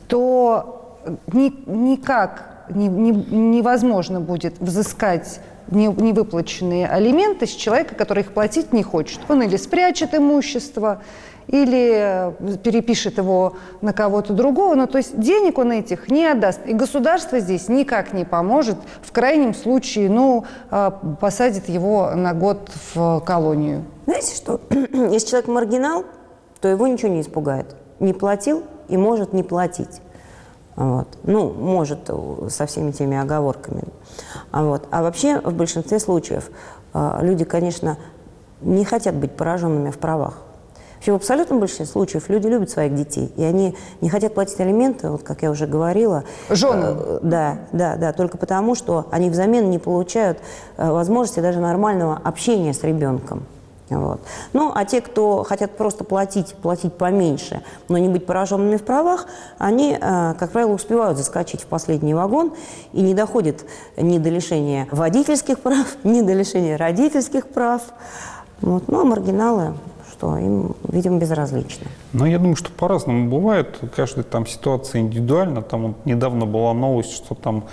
то 0.07 1.01
ни, 1.33 1.53
никак 1.67 2.65
не, 2.71 2.89
не, 2.89 3.11
невозможно 3.11 4.21
будет 4.21 4.59
взыскать 4.61 5.41
невыплаченные 5.71 6.89
алименты 6.89 7.47
с 7.47 7.51
человека, 7.51 7.95
который 7.95 8.23
их 8.23 8.33
платить 8.33 8.73
не 8.73 8.83
хочет. 8.83 9.21
Он 9.29 9.43
или 9.43 9.57
спрячет 9.57 10.15
имущество, 10.15 11.03
или 11.49 11.93
э, 11.95 12.57
перепишет 12.63 13.19
его 13.19 13.55
на 13.81 13.93
кого-то 13.93 14.35
другого. 14.35 14.75
Ну, 14.75 14.87
то 14.87 14.99
есть 14.99 15.19
денег 15.19 15.59
он 15.59 15.73
этих 15.73 16.11
не 16.11 16.27
отдаст. 16.27 16.61
И 16.67 16.75
государство 16.75 17.41
здесь 17.41 17.69
никак 17.69 18.13
не 18.13 18.25
поможет. 18.25 18.77
В 19.03 19.13
крайнем 19.13 19.55
случае, 19.55 20.11
ну, 20.11 20.45
э, 20.71 20.91
посадит 21.21 21.69
его 21.69 22.11
на 22.15 22.35
год 22.35 22.71
в 22.95 23.21
колонию. 23.21 23.85
Знаете 24.07 24.37
что? 24.37 24.61
Если 25.11 25.29
человек 25.29 25.49
маргинал, 25.49 26.05
то 26.61 26.69
его 26.69 26.87
ничего 26.87 27.11
не 27.11 27.23
испугает. 27.23 27.75
Не 27.99 28.13
платил 28.13 28.63
и 28.89 28.97
может 28.97 29.33
не 29.33 29.43
платить. 29.43 30.03
Вот. 30.77 31.09
Ну, 31.23 31.51
может, 31.51 32.01
э, 32.09 32.49
со 32.51 32.67
всеми 32.67 32.91
теми 32.91 33.17
оговорками. 33.17 33.85
А, 34.51 34.65
вот. 34.65 34.87
а 34.91 35.03
вообще, 35.03 35.41
в 35.41 35.55
большинстве 35.55 35.99
случаев, 35.99 36.51
люди, 37.21 37.45
конечно, 37.45 37.99
не 38.61 38.85
хотят 38.85 39.15
быть 39.15 39.33
пораженными 39.33 39.91
в 39.91 39.99
правах. 39.99 40.39
Вообще, 40.99 41.13
в 41.13 41.17
абсолютном 41.17 41.61
большинстве 41.61 41.87
случаев 41.87 42.29
люди 42.29 42.49
любят 42.49 42.71
своих 42.71 42.95
детей, 42.95 43.33
и 43.37 43.45
они 43.45 43.77
не 44.01 44.11
хотят 44.11 44.35
платить 44.35 44.59
алименты, 44.59 45.11
вот 45.11 45.23
как 45.23 45.43
я 45.43 45.51
уже 45.53 45.69
говорила. 45.69 46.25
Жены? 46.51 46.97
Э, 46.99 47.19
да, 47.23 47.59
да, 47.71 47.97
да, 47.97 48.13
только 48.13 48.37
потому, 48.37 48.75
что 48.75 49.07
они 49.13 49.31
взамен 49.31 49.71
не 49.71 49.79
получают 49.79 50.39
э, 50.77 50.91
возможности 50.91 51.39
даже 51.39 51.61
нормального 51.61 52.21
общения 52.25 52.75
с 52.75 52.83
ребенком. 52.83 53.45
Вот. 53.91 54.21
Ну, 54.53 54.73
а 54.75 54.85
те, 54.85 55.01
кто 55.01 55.45
хотят 55.45 55.77
просто 55.77 56.05
платить, 56.05 56.55
платить 56.55 56.93
поменьше, 56.95 57.63
но 57.89 57.97
не 57.97 58.09
быть 58.09 58.27
пораженными 58.27 58.77
в 58.77 58.85
правах, 58.85 59.27
они, 59.57 59.97
э, 59.99 60.35
как 60.39 60.51
правило, 60.51 60.73
успевают 60.73 61.17
заскочить 61.17 61.63
в 61.63 61.67
последний 61.67 62.13
вагон 62.13 62.53
и 62.93 63.01
не 63.01 63.15
доходят 63.15 63.65
ни 63.97 64.19
до 64.19 64.31
лишения 64.31 64.89
водительских 64.91 65.61
прав, 65.61 65.87
ни 66.05 66.23
до 66.23 66.33
лишения 66.33 66.77
родительских 66.77 67.47
прав. 67.47 67.83
Вот. 68.61 68.89
Ну, 68.89 69.01
а 69.01 69.05
маргиналы, 69.05 69.75
что 70.19 70.37
им, 70.37 70.75
видимо, 70.89 71.19
безразлично. 71.19 71.87
Ну, 72.13 72.27
я 72.27 72.39
думаю, 72.39 72.57
что 72.57 72.71
по-разному 72.73 73.31
бывает. 73.31 73.79
Каждая 73.95 74.25
там 74.25 74.47
ситуация 74.47 75.01
индивидуальна. 75.01 75.63
Там 75.63 75.89
вот 75.89 76.07
недавно 76.07 76.45
была 76.45 76.75
новость, 76.75 77.13
что 77.13 77.35
там 77.35 77.65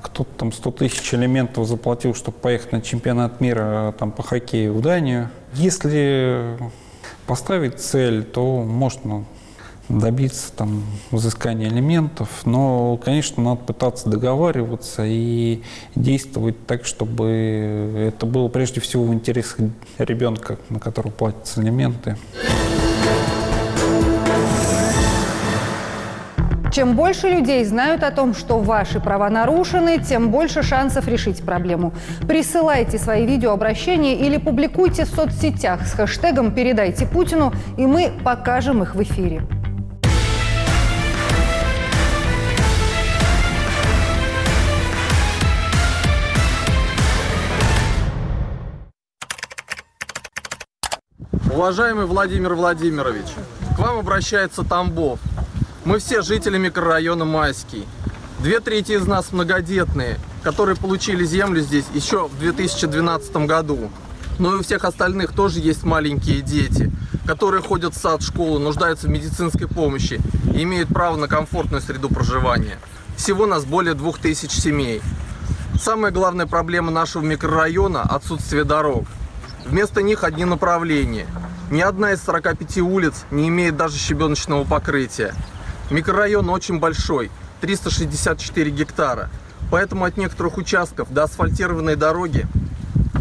кто-то 0.00 0.30
там 0.36 0.52
100 0.52 0.70
тысяч 0.70 1.12
элементов 1.12 1.66
заплатил, 1.66 2.14
чтобы 2.14 2.38
поехать 2.38 2.70
на 2.70 2.82
чемпионат 2.82 3.40
мира 3.40 3.94
там, 3.98 4.12
по 4.12 4.22
хоккею 4.22 4.74
в 4.74 4.80
Данию. 4.80 5.30
Если 5.54 6.56
поставить 7.26 7.80
цель, 7.80 8.22
то 8.22 8.62
можно 8.62 9.24
добиться 9.88 10.52
там 10.52 10.84
взыскания 11.10 11.68
элементов, 11.68 12.28
но, 12.44 12.98
конечно, 12.98 13.42
надо 13.42 13.60
пытаться 13.60 14.08
договариваться 14.08 15.04
и 15.06 15.62
действовать 15.94 16.66
так, 16.66 16.84
чтобы 16.84 17.26
это 17.96 18.26
было 18.26 18.48
прежде 18.48 18.80
всего 18.80 19.04
в 19.04 19.14
интересах 19.14 19.58
ребенка, 19.98 20.58
на 20.68 20.78
которого 20.78 21.10
платятся 21.10 21.62
элементы. 21.62 22.16
Чем 26.70 26.94
больше 26.94 27.28
людей 27.28 27.64
знают 27.64 28.04
о 28.04 28.10
том, 28.12 28.34
что 28.34 28.60
ваши 28.60 29.00
права 29.00 29.30
нарушены, 29.30 29.98
тем 29.98 30.30
больше 30.30 30.62
шансов 30.62 31.08
решить 31.08 31.42
проблему. 31.42 31.92
Присылайте 32.28 32.98
свои 32.98 33.26
видеообращения 33.26 34.14
или 34.14 34.36
публикуйте 34.36 35.04
в 35.04 35.08
соцсетях 35.08 35.86
с 35.86 35.94
хэштегом 35.94 36.52
«Передайте 36.52 37.06
Путину», 37.06 37.52
и 37.78 37.86
мы 37.86 38.12
покажем 38.22 38.82
их 38.82 38.94
в 38.94 39.02
эфире. 39.02 39.42
Уважаемый 51.58 52.06
Владимир 52.06 52.54
Владимирович, 52.54 53.26
к 53.74 53.80
вам 53.80 53.98
обращается 53.98 54.62
Тамбов. 54.62 55.18
Мы 55.84 55.98
все 55.98 56.22
жители 56.22 56.56
микрорайона 56.56 57.24
Майский. 57.24 57.84
Две 58.38 58.60
трети 58.60 58.92
из 58.92 59.08
нас 59.08 59.32
многодетные, 59.32 60.20
которые 60.44 60.76
получили 60.76 61.24
землю 61.24 61.60
здесь 61.60 61.86
еще 61.92 62.28
в 62.28 62.38
2012 62.38 63.38
году. 63.38 63.90
Но 64.38 64.54
и 64.54 64.58
у 64.58 64.62
всех 64.62 64.84
остальных 64.84 65.32
тоже 65.32 65.58
есть 65.58 65.82
маленькие 65.82 66.42
дети, 66.42 66.92
которые 67.26 67.60
ходят 67.60 67.92
в 67.92 68.00
сад, 68.00 68.22
в 68.22 68.24
школу, 68.24 68.60
нуждаются 68.60 69.08
в 69.08 69.10
медицинской 69.10 69.66
помощи 69.66 70.20
и 70.54 70.62
имеют 70.62 70.90
право 70.90 71.16
на 71.16 71.26
комфортную 71.26 71.82
среду 71.82 72.08
проживания. 72.08 72.78
Всего 73.16 73.46
нас 73.46 73.64
более 73.64 73.94
двух 73.94 74.20
тысяч 74.20 74.52
семей. 74.52 75.02
Самая 75.82 76.12
главная 76.12 76.46
проблема 76.46 76.92
нашего 76.92 77.24
микрорайона– 77.24 78.02
отсутствие 78.02 78.62
дорог. 78.62 79.06
Вместо 79.66 80.02
них 80.02 80.22
одни 80.22 80.44
направления. 80.44 81.26
Ни 81.70 81.82
одна 81.82 82.12
из 82.12 82.22
45 82.22 82.78
улиц 82.78 83.26
не 83.30 83.48
имеет 83.48 83.76
даже 83.76 83.98
щебеночного 83.98 84.64
покрытия. 84.64 85.34
Микрорайон 85.90 86.48
очень 86.48 86.78
большой, 86.78 87.30
364 87.60 88.70
гектара. 88.70 89.28
Поэтому 89.70 90.06
от 90.06 90.16
некоторых 90.16 90.56
участков 90.56 91.12
до 91.12 91.24
асфальтированной 91.24 91.94
дороги 91.94 92.46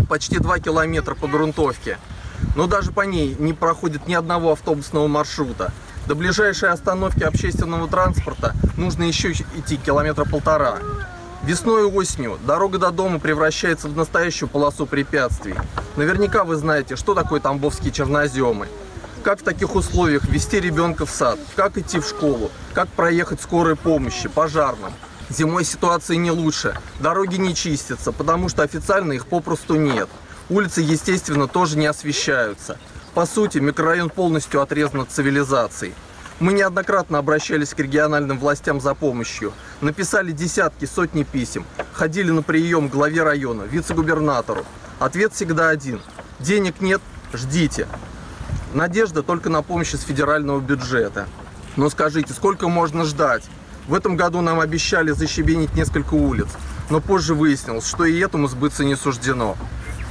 почти 0.08 0.40
2 0.40 0.60
километра 0.60 1.14
по 1.14 1.28
грунтовке. 1.28 1.98
Но 2.56 2.68
даже 2.68 2.94
по 2.94 3.02
ней 3.02 3.36
не 3.38 3.52
проходит 3.52 4.08
ни 4.08 4.14
одного 4.14 4.54
автобусного 4.54 5.08
маршрута. 5.10 5.74
До 6.08 6.16
ближайшей 6.16 6.70
остановки 6.70 7.24
общественного 7.24 7.90
транспорта 7.90 8.56
нужно 8.78 9.04
еще 9.04 9.34
идти 9.34 9.76
километра 9.76 10.24
полтора. 10.24 10.78
Весной 11.48 11.84
и 11.84 11.86
осенью 11.86 12.38
дорога 12.46 12.78
до 12.78 12.92
дома 12.92 13.20
превращается 13.20 13.88
в 13.88 13.96
настоящую 13.96 14.50
полосу 14.50 14.86
препятствий. 14.86 15.56
Наверняка 15.96 16.44
вы 16.44 16.58
знаете, 16.58 16.98
что 16.98 17.16
такое 17.16 17.40
тамбовские 17.40 17.94
черноземы 17.94 18.68
как 19.24 19.40
в 19.40 19.44
таких 19.44 19.76
условиях 19.76 20.26
вести 20.26 20.60
ребенка 20.60 21.06
в 21.06 21.10
сад, 21.10 21.40
как 21.56 21.78
идти 21.78 22.00
в 22.00 22.08
школу, 22.08 22.52
как 22.74 22.88
проехать 22.90 23.42
скорой 23.42 23.76
помощи, 23.78 24.28
пожарным. 24.30 24.94
Зимой 25.30 25.64
ситуация 25.64 26.18
не 26.18 26.32
лучше, 26.32 26.78
дороги 27.00 27.36
не 27.36 27.56
чистятся, 27.56 28.12
потому 28.12 28.48
что 28.48 28.64
официально 28.64 29.14
их 29.14 29.26
попросту 29.26 29.76
нет. 29.76 30.08
Улицы, 30.50 30.82
естественно, 30.82 31.48
тоже 31.48 31.78
не 31.78 31.88
освещаются. 31.88 32.78
По 33.14 33.26
сути, 33.26 33.58
микрорайон 33.58 34.10
полностью 34.10 34.62
отрезан 34.62 35.02
от 35.02 35.12
цивилизации. 35.12 35.94
Мы 36.40 36.54
неоднократно 36.54 37.18
обращались 37.18 37.74
к 37.74 37.80
региональным 37.80 38.38
властям 38.38 38.80
за 38.80 38.94
помощью, 38.94 39.54
написали 39.82 40.32
десятки, 40.32 40.86
сотни 40.86 41.24
писем, 41.24 41.66
ходили 41.94 42.30
на 42.30 42.44
прием 42.44 42.90
к 42.90 42.92
главе 42.92 43.24
района, 43.24 43.64
вице-губернатору. 43.64 44.64
Ответ 45.00 45.34
всегда 45.34 45.70
один. 45.70 46.00
Денег 46.40 46.80
нет, 46.80 47.02
ждите. 47.34 47.88
Надежда 48.76 49.24
только 49.24 49.50
на 49.50 49.64
помощь 49.64 49.96
из 49.96 50.02
федерального 50.02 50.60
бюджета. 50.60 51.28
Но 51.76 51.90
скажите, 51.90 52.34
сколько 52.34 52.68
можно 52.68 53.04
ждать? 53.04 53.44
В 53.88 53.96
этом 53.96 54.16
году 54.16 54.42
нам 54.42 54.60
обещали 54.60 55.12
защебенить 55.12 55.74
несколько 55.74 56.14
улиц, 56.14 56.50
но 56.92 57.02
позже 57.02 57.34
выяснилось, 57.34 57.88
что 57.88 58.06
и 58.06 58.20
этому 58.20 58.48
сбыться 58.48 58.86
не 58.86 58.96
суждено. 58.96 59.58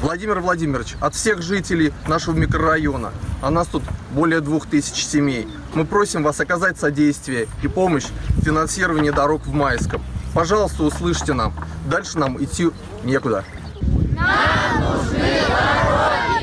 Владимир 0.00 0.40
Владимирович, 0.40 0.94
от 1.00 1.14
всех 1.14 1.42
жителей 1.42 1.92
нашего 2.06 2.34
микрорайона, 2.34 3.12
а 3.40 3.50
нас 3.50 3.66
тут 3.66 3.82
более 4.12 4.40
двух 4.40 4.66
тысяч 4.66 5.06
семей, 5.06 5.48
мы 5.74 5.84
просим 5.84 6.22
вас 6.22 6.38
оказать 6.40 6.78
содействие 6.78 7.48
и 7.62 7.68
помощь 7.68 8.06
в 8.30 8.44
финансировании 8.44 9.10
дорог 9.10 9.46
в 9.46 9.52
Майском. 9.52 10.02
Пожалуйста, 10.34 10.82
услышьте 10.82 11.32
нам. 11.32 11.54
Дальше 11.88 12.18
нам 12.18 12.42
идти 12.42 12.70
некуда. 13.04 13.44
Нам 14.14 14.80
нужны 14.80 15.40
дороги! 15.48 16.35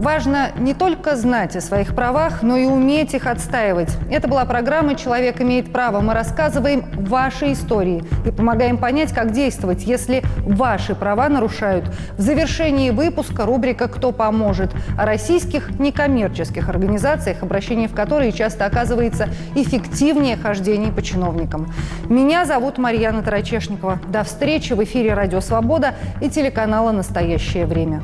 Важно 0.00 0.52
не 0.56 0.72
только 0.72 1.14
знать 1.14 1.54
о 1.56 1.60
своих 1.60 1.94
правах, 1.94 2.42
но 2.42 2.56
и 2.56 2.64
уметь 2.64 3.12
их 3.12 3.26
отстаивать. 3.26 3.90
Это 4.10 4.28
была 4.28 4.46
программа 4.46 4.94
«Человек 4.94 5.42
имеет 5.42 5.74
право». 5.74 6.00
Мы 6.00 6.14
рассказываем 6.14 6.86
ваши 6.96 7.52
истории 7.52 8.02
и 8.24 8.30
помогаем 8.30 8.78
понять, 8.78 9.12
как 9.12 9.32
действовать, 9.32 9.84
если 9.84 10.22
ваши 10.38 10.94
права 10.94 11.28
нарушают. 11.28 11.84
В 12.16 12.22
завершении 12.22 12.88
выпуска 12.88 13.44
рубрика 13.44 13.88
«Кто 13.88 14.10
поможет?» 14.10 14.70
о 14.98 15.04
российских 15.04 15.78
некоммерческих 15.78 16.70
организациях, 16.70 17.42
обращение 17.42 17.86
в 17.86 17.94
которые 17.94 18.32
часто 18.32 18.64
оказывается 18.64 19.28
эффективнее 19.54 20.38
хождений 20.38 20.90
по 20.90 21.02
чиновникам. 21.02 21.70
Меня 22.08 22.46
зовут 22.46 22.78
Марьяна 22.78 23.22
Тарачешникова. 23.22 24.00
До 24.08 24.24
встречи 24.24 24.72
в 24.72 24.82
эфире 24.82 25.12
«Радио 25.12 25.42
Свобода» 25.42 25.94
и 26.22 26.30
телеканала 26.30 26.90
«Настоящее 26.90 27.66
время». 27.66 28.00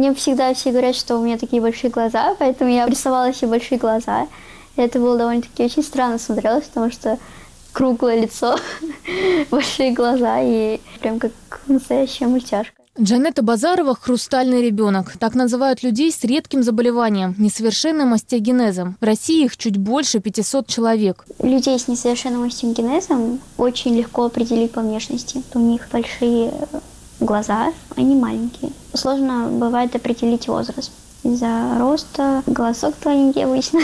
Мне 0.00 0.14
всегда 0.14 0.54
все 0.54 0.70
говорят, 0.70 0.96
что 0.96 1.18
у 1.18 1.22
меня 1.22 1.36
такие 1.36 1.60
большие 1.60 1.90
глаза, 1.90 2.34
поэтому 2.38 2.70
я 2.70 2.86
рисовала 2.86 3.34
себе 3.34 3.48
большие 3.48 3.76
глаза. 3.76 4.28
И 4.76 4.80
это 4.80 4.98
было 4.98 5.18
довольно-таки 5.18 5.62
очень 5.62 5.82
странно 5.82 6.18
смотрелось, 6.18 6.64
потому 6.68 6.90
что 6.90 7.18
круглое 7.72 8.22
лицо, 8.22 8.56
большие 9.50 9.92
глаза 9.92 10.40
и 10.40 10.80
прям 11.00 11.18
как 11.18 11.32
настоящая 11.66 12.28
мультяшка. 12.28 12.72
Джанетта 12.98 13.42
Базарова– 13.42 13.94
хрустальный 14.00 14.62
ребенок. 14.62 15.18
Так 15.18 15.34
называют 15.34 15.82
людей 15.82 16.10
с 16.10 16.24
редким 16.24 16.62
заболеванием– 16.62 17.34
несовершенным 17.38 18.14
остеогенезом. 18.14 18.96
В 19.02 19.04
России 19.04 19.44
их 19.44 19.58
чуть 19.58 19.76
больше 19.76 20.20
500 20.20 20.66
человек. 20.66 21.26
Людей 21.42 21.78
с 21.78 21.88
несовершенным 21.88 22.44
остеогенезом 22.44 23.38
очень 23.58 23.94
легко 23.94 24.24
определить 24.24 24.72
по 24.72 24.80
внешности. 24.80 25.42
У 25.52 25.58
них 25.58 25.88
большие 25.92 26.54
глаза, 27.20 27.74
они 27.96 28.14
маленькие. 28.14 28.72
Сложно 28.94 29.48
бывает 29.50 29.94
определить 29.94 30.48
возраст. 30.48 30.90
Из-за 31.22 31.76
роста 31.78 32.42
голосок 32.46 32.94
тоненький 32.96 33.42
обычно. 33.42 33.80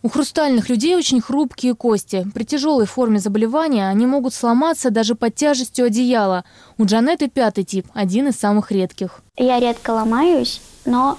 У 0.00 0.08
хрустальных 0.08 0.68
людей 0.68 0.96
очень 0.96 1.20
хрупкие 1.20 1.74
кости. 1.74 2.24
При 2.32 2.44
тяжелой 2.44 2.86
форме 2.86 3.18
заболевания 3.18 3.88
они 3.88 4.06
могут 4.06 4.32
сломаться 4.32 4.90
даже 4.90 5.16
под 5.16 5.34
тяжестью 5.34 5.86
одеяла. 5.86 6.44
У 6.76 6.84
Джанетты 6.84 7.28
пятый 7.28 7.64
тип, 7.64 7.86
один 7.94 8.28
из 8.28 8.36
самых 8.36 8.70
редких. 8.70 9.22
Я 9.36 9.58
редко 9.58 9.90
ломаюсь, 9.90 10.60
но 10.84 11.18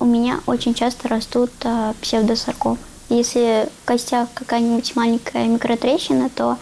у 0.00 0.06
меня 0.06 0.40
очень 0.46 0.72
часто 0.72 1.08
растут 1.08 1.50
э, 1.64 1.92
псевдосаркомы. 2.00 2.78
Если 3.10 3.68
в 3.82 3.84
костях 3.84 4.28
какая-нибудь 4.32 4.96
маленькая 4.96 5.46
микротрещина, 5.46 6.30
то 6.30 6.56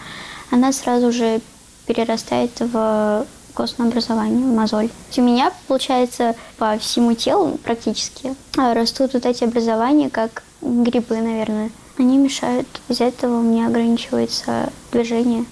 она 0.51 0.73
сразу 0.73 1.11
же 1.13 1.39
перерастает 1.85 2.51
в 2.59 3.25
костное 3.53 3.87
образование, 3.87 4.45
мозоль. 4.45 4.89
У 5.15 5.21
меня, 5.21 5.51
получается, 5.67 6.35
по 6.57 6.77
всему 6.77 7.13
телу 7.13 7.57
практически 7.63 8.35
растут 8.57 9.13
вот 9.13 9.25
эти 9.25 9.43
образования, 9.43 10.09
как 10.09 10.43
грибы, 10.61 11.17
наверное. 11.17 11.69
Они 11.97 12.17
мешают. 12.17 12.67
Из-за 12.89 13.05
этого 13.05 13.39
у 13.39 13.43
меня 13.43 13.67
ограничивается 13.67 14.69
движение. 14.91 15.45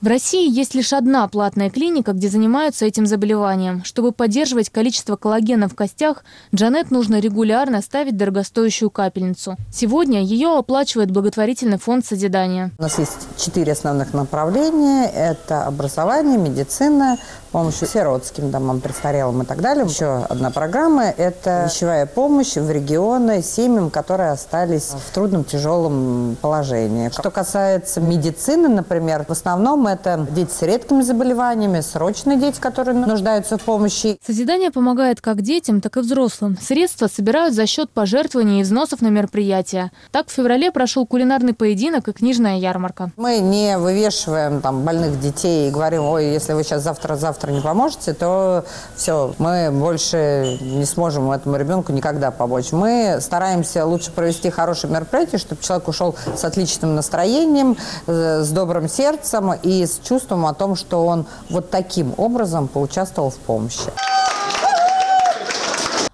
В 0.00 0.06
России 0.06 0.50
есть 0.50 0.74
лишь 0.74 0.92
одна 0.92 1.26
платная 1.28 1.70
клиника, 1.70 2.12
где 2.12 2.28
занимаются 2.28 2.84
этим 2.84 3.06
заболеванием. 3.06 3.82
Чтобы 3.84 4.12
поддерживать 4.12 4.68
количество 4.68 5.16
коллагена 5.16 5.66
в 5.66 5.74
костях, 5.74 6.24
Джанет 6.54 6.90
нужно 6.90 7.20
регулярно 7.20 7.80
ставить 7.80 8.14
дорогостоящую 8.14 8.90
капельницу. 8.90 9.56
Сегодня 9.72 10.22
ее 10.22 10.58
оплачивает 10.58 11.10
благотворительный 11.10 11.78
фонд 11.78 12.04
созидания. 12.04 12.70
У 12.78 12.82
нас 12.82 12.98
есть 12.98 13.28
четыре 13.38 13.72
основных 13.72 14.12
направления. 14.12 15.06
Это 15.06 15.64
образование, 15.64 16.36
медицина, 16.36 17.16
помощь 17.54 17.76
сиротским 17.76 18.50
домам, 18.50 18.80
престарелым 18.80 19.42
и 19.42 19.44
так 19.46 19.60
далее. 19.60 19.86
Еще 19.86 20.26
одна 20.28 20.50
программа– 20.50 21.04
это 21.16 21.66
вещевая 21.68 22.04
помощь 22.04 22.56
в 22.56 22.68
регионы 22.68 23.44
семьям, 23.44 23.90
которые 23.90 24.32
остались 24.32 24.88
в 24.88 25.14
трудном, 25.14 25.44
тяжелом 25.44 26.36
положении. 26.42 27.10
Что 27.10 27.30
касается 27.30 28.00
медицины, 28.00 28.68
например, 28.68 29.24
в 29.28 29.30
основном 29.30 29.86
это 29.86 30.26
дети 30.32 30.50
с 30.50 30.62
редкими 30.62 31.02
заболеваниями, 31.02 31.80
срочные 31.80 32.38
дети, 32.38 32.58
которые 32.58 32.96
нуждаются 32.96 33.56
в 33.56 33.62
помощи. 33.62 34.18
Созидание 34.26 34.72
помогает 34.72 35.20
как 35.20 35.40
детям, 35.40 35.80
так 35.80 35.96
и 35.96 36.00
взрослым. 36.00 36.58
Средства 36.60 37.06
собирают 37.06 37.54
за 37.54 37.66
счет 37.66 37.88
пожертвований 37.88 38.62
и 38.62 38.62
взносов 38.64 39.00
на 39.00 39.10
мероприятия. 39.10 39.92
Так 40.10 40.26
в 40.26 40.32
феврале 40.32 40.72
прошел 40.72 41.06
кулинарный 41.06 41.54
поединок 41.54 42.08
и 42.08 42.12
книжная 42.12 42.56
ярмарка. 42.56 43.12
Мы 43.16 43.38
не 43.38 43.78
вывешиваем 43.78 44.60
там 44.60 44.82
больных 44.82 45.20
детей 45.20 45.68
и 45.68 45.70
говорим, 45.70 46.02
ой, 46.02 46.32
если 46.32 46.52
вы 46.52 46.64
сейчас 46.64 46.82
завтра-завтра 46.82 47.43
не 47.50 47.60
поможете, 47.60 48.14
то 48.14 48.64
все, 48.96 49.34
мы 49.38 49.70
больше 49.70 50.58
не 50.60 50.84
сможем 50.84 51.30
этому 51.30 51.56
ребенку 51.56 51.92
никогда 51.92 52.30
помочь. 52.30 52.72
Мы 52.72 53.18
стараемся 53.20 53.84
лучше 53.84 54.10
провести 54.10 54.50
хорошее 54.50 54.92
мероприятие, 54.92 55.38
чтобы 55.38 55.62
человек 55.62 55.88
ушел 55.88 56.14
с 56.36 56.44
отличным 56.44 56.94
настроением, 56.94 57.76
э, 58.06 58.42
с 58.42 58.50
добрым 58.50 58.88
сердцем 58.88 59.52
и 59.52 59.86
с 59.86 59.98
чувством 59.98 60.46
о 60.46 60.54
том, 60.54 60.76
что 60.76 61.06
он 61.06 61.26
вот 61.50 61.70
таким 61.70 62.14
образом 62.16 62.68
поучаствовал 62.68 63.30
в 63.30 63.36
помощи. 63.36 63.90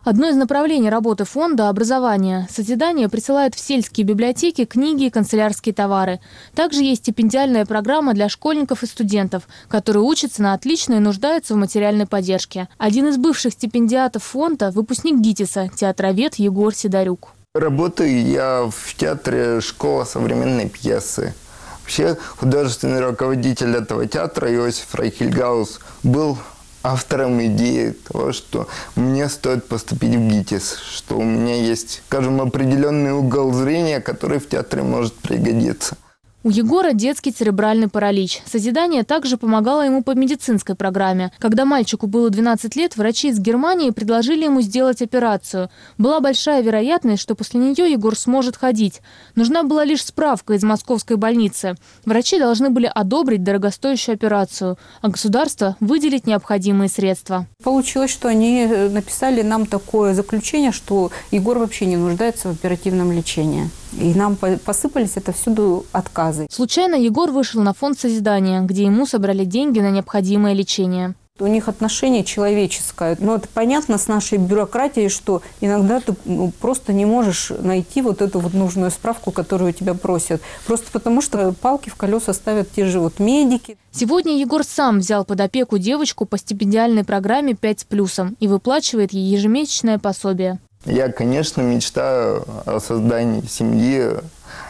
Одно 0.02 0.30
из 0.30 0.36
направлений 0.36 0.88
работы 0.88 1.26
фонда– 1.26 1.68
образование. 1.70 2.48
Созидание 2.50 3.10
присылает 3.10 3.54
в 3.54 3.60
сельские 3.60 4.06
библиотеки 4.06 4.64
книги 4.64 5.04
и 5.04 5.10
канцелярские 5.10 5.74
товары. 5.74 6.20
Также 6.54 6.82
есть 6.82 7.02
стипендиальная 7.02 7.66
программа 7.66 8.14
для 8.14 8.30
школьников 8.30 8.82
и 8.82 8.86
студентов, 8.86 9.46
которые 9.68 10.02
учатся 10.02 10.42
на 10.42 10.54
отлично 10.54 10.94
и 10.94 11.00
нуждаются 11.00 11.52
в 11.52 11.58
материальной 11.58 12.06
поддержке. 12.06 12.68
Один 12.78 13.08
из 13.08 13.18
бывших 13.18 13.52
стипендиатов 13.52 14.24
фонда– 14.24 14.70
выпускник 14.74 15.20
ГИТИСа, 15.20 15.68
театровед 15.76 16.36
Егор 16.36 16.74
Сидорюк. 16.74 17.32
Работаю 17.54 18.24
я 18.26 18.70
в 18.70 18.94
театре 18.94 19.60
«Школа 19.60 20.04
современной 20.04 20.70
пьесы». 20.70 21.34
Вообще 21.82 22.16
художественный 22.36 23.04
руководитель 23.04 23.74
этого 23.74 24.06
театра 24.06 24.50
Иосиф 24.54 24.94
Райхельгаус 24.94 25.80
был 26.04 26.38
автором 26.82 27.44
идеи 27.46 27.94
того, 28.08 28.32
что 28.32 28.68
мне 28.96 29.28
стоит 29.28 29.68
поступить 29.68 30.14
в 30.14 30.28
ГИТИС, 30.28 30.76
что 30.78 31.18
у 31.18 31.22
меня 31.22 31.56
есть, 31.56 32.02
скажем, 32.06 32.40
определенный 32.40 33.12
угол 33.12 33.52
зрения, 33.52 34.00
который 34.00 34.38
в 34.38 34.48
театре 34.48 34.82
может 34.82 35.14
пригодиться. 35.14 35.96
У 36.42 36.48
Егора 36.48 36.94
детский 36.94 37.32
церебральный 37.32 37.88
паралич. 37.88 38.40
Созидание 38.46 39.04
также 39.04 39.36
помогало 39.36 39.82
ему 39.82 40.02
по 40.02 40.12
медицинской 40.12 40.74
программе. 40.74 41.32
Когда 41.38 41.66
мальчику 41.66 42.06
было 42.06 42.30
12 42.30 42.76
лет, 42.76 42.96
врачи 42.96 43.28
из 43.28 43.38
Германии 43.38 43.90
предложили 43.90 44.44
ему 44.44 44.62
сделать 44.62 45.02
операцию. 45.02 45.68
Была 45.98 46.20
большая 46.20 46.62
вероятность, 46.62 47.20
что 47.20 47.34
после 47.34 47.60
нее 47.60 47.92
Егор 47.92 48.16
сможет 48.16 48.56
ходить. 48.56 49.02
Нужна 49.34 49.64
была 49.64 49.84
лишь 49.84 50.02
справка 50.02 50.54
из 50.54 50.62
московской 50.62 51.18
больницы. 51.18 51.74
Врачи 52.06 52.38
должны 52.38 52.70
были 52.70 52.90
одобрить 52.92 53.44
дорогостоящую 53.44 54.14
операцию, 54.14 54.78
а 55.02 55.08
государство 55.08 55.76
выделить 55.78 56.26
необходимые 56.26 56.88
средства. 56.88 57.48
Получилось, 57.62 58.10
что 58.10 58.28
они 58.28 58.62
э, 58.62 58.88
написали 58.88 59.42
нам 59.42 59.66
такое 59.66 60.14
заключение, 60.14 60.72
что 60.72 61.10
Егор 61.32 61.58
вообще 61.58 61.84
не 61.84 61.98
нуждается 61.98 62.48
в 62.48 62.52
оперативном 62.52 63.12
лечении. 63.12 63.68
И 63.98 64.14
нам 64.14 64.36
посыпались 64.36 65.16
это 65.16 65.32
всюду 65.32 65.84
отказы. 65.92 66.29
Случайно 66.50 66.94
Егор 66.94 67.30
вышел 67.30 67.62
на 67.62 67.72
фонд 67.74 67.98
созидания, 67.98 68.60
где 68.62 68.84
ему 68.84 69.06
собрали 69.06 69.44
деньги 69.44 69.80
на 69.80 69.90
необходимое 69.90 70.54
лечение. 70.54 71.14
У 71.38 71.46
них 71.46 71.68
отношение 71.68 72.22
человеческое. 72.22 73.16
Но 73.18 73.36
это 73.36 73.48
понятно 73.48 73.96
с 73.96 74.08
нашей 74.08 74.36
бюрократией, 74.36 75.08
что 75.08 75.40
иногда 75.62 76.00
ты 76.00 76.14
ну, 76.26 76.52
просто 76.60 76.92
не 76.92 77.06
можешь 77.06 77.50
найти 77.60 78.02
вот 78.02 78.20
эту 78.20 78.40
вот 78.40 78.52
нужную 78.52 78.90
справку, 78.90 79.30
которую 79.30 79.72
тебя 79.72 79.94
просят. 79.94 80.42
Просто 80.66 80.88
потому, 80.92 81.22
что 81.22 81.54
палки 81.54 81.88
в 81.88 81.94
колеса 81.94 82.34
ставят 82.34 82.70
те 82.70 82.84
же 82.84 83.00
вот 83.00 83.18
медики. 83.18 83.78
Сегодня 83.90 84.38
Егор 84.38 84.62
сам 84.64 84.98
взял 84.98 85.24
под 85.24 85.40
опеку 85.40 85.78
девочку 85.78 86.26
по 86.26 86.36
стипендиальной 86.36 87.04
программе 87.04 87.52
«5 87.54 87.80
с 87.80 87.84
плюсом» 87.84 88.36
и 88.38 88.46
выплачивает 88.46 89.14
ей 89.14 89.24
ежемесячное 89.34 89.98
пособие. 89.98 90.58
Я, 90.84 91.12
конечно, 91.12 91.60
мечтаю 91.60 92.44
о 92.64 92.80
создании 92.80 93.42
семьи, 93.46 94.16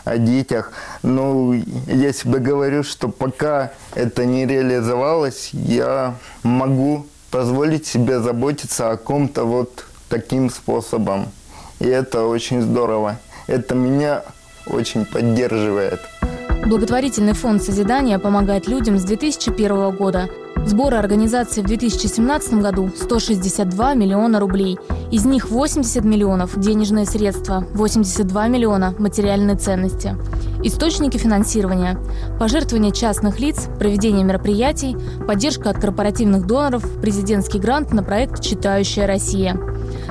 о 0.04 0.18
детях. 0.18 0.72
Но 1.02 1.54
если 1.86 2.28
бы 2.28 2.38
говорю, 2.38 2.82
что 2.82 3.08
пока 3.08 3.72
это 3.94 4.24
не 4.24 4.46
реализовалось, 4.46 5.50
я 5.52 6.14
могу 6.42 7.06
позволить 7.30 7.86
себе 7.86 8.20
заботиться 8.20 8.90
о 8.90 8.96
ком-то 8.96 9.44
вот 9.44 9.84
таким 10.08 10.50
способом. 10.50 11.28
И 11.78 11.86
это 11.86 12.24
очень 12.24 12.60
здорово. 12.60 13.18
Это 13.46 13.74
меня 13.74 14.22
очень 14.66 15.04
поддерживает. 15.04 16.00
Благотворительный 16.66 17.32
фонд 17.32 17.62
созидания 17.62 18.18
помогает 18.18 18.68
людям 18.68 18.98
с 18.98 19.04
2001 19.04 19.96
года. 19.96 20.28
Сборы 20.66 20.98
организации 20.98 21.62
в 21.62 21.66
2017 21.66 22.54
году– 22.54 22.90
162 22.96 23.94
миллиона 23.94 24.38
рублей. 24.38 24.78
Из 25.10 25.24
них 25.24 25.50
80 25.50 26.04
миллионов– 26.04 26.52
денежные 26.58 27.06
средства, 27.06 27.64
82 27.72 28.46
миллиона– 28.48 28.94
материальные 28.98 29.56
ценности. 29.56 30.16
Источники 30.62 31.16
финансирования– 31.16 31.98
пожертвования 32.38 32.92
частных 32.92 33.40
лиц, 33.40 33.68
проведение 33.78 34.22
мероприятий, 34.22 34.96
поддержка 35.26 35.70
от 35.70 35.80
корпоративных 35.80 36.46
доноров, 36.46 36.84
президентский 37.00 37.58
грант 37.58 37.92
на 37.92 38.02
проект 38.02 38.40
«Читающая 38.42 39.06
Россия». 39.06 39.58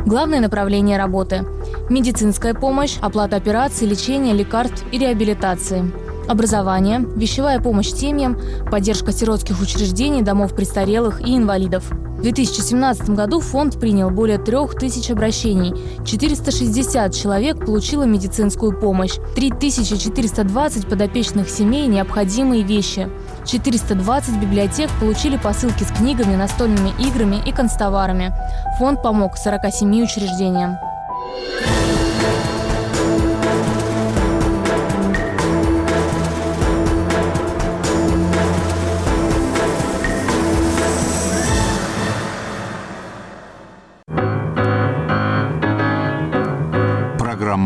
Главное 0.05 0.39
направление 0.39 0.97
работы– 0.97 1.45
медицинская 1.89 2.53
помощь, 2.53 2.97
оплата 3.01 3.35
операций, 3.35 3.87
лечения, 3.87 4.33
лекарств 4.33 4.83
и 4.91 4.97
реабилитации– 4.97 5.89
образование, 6.29 7.05
вещевая 7.15 7.59
помощь 7.59 7.91
семьям, 7.91 8.39
поддержка 8.71 9.11
сиротских 9.11 9.59
учреждений, 9.59 10.21
домов 10.21 10.55
престарелых 10.55 11.21
и 11.21 11.35
инвалидов. 11.35 11.89
В 11.89 12.21
2017 12.21 13.11
году 13.11 13.39
фонд 13.39 13.79
принял 13.79 14.09
более 14.09 14.37
трех 14.37 14.75
тысяч 14.75 15.09
обращений. 15.09 15.73
460 16.05 17.13
человек 17.15 17.65
получило 17.65 18.03
медицинскую 18.03 18.77
помощь. 18.77 19.13
3420 19.35 20.87
подопечных 20.87 21.49
семей– 21.49 21.87
необходимые 21.87 22.63
вещи. 22.63 23.09
420 23.45 24.35
библиотек 24.35 24.89
получили 24.99 25.37
посылки 25.37 25.83
с 25.83 25.97
книгами, 25.97 26.35
настольными 26.35 26.91
играми 26.99 27.41
и 27.45 27.53
констоварами. 27.53 28.33
Фонд 28.79 29.01
помог 29.01 29.37
47 29.37 30.03
учреждениям. 30.03 30.77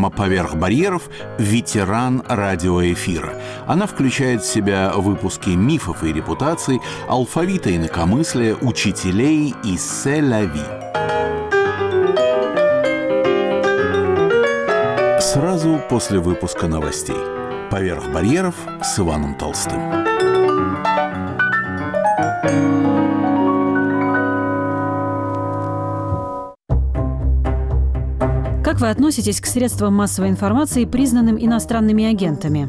Программа 0.04 0.10
«Поверх 0.10 0.54
барьеров» 0.56 1.02
«Ветеран 1.38 2.22
радиоэфира». 2.28 3.34
Она 3.66 3.86
включает 3.86 4.42
в 4.42 4.46
себя 4.46 4.92
выпуски 4.96 5.50
мифов 5.50 6.02
и 6.04 6.12
репутаций, 6.12 6.80
алфавита 7.08 7.74
инакомыслия, 7.74 8.56
учителей 8.60 9.54
и 9.64 9.76
селяви. 9.76 10.62
Сразу 15.20 15.80
после 15.88 16.18
выпуска 16.18 16.68
новостей. 16.68 17.16
«Поверх 17.70 18.06
барьеров» 18.12 18.54
с 18.82 18.98
Иваном 18.98 19.34
Толстым. 19.34 19.80
Как 28.74 28.80
вы 28.80 28.90
относитесь 28.90 29.40
к 29.40 29.46
средствам 29.46 29.94
массовой 29.94 30.30
информации, 30.30 30.84
признанным 30.84 31.38
иностранными 31.38 32.06
агентами? 32.06 32.68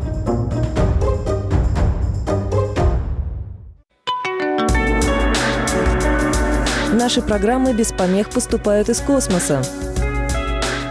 Наши 7.01 7.21
программы 7.23 7.73
без 7.73 7.91
помех 7.91 8.29
поступают 8.29 8.87
из 8.87 8.99
космоса. 8.99 9.63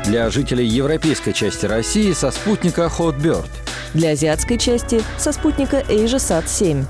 Для 0.04 0.28
жителей 0.28 0.66
европейской 0.66 1.30
части 1.30 1.66
России 1.66 2.12
со 2.14 2.32
спутника 2.32 2.90
Hotbird. 2.98 3.46
Для 3.94 4.10
азиатской 4.10 4.58
части 4.58 5.04
со 5.18 5.30
спутника 5.30 5.84
AsiaSat-7. 5.88 6.84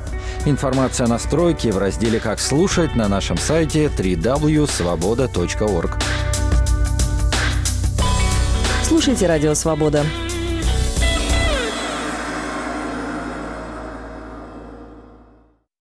Информация 0.46 1.04
о 1.04 1.10
настройке 1.10 1.70
в 1.70 1.76
разделе 1.76 2.18
«Как 2.18 2.40
слушать» 2.40 2.96
на 2.96 3.08
нашем 3.08 3.36
сайте 3.36 3.90
www.svoboda.org. 3.94 5.98
Слушайте 8.84 9.26
«Радио 9.26 9.52
Свобода». 9.52 10.06